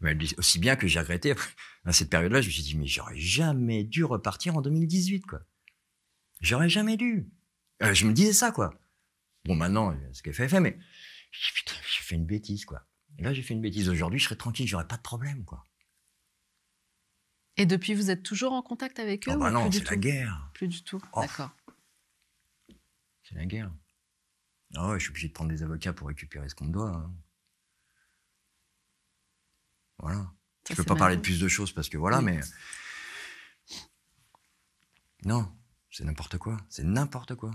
Mais 0.01 0.17
aussi 0.37 0.57
bien 0.57 0.75
que 0.75 0.87
j'ai 0.87 0.99
regretté 0.99 1.33
à 1.85 1.91
cette 1.93 2.09
période-là, 2.09 2.41
je 2.41 2.47
me 2.47 2.51
suis 2.51 2.63
dit 2.63 2.75
mais 2.77 2.87
j'aurais 2.87 3.17
jamais 3.19 3.83
dû 3.83 4.03
repartir 4.03 4.55
en 4.57 4.61
2018 4.61 5.25
quoi. 5.27 5.41
J'aurais 6.41 6.69
jamais 6.69 6.97
dû. 6.97 7.27
Euh, 7.83 7.93
je 7.93 8.05
me 8.07 8.13
disais 8.13 8.33
ça 8.33 8.51
quoi. 8.51 8.73
Bon 9.45 9.55
maintenant, 9.55 9.95
ce 10.13 10.23
qu'elle 10.23 10.33
fait, 10.33 10.47
fait, 10.49 10.59
mais 10.59 10.77
j'ai 11.31 12.01
fait 12.03 12.15
une 12.15 12.25
bêtise 12.25 12.65
quoi. 12.65 12.81
Et 13.17 13.23
là 13.23 13.33
j'ai 13.33 13.41
fait 13.41 13.53
une 13.53 13.61
bêtise. 13.61 13.89
Aujourd'hui, 13.89 14.19
je 14.19 14.25
serais 14.25 14.35
tranquille, 14.35 14.67
j'aurais 14.67 14.87
pas 14.87 14.97
de 14.97 15.01
problème 15.01 15.43
quoi. 15.45 15.63
Et 17.57 17.65
depuis, 17.65 17.93
vous 17.93 18.09
êtes 18.09 18.21
toujours 18.23 18.51
en 18.51 18.61
contact 18.61 18.99
avec 18.99 19.27
eux 19.29 19.31
Oh 19.31 19.37
ou 19.37 19.39
bah 19.39 19.49
non, 19.51 19.61
plus 19.61 19.69
du 19.69 19.77
c'est 19.77 19.83
la 19.85 19.89
tout 19.91 19.99
guerre. 20.01 20.49
Plus 20.53 20.67
du 20.67 20.83
tout. 20.83 21.01
Oh. 21.13 21.21
D'accord. 21.21 21.51
C'est 23.23 23.35
la 23.35 23.45
guerre. 23.45 23.71
Ah 24.75 24.89
ouais, 24.89 24.99
je 24.99 25.03
suis 25.03 25.11
obligé 25.11 25.29
de 25.29 25.33
prendre 25.33 25.49
des 25.51 25.63
avocats 25.63 25.93
pour 25.93 26.09
récupérer 26.09 26.49
ce 26.49 26.55
qu'on 26.55 26.65
me 26.65 26.73
doit. 26.73 26.89
hein. 26.89 27.13
Voilà. 29.99 30.17
Ça, 30.67 30.73
Je 30.73 30.75
peux 30.75 30.83
pas 30.83 30.95
parler 30.95 31.15
de 31.15 31.21
plus 31.21 31.39
de 31.39 31.47
choses 31.47 31.71
parce 31.71 31.87
que 31.87 31.97
voilà, 31.97 32.19
Oui. 32.19 32.25
mais. 32.25 32.41
Non, 35.23 35.49
c'est 35.89 36.03
n'importe 36.03 36.37
quoi. 36.37 36.57
C'est 36.69 36.83
n'importe 36.83 37.35
quoi. 37.35 37.51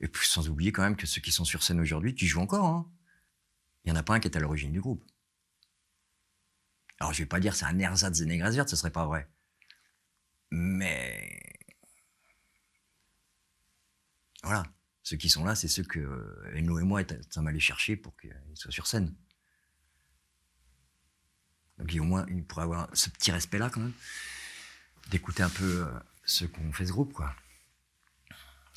Et 0.00 0.08
puis 0.08 0.26
sans 0.28 0.48
oublier 0.50 0.70
quand 0.70 0.82
même 0.82 0.96
que 0.96 1.06
ceux 1.06 1.20
qui 1.22 1.32
sont 1.32 1.44
sur 1.46 1.62
scène 1.62 1.80
aujourd'hui, 1.80 2.14
qui 2.14 2.26
jouent 2.26 2.42
encore, 2.42 2.66
hein. 2.66 2.90
Il 3.84 3.90
y 3.90 3.92
en 3.92 3.96
a 3.96 4.02
pas 4.02 4.14
un 4.14 4.20
qui 4.20 4.28
est 4.28 4.36
à 4.36 4.40
l'origine 4.40 4.72
du 4.72 4.80
groupe. 4.80 5.04
Alors 7.00 7.12
je 7.12 7.22
vais 7.22 7.26
pas 7.26 7.40
dire 7.40 7.54
c'est 7.54 7.66
un 7.66 7.78
ersatz 7.78 8.18
des 8.18 8.26
Négresses 8.26 8.54
Vertes, 8.54 8.68
ce 8.68 8.76
serait 8.76 8.90
pas 8.92 9.06
vrai. 9.06 9.28
Mais. 10.50 11.40
Voilà. 14.42 14.64
Ceux 15.02 15.18
qui 15.18 15.28
sont 15.28 15.44
là, 15.44 15.54
c'est 15.54 15.68
ceux 15.68 15.82
que 15.82 15.98
euh, 15.98 16.52
et 16.54 16.62
moi 16.84 17.02
sommes 17.30 17.46
allés 17.46 17.60
chercher 17.60 17.94
pour 17.94 18.16
qu'ils 18.16 18.32
soient 18.54 18.70
sur 18.70 18.86
scène. 18.86 19.14
Donc 21.78 21.92
au 22.00 22.04
moins, 22.04 22.24
il 22.30 22.44
pourrait 22.44 22.62
avoir 22.62 22.88
ce 22.94 23.10
petit 23.10 23.30
respect-là 23.30 23.68
quand 23.68 23.80
même, 23.80 23.92
d'écouter 25.10 25.42
un 25.42 25.50
peu 25.50 25.84
euh, 25.86 26.00
ceux 26.24 26.48
qu'on 26.48 26.72
fait 26.72 26.86
ce 26.86 26.92
groupe, 26.92 27.12
quoi. 27.12 27.34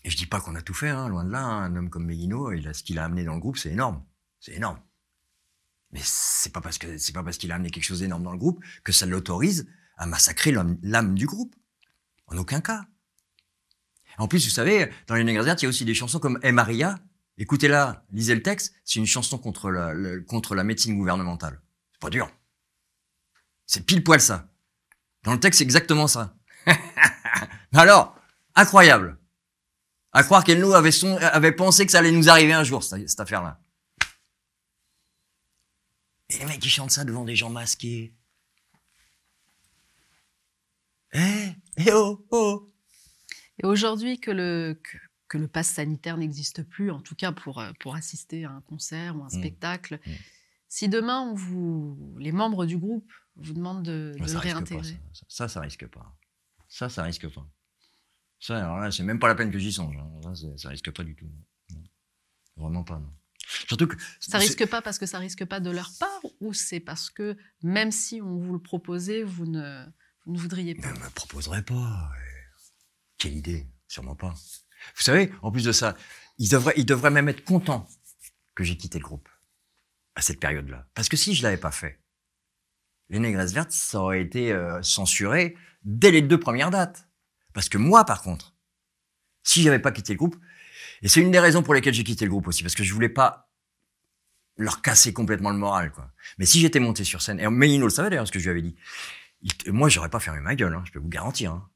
Et 0.03 0.09
je 0.09 0.17
dis 0.17 0.25
pas 0.25 0.41
qu'on 0.41 0.55
a 0.55 0.61
tout 0.61 0.73
fait, 0.73 0.89
hein, 0.89 1.07
loin 1.07 1.23
de 1.23 1.31
là. 1.31 1.43
hein. 1.43 1.63
Un 1.63 1.75
homme 1.75 1.89
comme 1.89 2.07
a 2.67 2.73
ce 2.73 2.83
qu'il 2.83 2.99
a 2.99 3.05
amené 3.05 3.23
dans 3.23 3.35
le 3.35 3.39
groupe, 3.39 3.57
c'est 3.57 3.71
énorme, 3.71 4.03
c'est 4.39 4.53
énorme. 4.53 4.81
Mais 5.91 6.01
c'est 6.03 6.51
pas 6.51 6.61
parce 6.61 6.77
que 6.77 6.97
c'est 6.97 7.13
pas 7.13 7.23
parce 7.23 7.37
qu'il 7.37 7.51
a 7.51 7.55
amené 7.55 7.69
quelque 7.69 7.83
chose 7.83 7.99
d'énorme 7.99 8.23
dans 8.23 8.31
le 8.31 8.37
groupe 8.37 8.63
que 8.83 8.91
ça 8.91 9.05
l'autorise 9.05 9.67
à 9.97 10.05
massacrer 10.05 10.51
l'âme 10.51 11.15
du 11.15 11.25
groupe. 11.25 11.55
En 12.27 12.37
aucun 12.37 12.61
cas. 12.61 12.85
En 14.17 14.27
plus, 14.27 14.45
vous 14.45 14.51
savez, 14.51 14.91
dans 15.07 15.15
les 15.15 15.41
Vertes, 15.41 15.61
il 15.61 15.65
y 15.65 15.67
a 15.67 15.69
aussi 15.69 15.85
des 15.85 15.93
chansons 15.93 16.19
comme 16.19 16.39
Hey 16.43 16.51
Maria. 16.51 16.99
Écoutez-la, 17.37 18.03
lisez 18.11 18.33
le 18.33 18.41
texte. 18.41 18.73
C'est 18.83 18.99
une 18.99 19.05
chanson 19.05 19.37
contre 19.37 19.69
la, 19.69 20.63
médecine 20.63 20.97
gouvernementale. 20.97 21.61
C'est 21.93 22.01
pas 22.01 22.09
dur. 22.09 22.29
C'est 23.65 23.85
pile 23.85 24.03
poil 24.03 24.19
ça. 24.19 24.49
Dans 25.23 25.33
le 25.33 25.39
texte, 25.39 25.59
c'est 25.59 25.63
exactement 25.63 26.07
ça. 26.07 26.35
Alors, 27.73 28.19
incroyable. 28.55 29.19
À 30.13 30.23
croire 30.23 30.43
qu'elle 30.43 30.59
nous 30.59 30.73
avait, 30.73 31.51
pensé 31.51 31.85
que 31.85 31.91
ça 31.91 31.99
allait 31.99 32.11
nous 32.11 32.29
arriver 32.29 32.53
un 32.53 32.63
jour, 32.63 32.83
cette 32.83 33.19
affaire-là. 33.19 33.59
Et 36.29 36.39
les 36.39 36.45
mecs 36.45 36.59
qui 36.59 36.69
chantent 36.69 36.91
ça 36.91 37.05
devant 37.05 37.23
des 37.25 37.35
gens 37.35 37.49
masqués. 37.49 38.13
Eh, 41.13 41.49
eh 41.77 41.91
oh, 41.93 42.25
oh. 42.31 42.73
Et 43.63 43.65
aujourd'hui 43.65 44.19
que 44.19 44.29
le, 44.31 44.79
que, 44.83 44.97
que 45.29 45.37
le 45.37 45.47
pass 45.47 45.69
sanitaire 45.69 46.17
n'existe 46.17 46.63
plus, 46.63 46.91
en 46.91 47.01
tout 47.01 47.15
cas 47.15 47.31
pour, 47.31 47.59
euh, 47.59 47.71
pour 47.79 47.95
assister 47.95 48.45
à 48.45 48.51
un 48.51 48.61
concert 48.61 49.15
ou 49.15 49.23
un 49.23 49.27
Mm. 49.27 49.39
spectacle, 49.39 49.99
Mm. 50.05 50.11
si 50.67 50.89
demain 50.89 51.21
on 51.21 51.33
vous, 51.33 52.15
les 52.19 52.31
membres 52.31 52.65
du 52.65 52.77
groupe 52.77 53.11
vous 53.35 53.53
demandent 53.53 53.83
de, 53.83 54.13
de 54.19 54.25
le 54.25 54.33
pas, 54.33 54.39
réintégrer, 54.39 54.99
ça. 55.13 55.25
Ça, 55.29 55.47
ça 55.47 55.61
risque 55.61 55.87
pas. 55.87 56.15
Ça, 56.67 56.89
ça 56.89 57.03
risque 57.03 57.29
pas. 57.33 57.47
Ça, 58.39 58.57
alors 58.57 58.77
là, 58.79 58.91
c'est 58.91 59.03
même 59.03 59.19
pas 59.19 59.27
la 59.29 59.35
peine 59.35 59.49
que 59.49 59.57
j'y 59.59 59.71
songe. 59.71 59.95
hein. 59.97 60.11
Ça, 60.23 60.35
c'est- 60.35 60.57
ça 60.57 60.69
risque 60.69 60.91
pas 60.91 61.03
du 61.03 61.15
tout. 61.15 61.31
Non. 61.71 61.83
Vraiment 62.57 62.83
pas, 62.83 62.99
non. 62.99 63.11
Surtout 63.67 63.87
que. 63.87 63.95
ça 64.19 64.37
risque 64.37 64.65
pas 64.67 64.81
parce 64.81 64.99
que 64.99 65.05
ça 65.05 65.19
risque 65.19 65.45
pas 65.45 65.59
de 65.59 65.71
leur 65.71 65.91
part 65.99 66.21
ou 66.41 66.53
c'est 66.53 66.79
parce 66.79 67.09
que 67.09 67.37
même 67.63 67.91
si 67.91 68.21
on 68.21 68.37
vous 68.37 68.53
le 68.53 68.61
proposait, 68.61 69.23
vous 69.23 69.45
ne, 69.45 69.85
vous 70.25 70.33
ne 70.33 70.39
voudriez 70.39 70.75
pas? 70.75 70.91
Ne 70.91 70.99
me 70.99 71.09
proposerait 71.09 71.63
pas. 71.63 72.11
Quelle 73.17 73.35
idée 73.35 73.67
Sûrement 73.87 74.15
pas. 74.15 74.33
Vous 74.95 75.01
savez, 75.01 75.31
en 75.41 75.51
plus 75.51 75.63
de 75.63 75.71
ça, 75.71 75.95
ils 76.37 76.49
devraient, 76.49 76.73
ils 76.77 76.85
devraient 76.85 77.11
même 77.11 77.29
être 77.29 77.43
contents 77.43 77.87
que 78.55 78.63
j'ai 78.63 78.77
quitté 78.77 78.99
le 78.99 79.03
groupe 79.03 79.29
à 80.15 80.21
cette 80.21 80.39
période-là. 80.39 80.87
Parce 80.93 81.09
que 81.09 81.17
si 81.17 81.33
je 81.33 81.43
l'avais 81.43 81.57
pas 81.57 81.71
fait, 81.71 82.01
les 83.09 83.19
Négresses 83.19 83.53
Vertes, 83.53 83.71
ça 83.71 84.01
aurait 84.01 84.21
été 84.21 84.51
euh, 84.51 84.81
censuré 84.81 85.55
dès 85.83 86.11
les 86.11 86.21
deux 86.21 86.39
premières 86.39 86.71
dates. 86.71 87.07
Parce 87.53 87.69
que 87.69 87.77
moi, 87.77 88.03
par 88.03 88.21
contre, 88.21 88.55
si 89.43 89.61
j'avais 89.61 89.79
pas 89.79 89.91
quitté 89.91 90.13
le 90.13 90.17
groupe, 90.17 90.35
et 91.01 91.07
c'est 91.07 91.21
une 91.21 91.31
des 91.31 91.39
raisons 91.39 91.63
pour 91.63 91.73
lesquelles 91.73 91.93
j'ai 91.93 92.03
quitté 92.03 92.25
le 92.25 92.31
groupe 92.31 92.47
aussi, 92.47 92.63
parce 92.63 92.75
que 92.75 92.83
je 92.83 92.93
voulais 92.93 93.09
pas 93.09 93.46
leur 94.57 94.81
casser 94.81 95.13
complètement 95.13 95.51
le 95.51 95.57
moral, 95.57 95.91
quoi. 95.91 96.11
Mais 96.37 96.45
si 96.45 96.59
j'étais 96.59 96.79
monté 96.79 97.03
sur 97.03 97.21
scène, 97.21 97.39
et 97.39 97.47
Mélino 97.49 97.85
le 97.85 97.91
savait 97.91 98.09
d'ailleurs, 98.09 98.27
ce 98.27 98.31
que 98.31 98.39
je 98.39 98.45
lui 98.45 98.51
avais 98.51 98.61
dit, 98.61 98.75
il- 99.41 99.71
moi, 99.71 99.87
j'aurais 99.89 100.09
pas 100.09 100.19
fermé 100.19 100.39
ma 100.41 100.55
gueule, 100.55 100.73
hein, 100.73 100.83
je 100.85 100.91
peux 100.91 100.99
vous 100.99 101.09
garantir. 101.09 101.51
hein. 101.53 101.69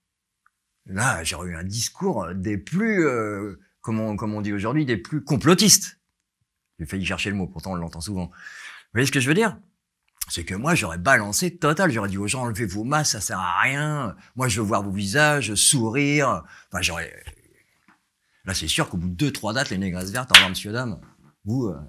Là, 0.88 1.24
j'aurais 1.24 1.50
eu 1.50 1.56
un 1.56 1.64
discours 1.64 2.28
des 2.34 2.58
plus, 2.58 3.06
euh, 3.06 3.60
comment, 3.82 4.16
comme 4.16 4.34
on 4.34 4.42
dit 4.42 4.52
aujourd'hui, 4.52 4.86
des 4.86 4.98
plus 4.98 5.24
complotistes. 5.24 6.00
J'ai 6.80 6.88
failli 6.88 7.06
chercher 7.06 7.30
le 7.30 7.36
mot, 7.36 7.48
pourtant 7.48 7.74
on 7.74 7.76
l'entend 7.76 8.02
souvent. 8.02 8.26
Vous 8.26 8.32
voyez 8.94 9.06
ce 9.06 9.12
que 9.12 9.20
je 9.20 9.28
veux 9.28 9.36
dire? 9.36 9.58
C'est 10.28 10.44
que 10.44 10.56
moi, 10.56 10.74
j'aurais 10.74 10.98
balancé 10.98 11.56
total. 11.58 11.92
J'aurais 11.92 12.10
dit 12.10 12.18
aux 12.18 12.26
gens, 12.28 12.44
enlevez 12.44 12.66
vos 12.66 12.84
masques, 12.84 13.12
ça 13.12 13.22
sert 13.22 13.40
à 13.40 13.60
rien. 13.62 14.16
Moi, 14.36 14.48
je 14.48 14.60
veux 14.62 14.66
voir 14.66 14.82
vos 14.82 14.92
visages, 14.92 15.54
sourire. 15.54 16.44
Enfin, 16.72 16.82
j'aurais... 16.82 17.24
Là, 18.46 18.56
c'est 18.56 18.68
sûr 18.68 18.90
qu'au 18.90 18.98
bout 18.98 19.10
de 19.10 19.14
deux, 19.14 19.32
trois 19.32 19.54
dates, 19.54 19.70
les 19.70 19.78
négresses 19.78 20.10
vertes, 20.10 20.32
au 20.32 20.34
revoir, 20.34 20.50
monsieur, 20.50 20.72
dame. 20.72 21.00
Vous, 21.46 21.68
euh, 21.68 21.80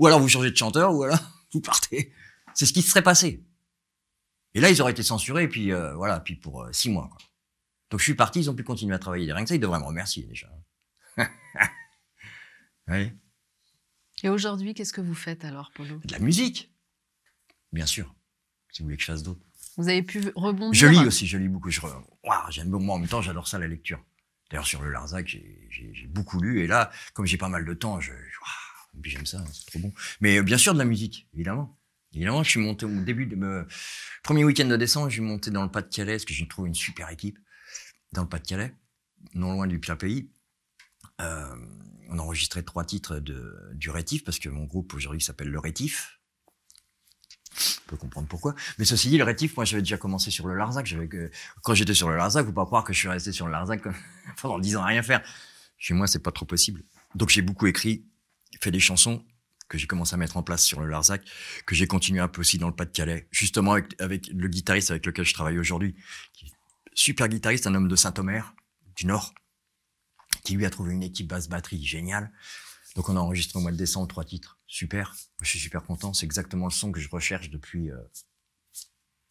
ou 0.00 0.06
alors 0.06 0.18
vous 0.18 0.28
changez 0.28 0.50
de 0.50 0.56
chanteur, 0.56 0.92
ou 0.94 1.04
alors 1.04 1.18
vous 1.52 1.60
partez. 1.60 2.12
C'est 2.54 2.66
ce 2.66 2.72
qui 2.72 2.82
se 2.82 2.90
serait 2.90 3.02
passé. 3.02 3.44
Et 4.54 4.60
là, 4.60 4.70
ils 4.70 4.82
auraient 4.82 4.90
été 4.92 5.04
censurés, 5.04 5.44
et 5.44 5.48
puis 5.48 5.72
euh, 5.72 5.94
voilà, 5.94 6.18
puis 6.18 6.34
pour 6.34 6.64
euh, 6.64 6.72
six 6.72 6.90
mois. 6.90 7.08
Quoi. 7.08 7.18
Donc 7.90 8.00
je 8.00 8.04
suis 8.04 8.14
parti, 8.14 8.40
ils 8.40 8.50
ont 8.50 8.54
pu 8.54 8.64
continuer 8.64 8.94
à 8.94 8.98
travailler. 8.98 9.32
Rien 9.32 9.44
que 9.44 9.48
ça, 9.48 9.54
ils 9.54 9.60
devraient 9.60 9.78
me 9.78 9.84
remercier 9.84 10.24
déjà. 10.24 10.48
oui. 12.88 13.12
Et 14.22 14.28
aujourd'hui, 14.28 14.74
qu'est-ce 14.74 14.92
que 14.92 15.00
vous 15.00 15.14
faites 15.14 15.44
alors, 15.44 15.70
Polo? 15.74 16.00
De 16.04 16.12
la 16.12 16.18
musique, 16.18 16.72
bien 17.72 17.86
sûr. 17.86 18.14
Si 18.72 18.82
vous 18.82 18.86
voulez 18.86 18.96
que 18.96 19.02
je 19.02 19.12
fasse 19.12 19.22
d'autres. 19.22 19.40
Vous 19.76 19.88
avez 19.88 20.02
pu 20.02 20.32
rebondir 20.34 20.78
Je 20.78 20.86
lis 20.86 21.06
aussi, 21.06 21.26
je 21.26 21.38
lis 21.38 21.48
beaucoup. 21.48 21.70
Je, 21.70 21.80
Ouah, 22.24 22.46
j'aime 22.50 22.70
beaucoup. 22.70 22.84
Moi, 22.84 22.96
en 22.96 22.98
même 22.98 23.08
temps, 23.08 23.22
j'adore 23.22 23.48
ça, 23.48 23.58
la 23.58 23.68
lecture. 23.68 24.02
D'ailleurs, 24.50 24.66
sur 24.66 24.82
le 24.82 24.90
Larzac, 24.90 25.26
j'ai- 25.28 26.06
beaucoup 26.08 26.40
lu. 26.40 26.60
Et 26.62 26.66
là, 26.66 26.90
comme 27.14 27.26
j'ai 27.26 27.38
pas 27.38 27.48
mal 27.48 27.64
de 27.64 27.74
temps, 27.74 28.00
je, 28.00 28.12
et 28.12 28.30
puis 29.00 29.10
j'aime 29.10 29.26
ça, 29.26 29.44
c'est 29.52 29.66
trop 29.66 29.78
bon. 29.78 29.92
Mais 30.20 30.38
euh, 30.38 30.42
bien 30.42 30.58
sûr, 30.58 30.72
de 30.74 30.78
la 30.78 30.84
musique, 30.84 31.28
évidemment. 31.34 31.76
Évidemment, 32.12 32.42
je 32.42 32.50
suis 32.50 32.60
monté 32.60 32.86
au 32.86 33.02
début 33.02 33.26
de. 33.26 33.66
Premier 34.22 34.44
week-end 34.44 34.66
de 34.66 34.76
décembre, 34.76 35.08
je 35.08 35.14
suis 35.14 35.22
monté 35.22 35.50
dans 35.50 35.62
le 35.62 35.70
Pas-de-Calais, 35.70 36.14
parce 36.14 36.24
que 36.24 36.34
j'ai 36.34 36.48
trouvé 36.48 36.68
une 36.68 36.74
super 36.74 37.08
équipe 37.10 37.38
dans 38.12 38.22
le 38.22 38.28
Pas-de-Calais, 38.28 38.74
non 39.34 39.52
loin 39.52 39.66
du 39.66 39.78
pire 39.78 39.96
pays. 39.96 40.30
Euh, 41.20 41.54
on 42.08 42.18
a 42.18 42.22
enregistré 42.22 42.64
trois 42.64 42.84
titres 42.84 43.20
de, 43.20 43.70
du 43.74 43.90
Rétif, 43.90 44.24
parce 44.24 44.38
que 44.38 44.48
mon 44.48 44.64
groupe 44.64 44.92
aujourd'hui 44.94 45.22
s'appelle 45.22 45.48
Le 45.48 45.58
Rétif. 45.60 46.20
On 47.86 47.90
peut 47.90 47.96
comprendre 47.96 48.26
pourquoi. 48.26 48.54
Mais 48.78 48.84
ceci 48.84 49.08
dit, 49.08 49.18
le 49.18 49.24
Rétif, 49.24 49.56
moi, 49.56 49.64
j'avais 49.64 49.82
déjà 49.82 49.96
commencé 49.96 50.30
sur 50.30 50.48
le 50.48 50.54
Larzac. 50.56 50.86
J'avais 50.86 51.08
quand 51.62 51.74
j'étais 51.74 51.94
sur 51.94 52.08
le 52.08 52.16
Larzac, 52.16 52.44
faut 52.46 52.52
pas 52.52 52.66
croire 52.66 52.84
que 52.84 52.92
je 52.92 52.98
suis 52.98 53.08
resté 53.08 53.30
sur 53.30 53.46
le 53.46 53.52
Larzac 53.52 53.82
pendant 54.42 54.58
dix 54.58 54.76
ans 54.76 54.82
à 54.82 54.86
rien 54.86 55.02
faire. 55.02 55.22
Chez 55.78 55.94
moi, 55.94 56.08
c'est 56.08 56.22
pas 56.22 56.32
trop 56.32 56.46
possible. 56.46 56.82
Donc, 57.14 57.28
j'ai 57.28 57.42
beaucoup 57.42 57.66
écrit, 57.66 58.04
fait 58.60 58.70
des 58.70 58.80
chansons 58.80 59.24
que 59.68 59.78
j'ai 59.78 59.86
commencé 59.86 60.14
à 60.14 60.16
mettre 60.16 60.36
en 60.36 60.42
place 60.42 60.64
sur 60.64 60.80
le 60.80 60.88
Larzac, 60.88 61.24
que 61.64 61.74
j'ai 61.74 61.86
continué 61.86 62.20
un 62.20 62.28
peu 62.28 62.40
aussi 62.40 62.58
dans 62.58 62.68
le 62.68 62.74
Pas-de-Calais, 62.74 63.28
justement 63.30 63.72
avec, 63.72 63.94
avec 64.00 64.26
le 64.26 64.48
guitariste 64.48 64.90
avec 64.90 65.06
lequel 65.06 65.24
je 65.24 65.32
travaille 65.32 65.58
aujourd'hui, 65.58 65.94
qui 66.32 66.46
est 66.46 66.52
super 66.94 67.28
guitariste, 67.28 67.66
un 67.66 67.74
homme 67.74 67.88
de 67.88 67.96
Saint-Omer, 67.96 68.54
du 68.96 69.06
Nord, 69.06 69.32
qui 70.42 70.54
lui 70.54 70.66
a 70.66 70.70
trouvé 70.70 70.92
une 70.92 71.02
équipe 71.02 71.28
basse 71.28 71.48
batterie 71.48 71.84
géniale. 71.84 72.32
Donc 72.96 73.08
on 73.08 73.16
a 73.16 73.20
enregistré 73.20 73.58
au 73.58 73.62
mois 73.62 73.70
de 73.70 73.76
décembre 73.76 74.08
trois 74.08 74.24
titres. 74.24 74.58
Super. 74.66 75.14
Je 75.40 75.48
suis 75.48 75.60
super 75.60 75.84
content. 75.84 76.12
C'est 76.12 76.26
exactement 76.26 76.66
le 76.66 76.72
son 76.72 76.90
que 76.90 77.00
je 77.00 77.08
recherche 77.08 77.50
depuis 77.50 77.90
euh, 77.90 77.96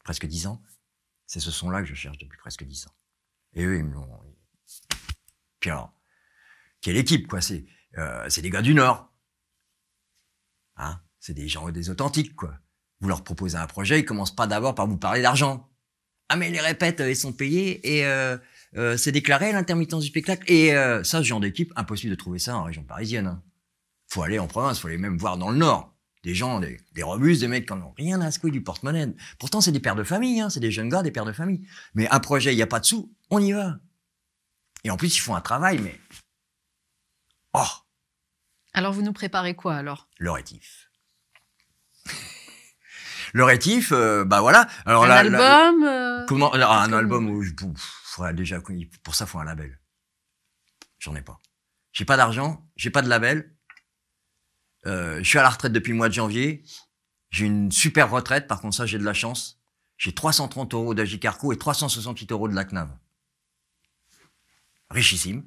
presque 0.04 0.26
dix 0.26 0.48
ans. 0.48 0.64
C'est 1.28 1.40
ce 1.40 1.52
son-là 1.52 1.82
que 1.82 1.88
je 1.88 1.96
cherche 1.96 2.18
depuis 2.18 2.38
presque 2.38 2.64
dix 2.64 2.88
ans. 2.88 2.96
Et 3.54 3.66
eux, 3.66 3.78
ils 3.78 3.84
me 3.84 3.94
l'ont. 3.94 4.08
Puis 5.60 5.70
alors, 5.70 5.94
quelle 6.82 6.98
équipe, 6.98 7.28
quoi. 7.28 7.42
C'est 7.42 7.66
euh, 7.98 8.30
des 8.30 8.50
gars 8.50 8.62
du 8.62 8.74
Nord. 8.74 9.09
Hein 10.80 11.00
c'est 11.20 11.34
des 11.34 11.48
gens, 11.48 11.70
des 11.70 11.90
authentiques, 11.90 12.36
quoi. 12.36 12.54
Vous 13.02 13.08
leur 13.08 13.24
proposez 13.24 13.58
un 13.58 13.68
projet, 13.68 14.00
ils 14.00 14.06
commencent 14.06 14.36
pas 14.36 14.48
d'abord 14.48 14.76
par 14.76 14.88
vous 14.88 14.98
parler 14.98 15.22
d'argent. 15.22 15.70
Ah 16.28 16.36
mais 16.36 16.50
les 16.50 16.60
répètes, 16.60 17.02
ils 17.06 17.16
sont 17.16 17.34
payés 17.34 17.98
et 17.98 18.06
euh, 18.06 18.38
euh, 18.78 18.98
c'est 18.98 19.12
déclaré 19.12 19.52
l'intermittence 19.52 20.04
du 20.04 20.10
spectacle. 20.10 20.44
Et 20.52 20.76
euh, 20.76 21.04
ça, 21.04 21.20
ce 21.20 21.24
genre 21.24 21.40
d'équipe, 21.40 21.72
impossible 21.76 22.12
de 22.12 22.16
trouver 22.16 22.40
ça 22.40 22.58
en 22.58 22.64
région 22.64 22.84
parisienne. 22.84 23.28
Hein. 23.28 23.42
Faut 24.08 24.22
aller 24.22 24.38
en 24.38 24.48
province, 24.48 24.80
faut 24.80 24.88
aller 24.88 24.98
même 24.98 25.18
voir 25.18 25.38
dans 25.38 25.50
le 25.50 25.58
Nord. 25.58 25.96
Des 26.24 26.36
gens, 26.36 26.60
des, 26.60 26.80
des 26.94 27.04
robustes, 27.04 27.42
des 27.42 27.48
mecs 27.48 27.66
qui 27.66 27.74
en 27.74 27.82
ont 27.82 27.94
rien 27.96 28.20
à 28.22 28.32
secouer 28.32 28.52
du 28.52 28.62
porte-monnaie. 28.62 29.08
Pourtant, 29.40 29.62
c'est 29.62 29.72
des 29.72 29.80
pères 29.80 29.96
de 29.96 30.04
famille, 30.04 30.42
hein, 30.42 30.50
c'est 30.50 30.60
des 30.60 30.72
jeunes 30.72 30.90
gars, 30.90 31.02
des 31.02 31.12
pères 31.12 31.26
de 31.26 31.32
famille. 31.32 31.66
Mais 31.94 32.10
un 32.10 32.20
projet, 32.20 32.54
il 32.54 32.58
n'y 32.58 32.62
a 32.62 32.68
pas 32.68 32.82
de 32.82 32.86
sous, 32.86 33.14
on 33.30 33.40
y 33.40 33.54
va. 33.54 33.80
Et 34.84 34.92
en 34.92 34.98
plus, 34.98 35.16
ils 35.16 35.22
font 35.22 35.36
un 35.36 35.42
travail, 35.42 35.80
mais... 35.80 35.98
Oh 37.54 37.66
Alors, 38.74 38.94
vous 38.94 39.02
nous 39.02 39.14
préparez 39.14 39.56
quoi 39.56 39.76
alors? 39.76 40.10
Le 40.18 40.32
rétif. 40.32 40.90
le 43.34 43.44
rétif, 43.44 43.92
euh, 43.92 44.24
bah 44.26 44.42
voilà. 44.42 44.68
Alors 44.86 45.06
Un 45.06 45.10
album 45.10 45.84
euh, 45.84 46.26
Comment 46.28 46.52
alors, 46.52 46.72
Un 46.74 46.94
album 46.94 47.30
où 47.30 47.42
je, 47.42 47.52
déjà 48.34 48.62
pour 49.04 49.16
ça 49.16 49.26
faut 49.26 49.40
un 49.40 49.46
label. 49.46 49.80
J'en 51.00 51.16
ai 51.16 51.22
pas. 51.22 51.40
J'ai 51.92 52.06
pas 52.06 52.18
d'argent, 52.18 52.68
j'ai 52.76 52.90
pas 52.90 53.02
de 53.02 53.10
label. 53.10 53.56
Euh, 54.86 55.18
je 55.20 55.24
suis 55.24 55.40
à 55.40 55.44
la 55.44 55.50
retraite 55.50 55.72
depuis 55.72 55.92
le 55.92 55.98
mois 55.98 56.10
de 56.10 56.14
janvier. 56.14 56.64
J'ai 57.32 57.46
une 57.46 57.72
super 57.72 58.10
retraite, 58.10 58.48
par 58.48 58.62
contre 58.62 58.76
ça 58.76 58.86
j'ai 58.86 58.98
de 58.98 59.04
la 59.04 59.14
chance. 59.14 59.62
J'ai 59.98 60.14
330 60.14 60.74
euros 60.74 60.94
d'Agicarco 60.94 61.52
et 61.52 61.58
368 61.58 62.32
euros 62.32 62.48
de 62.48 62.56
la 62.56 62.64
CNAV. 62.64 62.90
Richissime. 64.90 65.44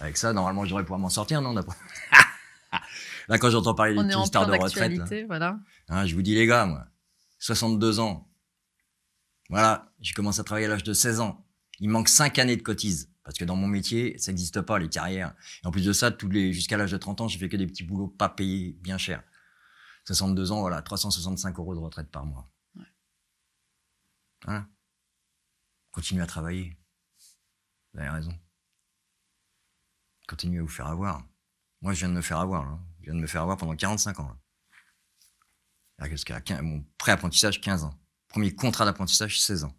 Avec 0.00 0.16
ça, 0.16 0.32
normalement, 0.32 0.64
je 0.64 0.70
devrais 0.70 0.82
pouvoir 0.82 0.98
m'en 0.98 1.10
sortir, 1.10 1.42
non 1.42 1.54
Là, 3.28 3.38
quand 3.38 3.50
j'entends 3.50 3.74
parler 3.74 3.94
On 3.96 4.02
est 4.02 4.08
d'une 4.08 4.16
en 4.16 4.24
histoire 4.24 4.46
plein 4.46 4.56
de 4.56 4.62
retraite, 4.62 4.96
là, 4.96 5.24
voilà. 5.26 5.60
hein, 5.88 6.06
je 6.06 6.14
vous 6.14 6.22
dis 6.22 6.34
les 6.34 6.46
gars, 6.46 6.66
moi, 6.66 6.86
62 7.38 8.00
ans. 8.00 8.28
Voilà, 9.50 9.92
j'ai 10.00 10.14
commencé 10.14 10.40
à 10.40 10.44
travailler 10.44 10.66
à 10.66 10.70
l'âge 10.70 10.84
de 10.84 10.92
16 10.92 11.20
ans. 11.20 11.46
Il 11.80 11.90
manque 11.90 12.08
5 12.08 12.38
années 12.38 12.56
de 12.56 12.62
cotise. 12.62 13.10
Parce 13.22 13.36
que 13.38 13.44
dans 13.44 13.56
mon 13.56 13.66
métier, 13.68 14.16
ça 14.18 14.32
n'existe 14.32 14.60
pas, 14.62 14.78
les 14.78 14.88
carrières. 14.88 15.34
Et 15.62 15.66
en 15.66 15.70
plus 15.70 15.84
de 15.84 15.92
ça, 15.92 16.10
tous 16.10 16.28
les, 16.28 16.52
jusqu'à 16.52 16.76
l'âge 16.76 16.90
de 16.90 16.96
30 16.96 17.20
ans, 17.20 17.28
j'ai 17.28 17.38
fait 17.38 17.48
que 17.48 17.56
des 17.56 17.66
petits 17.66 17.84
boulots 17.84 18.08
pas 18.08 18.28
payés 18.28 18.72
bien 18.80 18.98
cher. 18.98 19.22
62 20.06 20.50
ans, 20.50 20.60
voilà, 20.60 20.82
365 20.82 21.58
euros 21.58 21.74
de 21.74 21.80
retraite 21.80 22.10
par 22.10 22.24
mois. 22.24 22.50
Ouais. 22.74 22.84
Hein? 24.46 24.66
Continuez 25.92 26.22
à 26.22 26.26
travailler. 26.26 26.76
Vous 27.92 28.00
avez 28.00 28.08
raison. 28.08 28.32
Continuez 30.30 30.60
à 30.60 30.62
vous 30.62 30.68
faire 30.68 30.86
avoir. 30.86 31.26
Moi, 31.82 31.92
je 31.92 31.98
viens 31.98 32.08
de 32.08 32.14
me 32.14 32.20
faire 32.20 32.38
avoir. 32.38 32.64
Là. 32.64 32.78
Je 33.00 33.06
viens 33.06 33.14
de 33.16 33.20
me 33.20 33.26
faire 33.26 33.42
avoir 33.42 33.56
pendant 33.56 33.74
45 33.74 34.20
ans. 34.20 34.28
Là. 34.28 34.36
Là, 35.98 36.08
Jusqu'à 36.08 36.40
15 36.40 36.62
mon 36.62 36.84
pré-apprentissage, 36.98 37.60
15 37.60 37.82
ans. 37.82 37.98
Premier 38.28 38.54
contrat 38.54 38.84
d'apprentissage, 38.84 39.40
16 39.40 39.64
ans. 39.64 39.76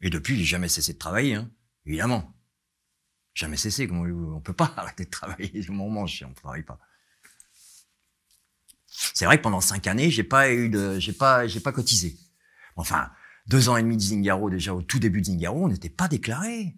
Et 0.00 0.10
depuis, 0.10 0.36
j'ai 0.36 0.44
jamais 0.44 0.68
cessé 0.68 0.94
de 0.94 0.98
travailler, 0.98 1.36
hein. 1.36 1.48
évidemment. 1.86 2.34
Jamais 3.34 3.56
cessé. 3.56 3.86
Comment 3.86 4.02
on 4.02 4.40
peut 4.40 4.52
pas 4.52 4.72
arrêter 4.76 5.04
de 5.04 5.10
travailler. 5.10 5.64
On 5.70 5.88
mange 5.88 6.12
si 6.12 6.24
on 6.24 6.30
ne 6.30 6.34
travaille 6.34 6.64
pas. 6.64 6.80
C'est 8.88 9.26
vrai 9.26 9.38
que 9.38 9.44
pendant 9.44 9.60
cinq 9.60 9.86
années, 9.86 10.10
j'ai 10.10 10.24
pas 10.24 10.46
pas, 11.20 11.44
pas 11.62 11.72
cotisé. 11.72 12.18
Enfin, 12.74 13.12
deux 13.46 13.68
ans 13.68 13.76
et 13.76 13.82
demi 13.84 13.96
de 13.96 14.02
Zingaro, 14.02 14.50
déjà 14.50 14.74
au 14.74 14.82
tout 14.82 14.98
début 14.98 15.20
de 15.20 15.26
Zingaro, 15.26 15.66
on 15.66 15.68
n'était 15.68 15.88
pas 15.88 16.08
déclaré. 16.08 16.74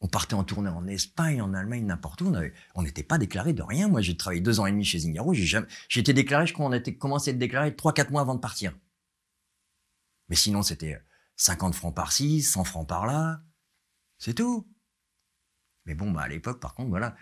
On 0.00 0.08
partait 0.08 0.34
en 0.34 0.44
tournée 0.44 0.68
en 0.68 0.86
Espagne, 0.86 1.40
en 1.40 1.54
Allemagne, 1.54 1.86
n'importe 1.86 2.20
où. 2.20 2.32
On 2.74 2.82
n'était 2.82 3.02
pas 3.02 3.16
déclaré 3.18 3.54
de 3.54 3.62
rien. 3.62 3.88
Moi, 3.88 4.02
j'ai 4.02 4.16
travaillé 4.16 4.42
deux 4.42 4.60
ans 4.60 4.66
et 4.66 4.70
demi 4.70 4.84
chez 4.84 4.98
Zingaro. 4.98 5.32
J'ai 5.32 5.46
jamais, 5.46 5.66
été 5.94 6.12
déclaré, 6.12 6.46
je 6.46 6.52
crois, 6.52 6.66
on 6.66 6.72
a 6.72 6.80
commencé 6.80 7.30
à 7.30 7.32
être 7.32 7.38
déclaré 7.38 7.74
trois, 7.74 7.94
quatre 7.94 8.10
mois 8.10 8.20
avant 8.20 8.34
de 8.34 8.40
partir. 8.40 8.76
Mais 10.28 10.36
sinon, 10.36 10.62
c'était 10.62 11.00
50 11.36 11.74
francs 11.74 11.94
par-ci, 11.94 12.42
100 12.42 12.64
francs 12.64 12.86
par-là. 12.86 13.42
C'est 14.18 14.34
tout. 14.34 14.68
Mais 15.86 15.94
bon, 15.94 16.10
bah, 16.10 16.22
à 16.22 16.28
l'époque, 16.28 16.60
par 16.60 16.74
contre, 16.74 16.90
voilà. 16.90 17.16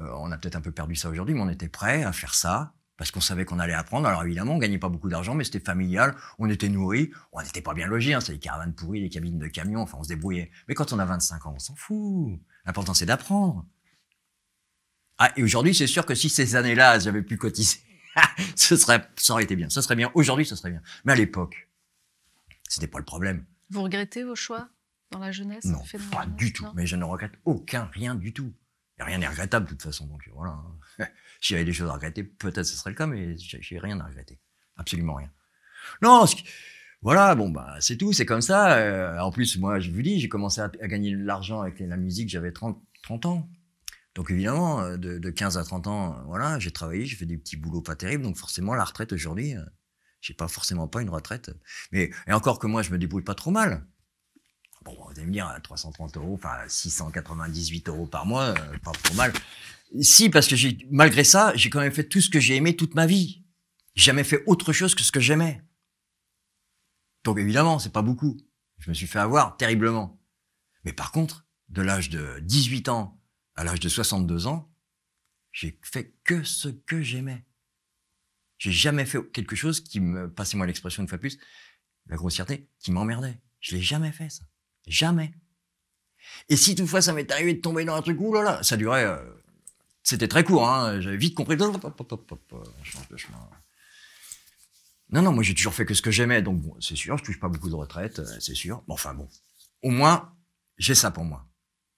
Euh, 0.00 0.10
on 0.18 0.30
a 0.32 0.38
peut-être 0.38 0.56
un 0.56 0.60
peu 0.60 0.72
perdu 0.72 0.96
ça 0.96 1.08
aujourd'hui, 1.08 1.34
mais 1.34 1.40
on 1.40 1.48
était 1.48 1.68
prêt 1.68 2.02
à 2.02 2.12
faire 2.12 2.34
ça 2.34 2.74
parce 2.96 3.10
qu'on 3.10 3.20
savait 3.20 3.44
qu'on 3.44 3.58
allait 3.58 3.72
apprendre. 3.72 4.06
Alors 4.06 4.22
évidemment, 4.24 4.54
on 4.54 4.58
gagnait 4.58 4.78
pas 4.78 4.88
beaucoup 4.88 5.08
d'argent, 5.08 5.34
mais 5.34 5.44
c'était 5.44 5.60
familial. 5.60 6.14
On 6.38 6.48
était 6.48 6.68
nourris. 6.68 7.10
On 7.32 7.42
n'était 7.42 7.62
pas 7.62 7.74
bien 7.74 7.86
logés. 7.86 8.14
Hein, 8.14 8.20
c'est 8.20 8.32
les 8.32 8.38
caravanes 8.38 8.74
pourries, 8.74 9.00
les 9.00 9.08
cabines 9.08 9.38
de 9.38 9.46
camions. 9.48 9.80
Enfin, 9.80 9.98
on 9.98 10.02
se 10.02 10.08
débrouillait. 10.08 10.50
Mais 10.68 10.74
quand 10.74 10.92
on 10.92 10.98
a 10.98 11.04
25 11.04 11.46
ans, 11.46 11.54
on 11.56 11.58
s'en 11.58 11.74
fout. 11.74 12.38
L'important, 12.64 12.94
c'est 12.94 13.06
d'apprendre. 13.06 13.66
Ah, 15.18 15.32
et 15.36 15.42
aujourd'hui, 15.42 15.74
c'est 15.74 15.86
sûr 15.86 16.06
que 16.06 16.14
si 16.14 16.28
ces 16.28 16.56
années-là, 16.56 16.98
j'avais 16.98 17.22
pu 17.22 17.36
cotiser, 17.36 17.78
ce 18.56 18.76
serait, 18.76 19.08
ça 19.16 19.32
aurait 19.32 19.44
été 19.44 19.56
bien. 19.56 19.68
Ça 19.68 19.82
serait 19.82 19.96
bien. 19.96 20.10
Aujourd'hui, 20.14 20.46
ce 20.46 20.56
serait 20.56 20.70
bien. 20.70 20.82
Mais 21.04 21.12
à 21.12 21.16
l'époque, 21.16 21.68
c'était 22.68 22.86
pas 22.86 22.98
le 22.98 23.04
problème. 23.04 23.44
Vous 23.70 23.82
regrettez 23.82 24.24
vos 24.24 24.34
choix 24.34 24.68
dans 25.10 25.18
la 25.18 25.32
jeunesse 25.32 25.64
Non, 25.64 25.82
pas 26.10 26.26
du 26.26 26.52
tout. 26.52 26.64
Non 26.64 26.72
Mais 26.74 26.86
je 26.86 26.96
ne 26.96 27.04
regrette 27.04 27.32
aucun, 27.44 27.88
rien 27.92 28.14
du 28.14 28.32
tout. 28.32 28.52
Et 28.98 29.02
rien 29.02 29.18
n'est 29.18 29.28
regrettable 29.28 29.66
de 29.66 29.70
toute 29.70 29.82
façon. 29.82 30.06
Donc 30.06 30.28
voilà. 30.34 30.58
S'il 31.42 31.58
y 31.58 31.64
des 31.64 31.72
choses 31.72 31.90
à 31.90 31.94
regretter, 31.94 32.22
peut-être 32.22 32.64
ce 32.64 32.76
serait 32.76 32.90
le 32.90 32.96
cas, 32.96 33.06
mais 33.06 33.36
j'ai 33.36 33.78
rien 33.78 33.98
à 34.00 34.04
regretter. 34.04 34.38
Absolument 34.76 35.14
rien. 35.14 35.30
Non, 36.00 36.24
voilà, 37.02 37.34
bon, 37.34 37.50
bah, 37.50 37.76
c'est 37.80 37.96
tout, 37.96 38.12
c'est 38.12 38.24
comme 38.24 38.42
ça. 38.42 38.76
Euh, 38.76 39.18
en 39.18 39.32
plus, 39.32 39.58
moi, 39.58 39.80
je 39.80 39.90
vous 39.90 40.02
dis, 40.02 40.20
j'ai 40.20 40.28
commencé 40.28 40.60
à, 40.60 40.68
gagner 40.68 41.10
de 41.10 41.24
l'argent 41.24 41.60
avec 41.60 41.80
la 41.80 41.96
musique, 41.96 42.28
j'avais 42.28 42.52
30, 42.52 42.80
30 43.02 43.26
ans. 43.26 43.50
Donc 44.14 44.30
évidemment, 44.30 44.82
euh, 44.82 44.96
de, 44.96 45.18
de 45.18 45.30
15 45.30 45.58
à 45.58 45.64
30 45.64 45.86
ans, 45.88 46.14
euh, 46.14 46.22
voilà, 46.26 46.60
j'ai 46.60 46.70
travaillé, 46.70 47.06
j'ai 47.06 47.16
fait 47.16 47.26
des 47.26 47.38
petits 47.38 47.56
boulots 47.56 47.82
pas 47.82 47.96
terribles. 47.96 48.22
Donc 48.22 48.36
forcément, 48.36 48.74
la 48.74 48.84
retraite 48.84 49.12
aujourd'hui, 49.12 49.54
j'ai 50.20 50.34
pas 50.34 50.46
forcément 50.46 50.86
pas 50.86 51.02
une 51.02 51.10
retraite. 51.10 51.50
Mais 51.90 52.10
et 52.28 52.32
encore 52.32 52.60
que 52.60 52.68
moi, 52.68 52.82
je 52.82 52.90
me 52.90 52.98
débrouille 52.98 53.24
pas 53.24 53.34
trop 53.34 53.50
mal. 53.50 53.84
Bon, 54.84 54.94
vous 54.94 55.10
allez 55.16 55.26
me 55.26 55.32
dire, 55.32 55.48
à 55.48 55.58
330 55.60 56.16
euros, 56.18 56.34
enfin 56.34 56.56
698 56.68 57.88
euros 57.88 58.06
par 58.06 58.26
mois, 58.26 58.54
pas 58.84 58.92
trop 58.92 59.14
mal. 59.14 59.32
Si, 60.00 60.30
parce 60.30 60.48
que 60.48 60.54
malgré 60.90 61.24
ça, 61.24 61.52
j'ai 61.54 61.68
quand 61.68 61.80
même 61.80 61.92
fait 61.92 62.08
tout 62.08 62.20
ce 62.20 62.30
que 62.30 62.40
j'ai 62.40 62.56
aimé 62.56 62.76
toute 62.76 62.94
ma 62.94 63.06
vie. 63.06 63.44
J'ai 63.94 64.06
jamais 64.06 64.24
fait 64.24 64.42
autre 64.46 64.72
chose 64.72 64.94
que 64.94 65.02
ce 65.02 65.12
que 65.12 65.20
j'aimais. 65.20 65.62
Donc 67.24 67.38
évidemment, 67.38 67.78
c'est 67.78 67.92
pas 67.92 68.02
beaucoup. 68.02 68.38
Je 68.78 68.88
me 68.88 68.94
suis 68.94 69.06
fait 69.06 69.18
avoir 69.18 69.56
terriblement. 69.56 70.20
Mais 70.84 70.92
par 70.92 71.12
contre, 71.12 71.46
de 71.68 71.82
l'âge 71.82 72.10
de 72.10 72.40
18 72.40 72.88
ans 72.88 73.20
à 73.54 73.64
l'âge 73.64 73.80
de 73.80 73.88
62 73.88 74.46
ans, 74.46 74.72
j'ai 75.52 75.78
fait 75.82 76.14
que 76.24 76.42
ce 76.42 76.68
que 76.68 77.02
j'aimais. 77.02 77.44
J'ai 78.58 78.72
jamais 78.72 79.04
fait 79.04 79.18
quelque 79.32 79.56
chose 79.56 79.80
qui 79.80 80.00
me, 80.00 80.32
passez-moi 80.32 80.66
l'expression 80.66 81.02
une 81.02 81.08
fois 81.08 81.18
de 81.18 81.22
plus, 81.22 81.38
la 82.06 82.16
grossièreté, 82.16 82.68
qui 82.78 82.92
m'emmerdait. 82.92 83.40
Je 83.60 83.76
l'ai 83.76 83.82
jamais 83.82 84.12
fait, 84.12 84.30
ça. 84.30 84.44
Jamais. 84.86 85.34
Et 86.48 86.56
si 86.56 86.74
toutefois 86.74 87.02
ça 87.02 87.12
m'est 87.12 87.30
arrivé 87.30 87.54
de 87.54 87.60
tomber 87.60 87.84
dans 87.84 87.94
un 87.94 88.02
truc, 88.02 88.18
là, 88.20 88.62
ça 88.62 88.76
durait, 88.76 89.04
euh, 89.04 89.22
c'était 90.02 90.28
très 90.28 90.44
court, 90.44 90.68
hein, 90.68 91.00
j'avais 91.00 91.16
vite 91.16 91.34
compris, 91.34 91.56
on 91.60 91.72
change 92.82 93.08
de 93.08 93.16
chemin. 93.16 93.50
Non, 95.10 95.22
non, 95.22 95.32
moi 95.32 95.42
j'ai 95.42 95.54
toujours 95.54 95.74
fait 95.74 95.84
que 95.84 95.94
ce 95.94 96.02
que 96.02 96.10
j'aimais, 96.10 96.42
donc 96.42 96.60
bon, 96.60 96.74
c'est 96.80 96.96
sûr, 96.96 97.18
je 97.18 97.24
touche 97.24 97.38
pas 97.38 97.48
beaucoup 97.48 97.68
de 97.68 97.74
retraite, 97.74 98.18
euh, 98.18 98.40
c'est 98.40 98.54
sûr. 98.54 98.82
Bon, 98.88 98.94
enfin 98.94 99.14
bon, 99.14 99.28
au 99.82 99.90
moins, 99.90 100.34
j'ai 100.78 100.94
ça 100.94 101.10
pour 101.10 101.24
moi. 101.24 101.46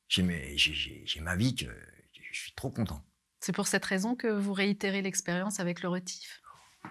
J'ai 0.09 0.23
ma 0.23 1.37
vie 1.37 1.55
que 1.55 1.67
je 2.13 2.39
suis 2.39 2.53
trop 2.55 2.71
content. 2.71 3.07
C'est 3.41 3.53
pour 3.53 3.67
cette 3.67 3.85
raison 3.85 4.17
que 4.17 4.27
vous 4.27 4.53
réitérez 4.53 5.03
l'expérience 5.03 5.61
avec 5.61 5.83
le 5.83 5.89
retif? 5.89 6.41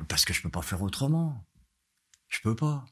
Parce 0.08 0.24
que 0.26 0.34
je 0.34 0.42
peux 0.42 0.50
pas 0.50 0.62
faire 0.62 0.82
autrement. 0.82 1.46
Je 2.30 2.40
peux 2.42 2.56
pas. 2.56 2.86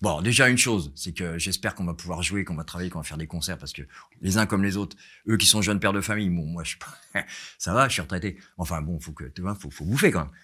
Bon, 0.00 0.22
déjà 0.22 0.48
une 0.48 0.58
chose, 0.58 0.92
c'est 0.94 1.12
que 1.12 1.38
j'espère 1.38 1.74
qu'on 1.74 1.84
va 1.84 1.94
pouvoir 1.94 2.22
jouer, 2.22 2.44
qu'on 2.44 2.54
va 2.54 2.62
travailler, 2.62 2.88
qu'on 2.88 3.00
va 3.00 3.04
faire 3.04 3.18
des 3.18 3.26
concerts, 3.26 3.58
parce 3.58 3.72
que 3.72 3.82
les 4.20 4.38
uns 4.38 4.46
comme 4.46 4.62
les 4.62 4.76
autres, 4.76 4.96
eux 5.28 5.36
qui 5.36 5.46
sont 5.46 5.60
jeunes 5.60 5.80
pères 5.80 5.92
de 5.92 6.00
famille, 6.00 6.30
bon, 6.30 6.46
moi 6.46 6.62
je 6.62 6.70
suis 6.70 6.78
pas, 6.78 7.24
ça 7.58 7.74
va, 7.74 7.88
je 7.88 7.94
suis 7.94 8.02
retraité. 8.02 8.38
Enfin 8.58 8.80
bon, 8.80 9.00
faut 9.00 9.12
que, 9.12 9.24
tu 9.24 9.42
vois, 9.42 9.56
faut, 9.56 9.70
faut 9.70 9.84
bouffer 9.84 10.12
quand 10.12 10.24
même. 10.24 10.34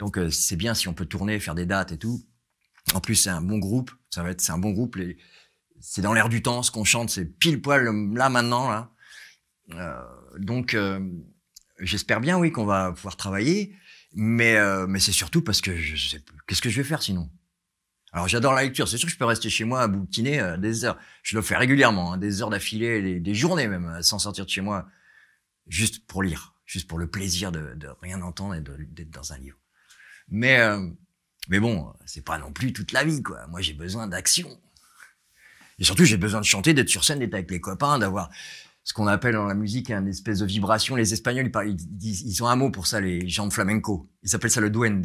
Donc 0.00 0.18
euh, 0.18 0.30
c'est 0.30 0.56
bien 0.56 0.74
si 0.74 0.88
on 0.88 0.94
peut 0.94 1.06
tourner, 1.06 1.38
faire 1.38 1.54
des 1.54 1.66
dates 1.66 1.92
et 1.92 1.98
tout. 1.98 2.24
En 2.92 3.00
plus, 3.00 3.14
c'est 3.14 3.30
un 3.30 3.40
bon 3.40 3.58
groupe. 3.58 3.92
Ça 4.10 4.22
va 4.22 4.30
être, 4.30 4.40
c'est 4.40 4.52
un 4.52 4.58
bon 4.58 4.72
groupe. 4.72 4.96
Les, 4.96 5.16
c'est 5.80 6.02
dans 6.02 6.12
l'air 6.12 6.28
du 6.28 6.42
temps. 6.42 6.62
Ce 6.62 6.70
qu'on 6.70 6.84
chante, 6.84 7.10
c'est 7.10 7.24
pile 7.24 7.62
poil 7.62 7.84
là 8.14 8.28
maintenant 8.28 8.68
là. 8.68 8.90
Euh, 9.72 10.02
donc 10.38 10.74
euh, 10.74 11.00
j'espère 11.78 12.20
bien, 12.20 12.38
oui, 12.38 12.52
qu'on 12.52 12.66
va 12.66 12.92
pouvoir 12.92 13.16
travailler. 13.16 13.74
Mais 14.14 14.56
euh, 14.56 14.86
mais 14.86 15.00
c'est 15.00 15.12
surtout 15.12 15.42
parce 15.42 15.60
que 15.60 15.76
je 15.76 15.96
sais. 15.96 16.22
Qu'est-ce 16.46 16.62
que 16.62 16.70
je 16.70 16.80
vais 16.80 16.88
faire 16.88 17.02
sinon? 17.02 17.30
Alors 18.14 18.28
j'adore 18.28 18.54
la 18.54 18.62
lecture. 18.62 18.88
C'est 18.88 18.96
sûr 18.96 19.06
que 19.06 19.12
je 19.12 19.18
peux 19.18 19.24
rester 19.24 19.50
chez 19.50 19.64
moi 19.64 19.82
à 19.82 19.88
bouquiner 19.88 20.40
euh, 20.40 20.56
des 20.56 20.84
heures. 20.84 20.96
Je 21.24 21.36
le 21.36 21.42
fais 21.42 21.56
régulièrement, 21.56 22.12
hein, 22.12 22.16
des 22.16 22.40
heures 22.40 22.50
d'affilée, 22.50 23.18
des, 23.18 23.34
journées 23.34 23.66
même, 23.66 23.86
euh, 23.86 24.02
sans 24.02 24.20
sortir 24.20 24.44
de 24.44 24.50
chez 24.50 24.60
moi, 24.60 24.86
juste 25.66 26.06
pour 26.06 26.22
lire, 26.22 26.54
juste 26.64 26.88
pour 26.88 26.98
le 26.98 27.08
plaisir 27.08 27.50
de, 27.50 27.76
rien 28.00 28.22
entendre 28.22 28.54
et 28.54 28.60
d'être 28.60 29.10
dans 29.10 29.32
un 29.32 29.38
livre. 29.38 29.58
Mais 30.28 30.60
euh, 30.60 30.88
mais 31.48 31.58
bon, 31.58 31.92
c'est 32.06 32.24
pas 32.24 32.38
non 32.38 32.52
plus 32.52 32.72
toute 32.72 32.92
la 32.92 33.04
vie, 33.04 33.22
quoi. 33.22 33.46
Moi, 33.48 33.60
j'ai 33.60 33.74
besoin 33.74 34.06
d'action. 34.06 34.48
Et 35.78 35.84
surtout, 35.84 36.04
j'ai 36.04 36.16
besoin 36.16 36.40
de 36.40 36.46
chanter, 36.46 36.72
d'être 36.72 36.88
sur 36.88 37.04
scène, 37.04 37.18
d'être 37.18 37.34
avec 37.34 37.50
les 37.50 37.60
copains, 37.60 37.98
d'avoir 37.98 38.30
ce 38.84 38.94
qu'on 38.94 39.08
appelle 39.08 39.34
dans 39.34 39.46
la 39.46 39.54
musique 39.54 39.90
un 39.90 40.06
espèce 40.06 40.38
de 40.38 40.46
vibration. 40.46 40.94
Les 40.94 41.12
Espagnols, 41.12 41.50
ils 42.00 42.42
ont 42.42 42.46
un 42.46 42.56
mot 42.56 42.70
pour 42.70 42.86
ça, 42.86 43.00
les 43.00 43.28
gens 43.28 43.48
de 43.48 43.52
flamenco. 43.52 44.08
Ils 44.22 44.34
appellent 44.36 44.52
ça 44.52 44.60
le 44.60 44.70
duende. 44.70 45.04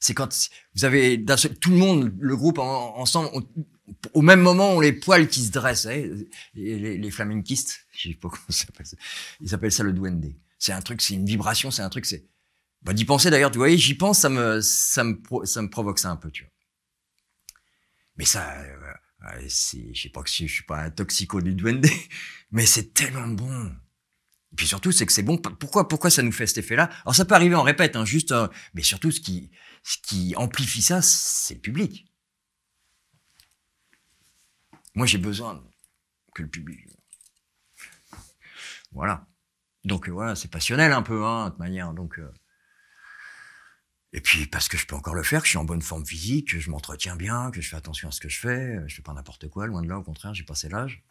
C'est 0.00 0.14
quand 0.14 0.50
vous 0.74 0.84
avez 0.84 1.24
tout 1.60 1.70
le 1.70 1.76
monde, 1.76 2.14
le 2.18 2.36
groupe 2.36 2.58
en- 2.58 2.96
ensemble, 2.98 3.30
au 4.14 4.22
même 4.22 4.40
moment, 4.40 4.72
on 4.72 4.80
les 4.80 4.92
poils 4.92 5.28
qui 5.28 5.44
se 5.44 5.50
dressent. 5.50 5.82
savez, 5.82 6.28
les, 6.54 6.98
les, 6.98 7.10
flamenquistes, 7.10 7.86
je 7.92 8.10
sais 8.10 8.14
pas 8.14 8.28
comment 8.28 8.42
ça 8.48 8.66
s'appelle. 8.66 8.86
Ils 9.40 9.54
appellent 9.54 9.72
ça 9.72 9.82
le 9.82 9.92
duende. 9.92 10.32
C'est 10.58 10.72
un 10.72 10.82
truc, 10.82 11.00
c'est 11.00 11.14
une 11.14 11.26
vibration, 11.26 11.70
c'est 11.70 11.82
un 11.82 11.88
truc, 11.88 12.06
c'est 12.06 12.26
bah, 12.82 12.92
d'y 12.92 13.04
penser 13.04 13.30
d'ailleurs, 13.30 13.50
tu 13.50 13.58
vois, 13.58 13.74
j'y 13.74 13.94
pense, 13.94 14.20
ça 14.20 14.28
me, 14.28 14.60
ça 14.60 15.04
me, 15.04 15.20
ça 15.44 15.62
me 15.62 15.70
provoque 15.70 15.98
ça 15.98 16.10
un 16.10 16.16
peu, 16.16 16.30
tu 16.30 16.44
vois. 16.44 16.52
Mais 18.16 18.24
ça, 18.24 18.60
euh, 18.60 19.48
c'est, 19.48 19.94
je 19.94 20.02
sais 20.02 20.08
pas 20.10 20.22
si 20.26 20.46
je 20.46 20.52
suis 20.52 20.64
pas 20.64 20.82
un 20.82 20.90
toxico 20.90 21.40
du 21.40 21.54
duende, 21.54 21.86
mais 22.50 22.66
c'est 22.66 22.94
tellement 22.94 23.28
bon. 23.28 23.72
Et 24.52 24.56
puis 24.56 24.66
surtout, 24.66 24.92
c'est 24.92 25.06
que 25.06 25.12
c'est 25.12 25.22
bon. 25.22 25.38
Pourquoi, 25.38 25.88
pourquoi 25.88 26.10
ça 26.10 26.22
nous 26.22 26.32
fait 26.32 26.46
cet 26.46 26.58
effet-là? 26.58 26.88
Alors 27.02 27.14
ça 27.14 27.24
peut 27.24 27.34
arriver 27.34 27.54
en 27.54 27.62
répète, 27.62 27.96
hein, 27.96 28.04
juste, 28.04 28.32
euh, 28.32 28.48
mais 28.74 28.82
surtout 28.82 29.10
ce 29.10 29.20
qui, 29.20 29.50
ce 29.88 29.96
qui 30.02 30.36
amplifie 30.36 30.82
ça, 30.82 31.00
c'est 31.00 31.54
le 31.54 31.60
public. 31.60 32.06
Moi, 34.94 35.06
j'ai 35.06 35.16
besoin 35.16 35.64
que 36.34 36.42
le 36.42 36.50
public. 36.50 36.80
Voilà. 38.92 39.26
Donc 39.84 40.08
euh, 40.08 40.12
voilà, 40.12 40.34
c'est 40.36 40.50
passionnel 40.50 40.92
un 40.92 41.00
peu, 41.00 41.24
hein, 41.24 41.46
de 41.46 41.50
toute 41.50 41.58
manière. 41.58 41.94
Donc 41.94 42.18
euh, 42.18 42.30
et 44.12 44.20
puis 44.20 44.46
parce 44.46 44.68
que 44.68 44.76
je 44.76 44.86
peux 44.86 44.94
encore 44.94 45.14
le 45.14 45.22
faire, 45.22 45.40
que 45.40 45.46
je 45.46 45.52
suis 45.52 45.58
en 45.58 45.64
bonne 45.64 45.80
forme 45.80 46.04
physique, 46.04 46.50
que 46.50 46.58
je 46.58 46.70
m'entretiens 46.70 47.16
bien, 47.16 47.50
que 47.50 47.62
je 47.62 47.70
fais 47.70 47.76
attention 47.76 48.08
à 48.08 48.10
ce 48.10 48.20
que 48.20 48.28
je 48.28 48.38
fais, 48.38 48.76
euh, 48.76 48.84
je 48.88 48.96
fais 48.96 49.02
pas 49.02 49.14
n'importe 49.14 49.48
quoi, 49.48 49.66
loin 49.66 49.80
de 49.80 49.88
là, 49.88 49.98
au 49.98 50.02
contraire, 50.02 50.34
j'ai 50.34 50.44
passé 50.44 50.68
l'âge. 50.68 51.02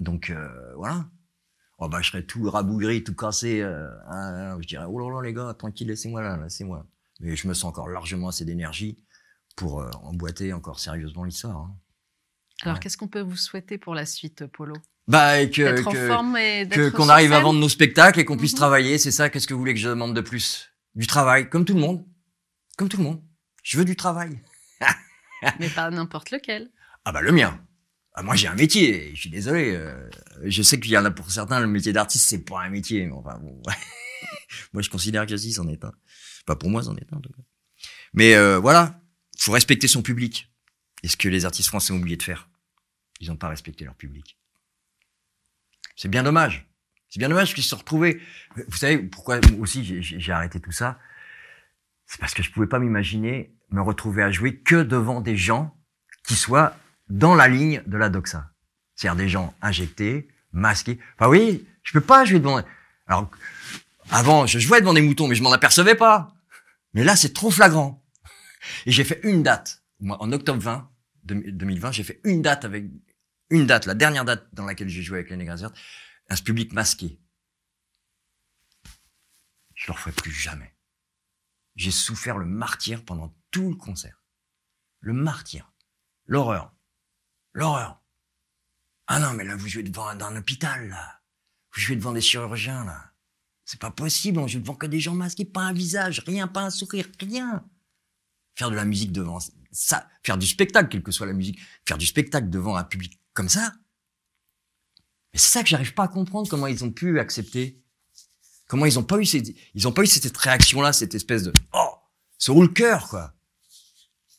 Donc 0.00 0.30
euh, 0.30 0.74
voilà. 0.76 1.10
Oh 1.76 1.88
bah 1.90 2.00
je 2.00 2.08
serais 2.10 2.24
tout 2.24 2.48
rabougri, 2.48 3.04
tout 3.04 3.14
cassé. 3.14 3.60
euh, 3.60 3.90
hein, 4.08 4.56
je 4.62 4.66
dirais 4.66 4.86
oh 4.88 4.98
là 4.98 5.14
là 5.14 5.22
les 5.26 5.34
gars, 5.34 5.52
tranquille, 5.52 5.88
laissez-moi 5.88 6.22
là, 6.22 6.38
laissez-moi. 6.38 6.86
Mais 7.22 7.34
je 7.36 7.48
me 7.48 7.54
sens 7.54 7.64
encore 7.70 7.88
largement 7.88 8.28
assez 8.28 8.44
d'énergie 8.44 8.96
pour 9.56 9.80
euh, 9.80 9.90
emboîter 10.02 10.52
encore 10.52 10.78
sérieusement 10.80 11.24
l'histoire. 11.24 11.56
hein. 11.56 11.74
Alors, 12.62 12.76
Ouais. 12.76 12.80
qu'est-ce 12.82 12.96
qu'on 12.96 13.08
peut 13.08 13.20
vous 13.22 13.36
souhaiter 13.36 13.78
pour 13.78 13.94
la 13.94 14.06
suite, 14.06 14.46
Polo? 14.46 14.74
Bah 15.08 15.40
et 15.40 15.50
que 15.50 15.82
que- 15.82 16.90
qu'on 16.90 17.08
arrive 17.08 17.32
à 17.32 17.40
vendre 17.40 17.58
nos 17.58 17.68
spectacles 17.68 18.20
et 18.20 18.24
qu'on 18.24 18.36
puisse 18.36 18.52
Mhm. 18.52 18.58
travailler, 18.58 18.98
c'est 18.98 19.10
ça. 19.10 19.30
Qu'est-ce 19.30 19.48
que 19.48 19.54
vous 19.54 19.58
voulez 19.58 19.74
que 19.74 19.80
je 19.80 19.88
demande 19.88 20.14
de 20.14 20.20
plus? 20.20 20.70
Du 20.94 21.06
travail, 21.08 21.48
comme 21.50 21.64
tout 21.64 21.74
le 21.74 21.80
monde, 21.80 22.04
comme 22.76 22.88
tout 22.88 22.98
le 22.98 23.02
monde. 23.04 23.20
Je 23.64 23.78
veux 23.78 23.84
du 23.84 23.96
travail. 23.96 24.40
Mais 25.58 25.68
pas 25.70 25.90
n'importe 25.90 26.30
lequel. 26.30 26.70
Ah 27.04 27.10
bah 27.12 27.20
le 27.20 27.32
mien. 27.32 27.58
Ah, 28.14 28.22
moi 28.22 28.36
j'ai 28.36 28.46
un 28.46 28.54
métier. 28.54 29.10
Je 29.14 29.20
suis 29.22 29.30
désolé. 29.30 29.74
euh, 29.74 30.08
je 30.44 30.62
sais 30.62 30.78
qu'il 30.78 30.92
y 30.92 30.98
en 30.98 31.04
a 31.04 31.10
pour 31.10 31.30
certains 31.32 31.58
le 31.60 31.66
métier 31.66 31.92
d'artiste 31.92 32.26
c'est 32.28 32.44
pas 32.44 32.60
un 32.62 32.68
métier. 32.70 33.04
Mais 33.06 33.12
enfin 33.12 33.38
bon. 33.40 33.60
moi 34.72 34.82
je 34.82 34.90
considère 34.90 35.26
que 35.26 35.36
si 35.36 35.52
c'en 35.52 35.66
est 35.68 35.84
un. 35.84 35.92
Pas 36.46 36.56
pour 36.56 36.70
moi 36.70 36.82
c'en 36.82 36.96
est 36.96 37.12
un. 37.12 37.20
Mais 38.14 38.34
euh, 38.34 38.58
voilà, 38.58 39.00
faut 39.38 39.52
respecter 39.52 39.88
son 39.88 40.02
public. 40.02 40.50
Et 41.02 41.08
ce 41.08 41.16
que 41.16 41.28
les 41.28 41.44
artistes 41.44 41.68
français 41.68 41.92
ont 41.92 41.96
oublié 41.96 42.16
de 42.16 42.22
faire, 42.22 42.48
ils 43.20 43.28
n'ont 43.28 43.36
pas 43.36 43.48
respecté 43.48 43.84
leur 43.84 43.94
public. 43.94 44.38
C'est 45.96 46.08
bien 46.08 46.22
dommage. 46.22 46.68
C'est 47.08 47.18
bien 47.18 47.28
dommage 47.28 47.54
qu'ils 47.54 47.64
se 47.64 47.74
retrouvés. 47.74 48.20
Vous 48.68 48.76
savez 48.76 48.98
pourquoi 48.98 49.40
aussi 49.60 50.02
j'ai 50.02 50.32
arrêté 50.32 50.60
tout 50.60 50.72
ça? 50.72 50.98
C'est 52.06 52.20
parce 52.20 52.34
que 52.34 52.42
je 52.42 52.50
pouvais 52.50 52.66
pas 52.66 52.78
m'imaginer 52.78 53.54
me 53.70 53.80
retrouver 53.80 54.22
à 54.22 54.30
jouer 54.30 54.56
que 54.56 54.82
devant 54.82 55.20
des 55.20 55.36
gens 55.36 55.76
qui 56.24 56.34
soient 56.34 56.76
dans 57.08 57.34
la 57.34 57.48
ligne 57.48 57.82
de 57.86 57.96
la 57.96 58.08
doxa. 58.08 58.50
C'est-à-dire 58.94 59.16
des 59.16 59.28
gens 59.28 59.54
injectés, 59.62 60.28
masqués. 60.52 60.98
Enfin 61.18 61.28
oui, 61.28 61.66
je 61.82 61.92
peux 61.92 62.00
pas 62.00 62.24
jouer 62.24 62.38
devant. 62.38 62.62
Alors 63.06 63.30
avant, 64.12 64.46
je 64.46 64.58
jouais 64.58 64.80
devant 64.80 64.94
des 64.94 65.02
moutons, 65.02 65.26
mais 65.26 65.34
je 65.34 65.42
m'en 65.42 65.52
apercevais 65.52 65.94
pas. 65.94 66.34
Mais 66.94 67.04
là, 67.04 67.16
c'est 67.16 67.32
trop 67.32 67.50
flagrant. 67.50 68.04
Et 68.86 68.92
j'ai 68.92 69.04
fait 69.04 69.20
une 69.24 69.42
date. 69.42 69.82
Moi, 70.00 70.16
en 70.20 70.30
octobre 70.32 70.60
20, 70.60 70.90
2020, 71.24 71.92
j'ai 71.92 72.04
fait 72.04 72.20
une 72.24 72.42
date 72.42 72.64
avec 72.64 72.86
une 73.50 73.66
date, 73.66 73.86
la 73.86 73.94
dernière 73.94 74.24
date 74.24 74.48
dans 74.52 74.64
laquelle 74.64 74.88
j'ai 74.88 75.02
joué 75.02 75.18
avec 75.18 75.30
les 75.30 75.36
Négras 75.36 75.56
Vertes, 75.56 75.76
un 76.28 76.36
public 76.36 76.72
masqué. 76.72 77.20
Je 79.74 79.86
le 79.88 79.92
referai 79.92 80.12
plus 80.12 80.32
jamais. 80.32 80.74
J'ai 81.76 81.90
souffert 81.90 82.38
le 82.38 82.46
martyr 82.46 83.04
pendant 83.04 83.34
tout 83.50 83.70
le 83.70 83.76
concert. 83.76 84.22
Le 85.00 85.12
martyr. 85.12 85.72
L'horreur. 86.26 86.72
L'horreur. 87.52 88.00
Ah 89.06 89.18
non, 89.18 89.32
mais 89.34 89.44
là, 89.44 89.56
vous 89.56 89.68
jouez 89.68 89.82
devant 89.82 90.06
un 90.06 90.36
hôpital, 90.36 90.88
là. 90.88 91.20
Vous 91.74 91.80
jouez 91.80 91.96
devant 91.96 92.12
des 92.12 92.20
chirurgiens, 92.20 92.84
là. 92.84 93.11
C'est 93.64 93.80
pas 93.80 93.90
possible, 93.90 94.38
on 94.38 94.46
joue 94.46 94.60
devant 94.60 94.74
que 94.74 94.86
des 94.86 95.00
gens 95.00 95.14
masqués, 95.14 95.44
pas 95.44 95.62
un 95.62 95.72
visage, 95.72 96.22
rien, 96.26 96.48
pas 96.48 96.62
un 96.62 96.70
sourire, 96.70 97.08
rien. 97.20 97.64
Faire 98.54 98.70
de 98.70 98.76
la 98.76 98.84
musique 98.84 99.12
devant 99.12 99.38
ça, 99.70 100.08
faire 100.22 100.36
du 100.36 100.46
spectacle, 100.46 100.88
quelle 100.88 101.02
que 101.02 101.12
soit 101.12 101.26
la 101.26 101.32
musique, 101.32 101.58
faire 101.86 101.96
du 101.96 102.06
spectacle 102.06 102.50
devant 102.50 102.76
un 102.76 102.84
public 102.84 103.18
comme 103.32 103.48
ça. 103.48 103.72
Mais 105.32 105.38
c'est 105.38 105.50
ça 105.50 105.62
que 105.62 105.68
j'arrive 105.68 105.94
pas 105.94 106.04
à 106.04 106.08
comprendre, 106.08 106.48
comment 106.48 106.66
ils 106.66 106.84
ont 106.84 106.90
pu 106.90 107.18
accepter. 107.18 107.82
Comment 108.66 108.86
ils 108.86 108.98
ont 108.98 109.04
pas 109.04 109.18
eu 109.18 109.26
cette, 109.26 109.48
ils 109.74 109.88
ont 109.88 109.92
pas 109.92 110.02
eu 110.02 110.06
cette 110.06 110.36
réaction-là, 110.36 110.92
cette 110.92 111.14
espèce 111.14 111.42
de, 111.44 111.52
oh, 111.72 111.94
se 112.38 112.50
roule 112.50 112.66
le 112.66 112.72
cœur, 112.72 113.08
quoi. 113.08 113.34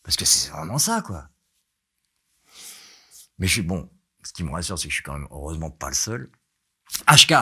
Parce 0.04 0.18
que 0.18 0.26
c'est 0.26 0.50
vraiment 0.50 0.78
ça, 0.78 1.02
quoi. 1.02 1.30
Mais 3.38 3.48
je 3.48 3.54
suis 3.54 3.62
bon. 3.62 3.90
Ce 4.24 4.34
qui 4.34 4.44
me 4.44 4.52
rassure, 4.52 4.78
c'est 4.78 4.88
que 4.88 4.92
je 4.92 4.96
suis 4.96 5.04
quand 5.04 5.14
même 5.14 5.28
heureusement 5.32 5.70
pas 5.70 5.90
le 5.90 5.96
seul. 5.96 6.32
HK, 7.08 7.34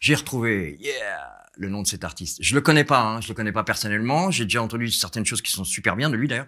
j'ai 0.00 0.14
retrouvé, 0.14 0.78
yeah, 0.80 1.46
le 1.58 1.68
nom 1.68 1.82
de 1.82 1.86
cet 1.86 2.04
artiste. 2.04 2.38
Je 2.40 2.54
le 2.54 2.62
connais 2.62 2.84
pas, 2.84 3.02
hein, 3.02 3.20
je 3.20 3.28
le 3.28 3.34
connais 3.34 3.52
pas 3.52 3.64
personnellement. 3.64 4.30
J'ai 4.30 4.44
déjà 4.44 4.62
entendu 4.62 4.90
certaines 4.90 5.26
choses 5.26 5.42
qui 5.42 5.52
sont 5.52 5.64
super 5.64 5.94
bien 5.94 6.08
de 6.08 6.16
lui 6.16 6.26
d'ailleurs. 6.26 6.46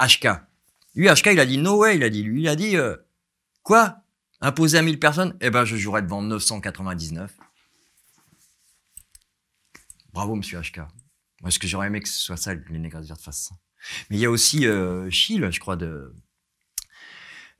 HK. 0.00 0.28
Lui, 0.94 1.08
HK, 1.08 1.26
il 1.32 1.40
a 1.40 1.44
dit 1.44 1.58
no 1.58 1.76
way, 1.76 1.96
il 1.96 2.02
a 2.02 2.08
dit. 2.08 2.22
Lui, 2.22 2.42
il 2.42 2.48
a 2.48 2.56
dit 2.56 2.78
euh, 2.78 2.96
quoi? 3.62 3.99
Imposer 4.40 4.78
à 4.78 4.82
1000 4.82 4.98
personnes 4.98 5.36
Eh 5.40 5.50
ben, 5.50 5.64
je 5.64 5.76
jouerai 5.76 6.02
devant 6.02 6.22
999. 6.22 7.36
Bravo, 10.12 10.34
monsieur 10.34 10.60
HK. 10.60 10.80
Moi, 11.42 11.50
ce 11.50 11.58
que 11.58 11.66
j'aurais 11.66 11.86
aimé 11.86 12.00
que 12.00 12.08
ce 12.08 12.20
soit 12.20 12.36
ça, 12.36 12.56
que 12.56 12.72
les 12.72 12.78
Négras 12.78 13.02
Vertes 13.02 13.20
fassent 13.20 13.48
ça. 13.48 13.54
Mais 14.08 14.16
il 14.16 14.20
y 14.20 14.26
a 14.26 14.30
aussi 14.30 14.66
euh, 14.66 15.08
je 15.10 15.60
crois, 15.60 15.76
de. 15.76 16.14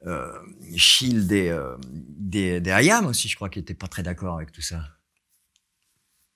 Euh, 0.07 0.39
Chill 0.77 1.27
des, 1.27 1.49
euh, 1.49 1.77
des, 1.83 2.61
des 2.61 2.91
aussi, 3.05 3.29
je 3.29 3.37
crois, 3.37 3.51
qui 3.51 3.59
était 3.59 3.75
pas 3.75 3.89
très 3.89 4.03
d'accord 4.03 4.37
avec 4.37 4.51
tout 4.51 4.63
ça. 4.63 4.83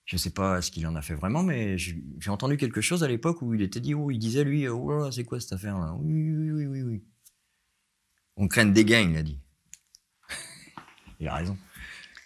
Je 0.05 0.17
sais 0.17 0.29
pas 0.29 0.61
ce 0.61 0.69
qu'il 0.69 0.85
en 0.85 0.95
a 0.95 1.01
fait 1.01 1.15
vraiment, 1.15 1.41
mais 1.41 1.79
j'ai 1.79 2.29
entendu 2.29 2.57
quelque 2.57 2.81
chose 2.81 3.03
à 3.03 3.07
l'époque 3.07 3.41
où 3.41 3.55
il 3.55 3.63
était 3.63 3.79
dit, 3.79 3.95
oh, 3.95 4.11
il 4.11 4.19
disait 4.19 4.43
lui, 4.43 4.67
oh 4.67 4.91
là 4.91 5.05
là, 5.05 5.11
c'est 5.11 5.23
quoi 5.23 5.39
cette 5.39 5.53
affaire-là? 5.53 5.95
Oui, 5.99 6.31
oui, 6.31 6.51
oui, 6.51 6.65
oui, 6.67 6.81
oui. 6.83 7.03
On 8.35 8.47
craint 8.47 8.65
des 8.65 8.85
gains, 8.85 9.09
il 9.09 9.17
a 9.17 9.23
dit. 9.23 9.39
Il 11.25 11.29
a 11.29 11.35
raison. 11.35 11.57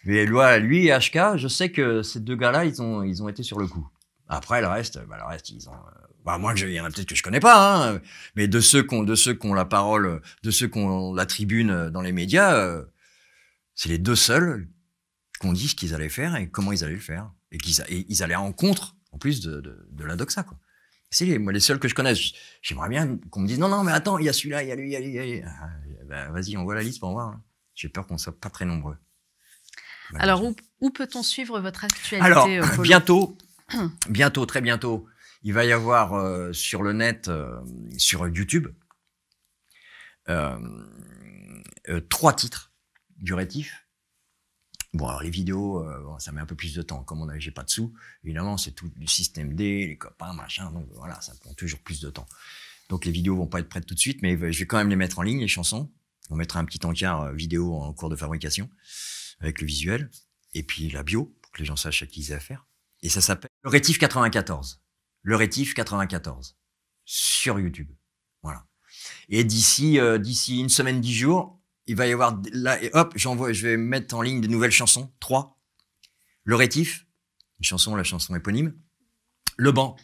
Mais 0.05 0.25
lui, 0.25 0.87
et 0.87 0.97
HK, 0.97 1.35
je 1.37 1.47
sais 1.47 1.71
que 1.71 2.03
ces 2.03 2.19
deux 2.19 2.35
gars-là, 2.35 2.65
ils 2.65 2.81
ont, 2.81 3.03
ils 3.03 3.21
ont 3.23 3.27
été 3.29 3.43
sur 3.43 3.59
le 3.59 3.67
coup. 3.67 3.87
Après, 4.27 4.61
le 4.61 4.67
reste, 4.67 4.99
bah, 5.07 5.17
le 5.17 5.25
reste, 5.25 5.49
ils 5.49 5.67
ont. 5.69 5.73
euh, 5.73 6.07
Bah, 6.25 6.37
moi, 6.37 6.53
il 6.55 6.69
y 6.69 6.79
en 6.79 6.85
a 6.85 6.89
peut-être 6.91 7.07
que 7.09 7.15
je 7.15 7.23
connais 7.23 7.39
pas, 7.39 7.89
hein, 7.93 8.01
mais 8.35 8.47
de 8.47 8.59
ceux 8.59 8.83
qui 8.83 8.95
ont, 8.95 9.03
de 9.03 9.15
ceux 9.15 9.33
qui 9.33 9.47
ont 9.47 9.53
la 9.53 9.65
parole, 9.65 10.21
de 10.43 10.51
ceux 10.51 10.67
qui 10.67 10.77
ont 10.79 11.13
la 11.13 11.25
tribune 11.25 11.71
euh, 11.71 11.89
dans 11.89 12.01
les 12.01 12.11
médias, 12.11 12.53
euh, 12.55 12.83
c'est 13.75 13.89
les 13.89 13.97
deux 13.97 14.15
seuls 14.15 14.67
qu'on 15.39 15.53
dit 15.53 15.67
ce 15.69 15.75
qu'ils 15.75 15.93
allaient 15.95 16.09
faire 16.09 16.35
et 16.35 16.49
comment 16.49 16.71
ils 16.71 16.83
allaient 16.83 16.93
le 16.93 16.99
faire. 16.99 17.31
Et 17.51 17.57
qu'ils 17.57 17.83
ils 18.09 18.21
allaient 18.23 18.35
en 18.35 18.51
contre, 18.51 18.95
en 19.11 19.17
plus 19.17 19.41
de, 19.41 19.59
de, 19.91 20.03
la 20.05 20.15
doxa. 20.15 20.45
C'est 21.09 21.25
les, 21.25 21.39
moi, 21.39 21.51
les 21.51 21.59
seuls 21.59 21.79
que 21.79 21.87
je 21.87 21.95
connaisse. 21.95 22.19
J- 22.19 22.35
J'aimerais 22.61 22.89
bien 22.89 23.17
qu'on 23.31 23.39
me 23.41 23.47
dise, 23.47 23.57
non, 23.59 23.67
non, 23.69 23.83
mais 23.83 23.91
attends, 23.91 24.17
il 24.19 24.25
y 24.25 24.29
a 24.29 24.33
celui-là, 24.33 24.61
il 24.63 24.69
y 24.69 24.71
a 24.71 24.75
lui, 24.75 24.89
il 24.89 24.91
y 24.91 24.95
a 24.95 24.99
lui, 24.99 25.07
il 25.09 25.15
y 25.15 25.19
a 25.19 25.25
lui. 25.25 25.41
Ah, 25.43 25.69
bah, 26.07 26.29
vas-y, 26.29 26.55
on 26.57 26.63
voit 26.63 26.75
la 26.75 26.83
liste 26.83 26.99
pour 26.99 27.11
voir. 27.11 27.29
hein. 27.29 27.41
J'ai 27.80 27.88
peur 27.88 28.05
qu'on 28.05 28.17
soit 28.17 28.38
pas 28.38 28.49
très 28.49 28.65
nombreux. 28.65 28.97
Alors, 30.15 30.43
où, 30.43 30.53
où 30.82 30.89
peut-on 30.89 31.23
suivre 31.23 31.61
votre 31.61 31.86
actualité 31.86 32.25
Alors, 32.25 32.45
euh, 32.45 32.59
Polo 32.59 32.84
bientôt, 32.84 33.38
bientôt, 34.09 34.45
très 34.45 34.59
bientôt, 34.59 35.07
il 35.43 35.53
va 35.53 35.63
y 35.63 35.71
avoir 35.71 36.13
euh, 36.13 36.51
sur 36.51 36.84
le 36.84 36.91
net, 36.91 37.30
euh, 37.30 37.57
sur 37.97 38.27
YouTube, 38.27 38.67
euh, 40.27 40.59
euh, 41.88 42.01
trois 42.09 42.34
titres 42.34 42.73
du 43.15 43.34
rétif. 43.34 43.88
Bon, 44.93 45.07
alors 45.07 45.23
les 45.23 45.30
vidéos, 45.30 45.82
euh, 45.82 46.01
bon, 46.03 46.19
ça 46.19 46.34
met 46.34 46.41
un 46.41 46.45
peu 46.45 46.55
plus 46.55 46.75
de 46.75 46.82
temps. 46.82 47.05
Comme 47.05 47.21
on 47.21 47.39
j'ai 47.39 47.51
pas 47.51 47.63
de 47.63 47.69
sous, 47.69 47.93
évidemment, 48.25 48.57
c'est 48.57 48.71
tout 48.71 48.89
du 48.89 49.07
système 49.07 49.55
D, 49.55 49.88
les 49.88 49.97
copains, 49.97 50.34
machin. 50.34 50.69
Donc 50.73 50.86
voilà, 50.95 51.21
ça 51.21 51.34
prend 51.39 51.53
toujours 51.53 51.80
plus 51.80 52.01
de 52.01 52.09
temps. 52.09 52.27
Donc 52.89 53.05
les 53.05 53.11
vidéos 53.13 53.38
vont 53.38 53.47
pas 53.47 53.61
être 53.61 53.69
prêtes 53.69 53.86
tout 53.86 53.95
de 53.95 53.99
suite, 53.99 54.21
mais 54.21 54.36
je 54.51 54.59
vais 54.59 54.65
quand 54.67 54.77
même 54.77 54.89
les 54.89 54.97
mettre 54.97 55.19
en 55.19 55.21
ligne, 55.21 55.39
les 55.39 55.47
chansons. 55.47 55.89
On 56.30 56.36
mettra 56.36 56.59
un 56.59 56.65
petit 56.65 56.86
encart 56.86 57.21
euh, 57.21 57.34
vidéo 57.34 57.73
en 57.75 57.93
cours 57.93 58.09
de 58.09 58.15
fabrication 58.15 58.69
avec 59.39 59.61
le 59.61 59.67
visuel 59.67 60.09
et 60.53 60.63
puis 60.63 60.89
la 60.89 61.03
bio 61.03 61.36
pour 61.41 61.51
que 61.51 61.59
les 61.59 61.65
gens 61.65 61.75
sachent 61.75 62.03
à 62.03 62.05
qui 62.05 62.21
ils 62.21 62.32
aient 62.32 62.36
affaire. 62.36 62.65
Et 63.01 63.09
ça 63.09 63.21
s'appelle 63.21 63.49
le 63.63 63.69
Rétif 63.69 63.97
94. 63.97 64.82
Le 65.21 65.36
Rétif 65.36 65.73
94 65.73 66.57
sur 67.05 67.59
YouTube. 67.59 67.89
Voilà. 68.43 68.65
Et 69.30 69.43
d'ici 69.43 69.99
euh, 69.99 70.17
d'ici 70.17 70.59
une 70.59 70.69
semaine, 70.69 71.01
dix 71.01 71.15
jours, 71.15 71.59
il 71.88 71.95
va 71.95 72.07
y 72.07 72.11
avoir 72.11 72.39
là 72.53 72.82
et 72.84 72.89
hop, 72.93 73.13
j'envoie, 73.15 73.51
je 73.53 73.67
vais 73.67 73.77
mettre 73.77 74.15
en 74.15 74.21
ligne 74.21 74.41
des 74.41 74.47
nouvelles 74.47 74.71
chansons, 74.71 75.11
trois. 75.19 75.59
Le 76.43 76.55
Rétif, 76.55 77.07
une 77.59 77.65
chanson, 77.65 77.95
la 77.95 78.03
chanson 78.03 78.36
éponyme. 78.36 78.75
Le 79.57 79.71
banc, 79.71 79.97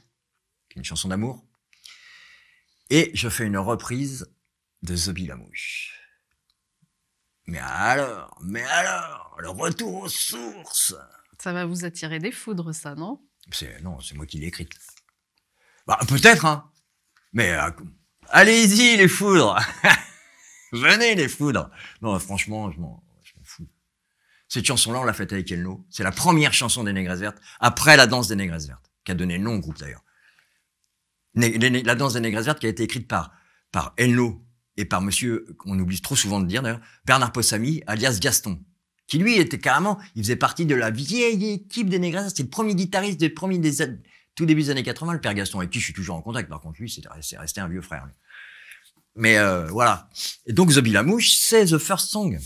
une 0.75 0.83
chanson 0.83 1.07
d'amour. 1.07 1.45
Et 2.89 3.11
je 3.13 3.29
fais 3.29 3.45
une 3.45 3.57
reprise 3.57 4.31
de 4.83 4.95
Zobi 4.95 5.25
la 5.25 5.35
mouche. 5.35 6.04
Mais 7.47 7.59
alors, 7.59 8.37
mais 8.41 8.63
alors, 8.63 9.35
le 9.39 9.49
retour 9.49 10.03
aux 10.03 10.09
sources. 10.09 10.95
Ça 11.37 11.53
va 11.53 11.65
vous 11.65 11.85
attirer 11.85 12.19
des 12.19 12.31
foudres, 12.31 12.73
ça, 12.73 12.95
non? 12.95 13.21
C'est 13.51 13.81
non, 13.81 13.99
c'est 13.99 14.15
moi 14.15 14.25
qui 14.25 14.39
l'ai 14.39 14.47
écrite. 14.47 14.71
Bah 15.85 15.99
peut-être 16.07 16.45
hein. 16.45 16.71
Mais 17.33 17.51
euh, 17.51 17.69
allez-y 18.29 18.97
les 18.97 19.07
foudres. 19.07 19.59
Venez 20.71 21.13
les 21.13 21.27
foudres. 21.27 21.69
Non, 22.01 22.17
franchement, 22.19 22.71
je 22.71 22.79
m'en 22.79 23.03
je 23.23 23.33
m'en 23.37 23.43
fous. 23.43 23.67
Cette 24.47 24.65
chanson-là, 24.65 24.99
on 24.99 25.03
l'a 25.03 25.13
faite 25.13 25.33
avec 25.33 25.51
Elno. 25.51 25.85
C'est 25.89 26.03
la 26.03 26.11
première 26.11 26.53
chanson 26.53 26.83
des 26.83 26.93
Négresses 26.93 27.19
Vertes, 27.19 27.39
après 27.59 27.97
la 27.97 28.07
danse 28.07 28.27
des 28.27 28.35
Négresses 28.35 28.67
Vertes, 28.67 28.91
qui 29.03 29.11
a 29.11 29.15
donné 29.15 29.37
le 29.37 29.43
nom 29.43 29.55
au 29.55 29.59
groupe 29.59 29.77
d'ailleurs. 29.77 30.03
La 31.35 31.95
danse 31.95 32.13
des 32.13 32.21
Négresses 32.21 32.45
Vertes 32.45 32.59
qui 32.59 32.65
a 32.65 32.69
été 32.69 32.83
écrite 32.83 33.07
par, 33.07 33.33
par 33.71 33.93
Elno 33.97 34.44
et 34.77 34.85
par 34.85 35.01
monsieur, 35.01 35.45
on 35.65 35.79
oublie 35.79 36.01
trop 36.01 36.15
souvent 36.15 36.39
de 36.39 36.47
dire 36.47 36.61
d'ailleurs, 36.61 36.81
Bernard 37.05 37.31
Possamy, 37.31 37.81
alias 37.87 38.19
Gaston, 38.21 38.59
qui 39.07 39.17
lui 39.17 39.37
était 39.37 39.59
carrément, 39.59 39.99
il 40.15 40.23
faisait 40.23 40.35
partie 40.35 40.65
de 40.65 40.75
la 40.75 40.91
vieille 40.91 41.51
équipe 41.51 41.89
des 41.89 41.99
Négresses 41.99 42.23
Vertes. 42.23 42.37
C'est 42.37 42.43
le 42.43 42.49
premier 42.49 42.75
guitariste 42.75 43.19
des 43.19 43.29
premiers 43.29 43.59
des, 43.59 43.71
tout 44.35 44.45
début 44.45 44.63
des 44.63 44.69
années 44.71 44.83
80, 44.83 45.13
le 45.13 45.21
père 45.21 45.33
Gaston, 45.33 45.59
avec 45.59 45.71
qui 45.71 45.79
je 45.79 45.85
suis 45.85 45.93
toujours 45.93 46.15
en 46.15 46.21
contact. 46.21 46.49
Par 46.49 46.59
contre, 46.59 46.79
lui, 46.81 46.89
c'est 46.89 47.37
resté 47.37 47.61
un 47.61 47.67
vieux 47.67 47.81
frère. 47.81 48.05
lui. 48.05 48.13
Mais 49.15 49.37
euh, 49.37 49.67
voilà. 49.67 50.09
Et 50.45 50.53
donc, 50.53 50.73
The 50.73 50.79
Bilamouche, 50.79 51.31
c'est 51.31 51.65
The 51.65 51.77
First 51.77 52.09
Song. 52.09 52.37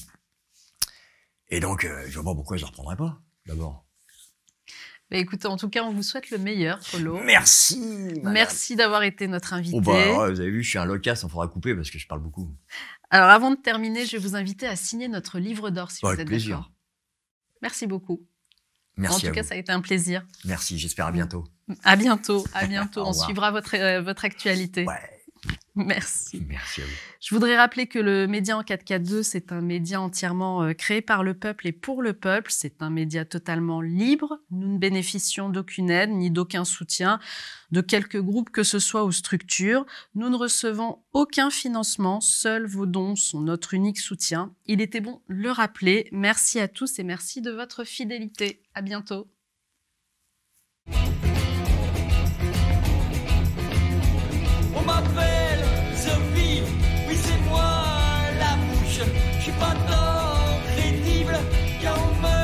Et 1.49 1.59
donc, 1.59 1.83
euh, 1.83 2.05
je 2.07 2.19
vois 2.19 2.31
pas 2.31 2.35
pourquoi 2.35 2.57
je 2.57 2.61
la 2.61 2.67
reprendrais 2.67 2.95
pas, 2.95 3.19
d'abord. 3.47 3.85
Bah, 5.11 5.17
écoutez, 5.17 5.47
en 5.47 5.57
tout 5.57 5.69
cas, 5.69 5.83
on 5.83 5.91
vous 5.91 6.03
souhaite 6.03 6.29
le 6.29 6.37
meilleur, 6.37 6.79
Polo. 6.91 7.19
Merci 7.23 7.79
madame. 7.79 8.33
Merci 8.33 8.75
d'avoir 8.75 9.01
été 9.03 9.27
notre 9.27 9.53
invité. 9.53 9.75
Oh 9.75 9.81
bah, 9.81 10.29
vous 10.29 10.39
avez 10.39 10.51
vu, 10.51 10.61
je 10.63 10.69
suis 10.69 10.77
un 10.77 10.85
loquace, 10.85 11.23
il 11.23 11.29
faudra 11.29 11.47
couper 11.47 11.73
parce 11.75 11.89
que 11.89 11.97
je 11.97 12.07
parle 12.07 12.21
beaucoup. 12.21 12.47
Alors, 13.09 13.29
avant 13.29 13.49
de 13.51 13.55
terminer, 13.55 14.05
je 14.05 14.11
vais 14.17 14.17
vous 14.21 14.35
inviter 14.35 14.67
à 14.67 14.75
signer 14.75 15.07
notre 15.07 15.39
livre 15.39 15.71
d'or, 15.71 15.89
si 15.89 15.99
Bah, 16.03 16.09
vous 16.09 16.19
avec 16.21 16.31
êtes 16.31 16.43
d'accord. 16.45 16.71
Merci 17.61 17.87
beaucoup. 17.87 18.21
Merci 18.97 19.25
en 19.25 19.29
tout 19.29 19.35
cas, 19.35 19.41
vous. 19.41 19.47
ça 19.47 19.55
a 19.55 19.57
été 19.57 19.71
un 19.71 19.81
plaisir. 19.81 20.25
Merci, 20.45 20.77
j'espère 20.77 21.07
à 21.07 21.11
bientôt. 21.11 21.45
À 21.83 21.95
bientôt. 21.95 22.45
À 22.53 22.67
bientôt. 22.67 23.03
On 23.07 23.13
suivra 23.13 23.49
votre, 23.51 23.75
euh, 23.75 24.01
votre 24.01 24.25
actualité. 24.25 24.85
Ouais, 24.85 25.18
Merci. 25.75 26.43
merci 26.47 26.81
à 26.81 26.85
vous. 26.85 26.91
Je 27.21 27.33
voudrais 27.33 27.55
rappeler 27.55 27.87
que 27.87 27.99
le 27.99 28.27
Média 28.27 28.57
en 28.57 28.63
4K2, 28.63 29.23
c'est 29.23 29.51
un 29.51 29.61
média 29.61 30.01
entièrement 30.01 30.63
euh, 30.63 30.73
créé 30.73 31.01
par 31.01 31.23
le 31.23 31.33
peuple 31.33 31.67
et 31.67 31.71
pour 31.71 32.01
le 32.01 32.13
peuple. 32.13 32.51
C'est 32.51 32.81
un 32.81 32.89
média 32.89 33.23
totalement 33.23 33.81
libre. 33.81 34.39
Nous 34.51 34.73
ne 34.73 34.77
bénéficions 34.77 35.49
d'aucune 35.49 35.89
aide 35.89 36.09
ni 36.09 36.31
d'aucun 36.31 36.65
soutien 36.65 37.19
de 37.71 37.81
quelque 37.81 38.17
groupe 38.17 38.49
que 38.49 38.63
ce 38.63 38.79
soit 38.79 39.05
ou 39.05 39.11
structure. 39.11 39.85
Nous 40.15 40.29
ne 40.29 40.35
recevons 40.35 40.99
aucun 41.13 41.49
financement. 41.49 42.19
Seuls 42.19 42.65
vos 42.65 42.85
dons 42.85 43.15
sont 43.15 43.41
notre 43.41 43.73
unique 43.73 43.99
soutien. 43.99 44.53
Il 44.65 44.81
était 44.81 45.01
bon 45.01 45.21
de 45.29 45.35
le 45.35 45.51
rappeler. 45.51 46.09
Merci 46.11 46.59
à 46.59 46.67
tous 46.67 46.99
et 46.99 47.03
merci 47.03 47.41
de 47.41 47.51
votre 47.51 47.83
fidélité. 47.83 48.61
À 48.73 48.81
bientôt. 48.81 49.27
Pas 59.59 59.75
tant 59.87 60.59
crédible 60.73 61.37
car 61.81 61.95
on 62.07 62.15
me 62.23 62.39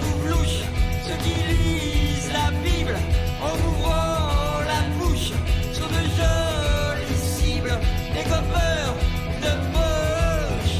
trouve 0.00 0.28
louche. 0.30 0.60
Ceux 1.06 1.18
qui 1.24 1.34
lisent 1.50 2.32
la 2.32 2.50
Bible 2.64 2.96
en 3.42 3.54
ouvrant 3.68 4.60
la 4.72 4.80
bouche 4.98 5.32
sont 5.72 5.90
de 5.96 6.02
jolies 6.18 7.22
cibles, 7.36 7.76
des 8.14 8.22
coffeurs 8.22 8.94
de 9.44 9.52
poche. 9.72 10.76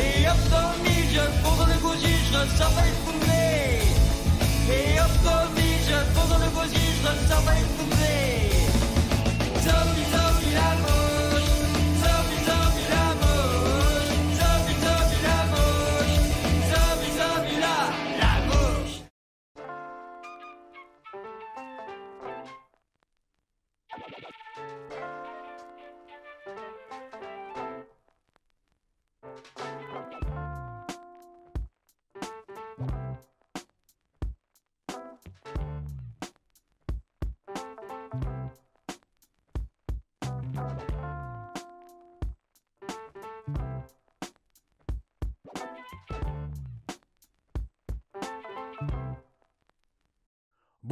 Et 0.00 0.28
hop 0.28 0.42
dans 0.50 0.68
le 0.82 0.94
je 1.14 1.20
fonce 1.42 1.58
dans 1.58 1.66
le 1.66 1.78
gosier, 1.80 2.16
je 2.32 2.38
ressors 2.38 3.03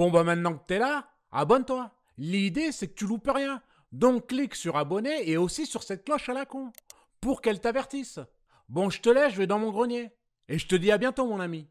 Bon 0.03 0.11
bah 0.11 0.25
maintenant 0.25 0.55
que 0.55 0.67
t'es 0.67 0.81
là, 0.81 1.07
abonne-toi. 1.31 1.93
L'idée 2.19 2.73
c'est 2.73 2.89
que 2.89 2.95
tu 2.95 3.07
loupes 3.07 3.31
rien. 3.33 3.63
Donc 3.93 4.27
clique 4.27 4.57
sur 4.57 4.77
abonner 4.77 5.31
et 5.31 5.37
aussi 5.37 5.65
sur 5.65 5.85
cette 5.85 6.05
cloche 6.05 6.29
à 6.29 6.33
la 6.33 6.45
con 6.45 6.73
pour 7.21 7.41
qu'elle 7.41 7.61
t'avertisse. 7.61 8.19
Bon 8.69 8.91
je 8.91 9.01
te 9.01 9.09
laisse, 9.09 9.35
je 9.35 9.39
vais 9.39 9.47
dans 9.47 9.61
mon 9.61 9.71
grenier. 9.71 10.11
Et 10.49 10.59
je 10.59 10.67
te 10.67 10.75
dis 10.75 10.91
à 10.91 10.99
bientôt 10.99 11.25
mon 11.25 11.39
ami. 11.39 11.69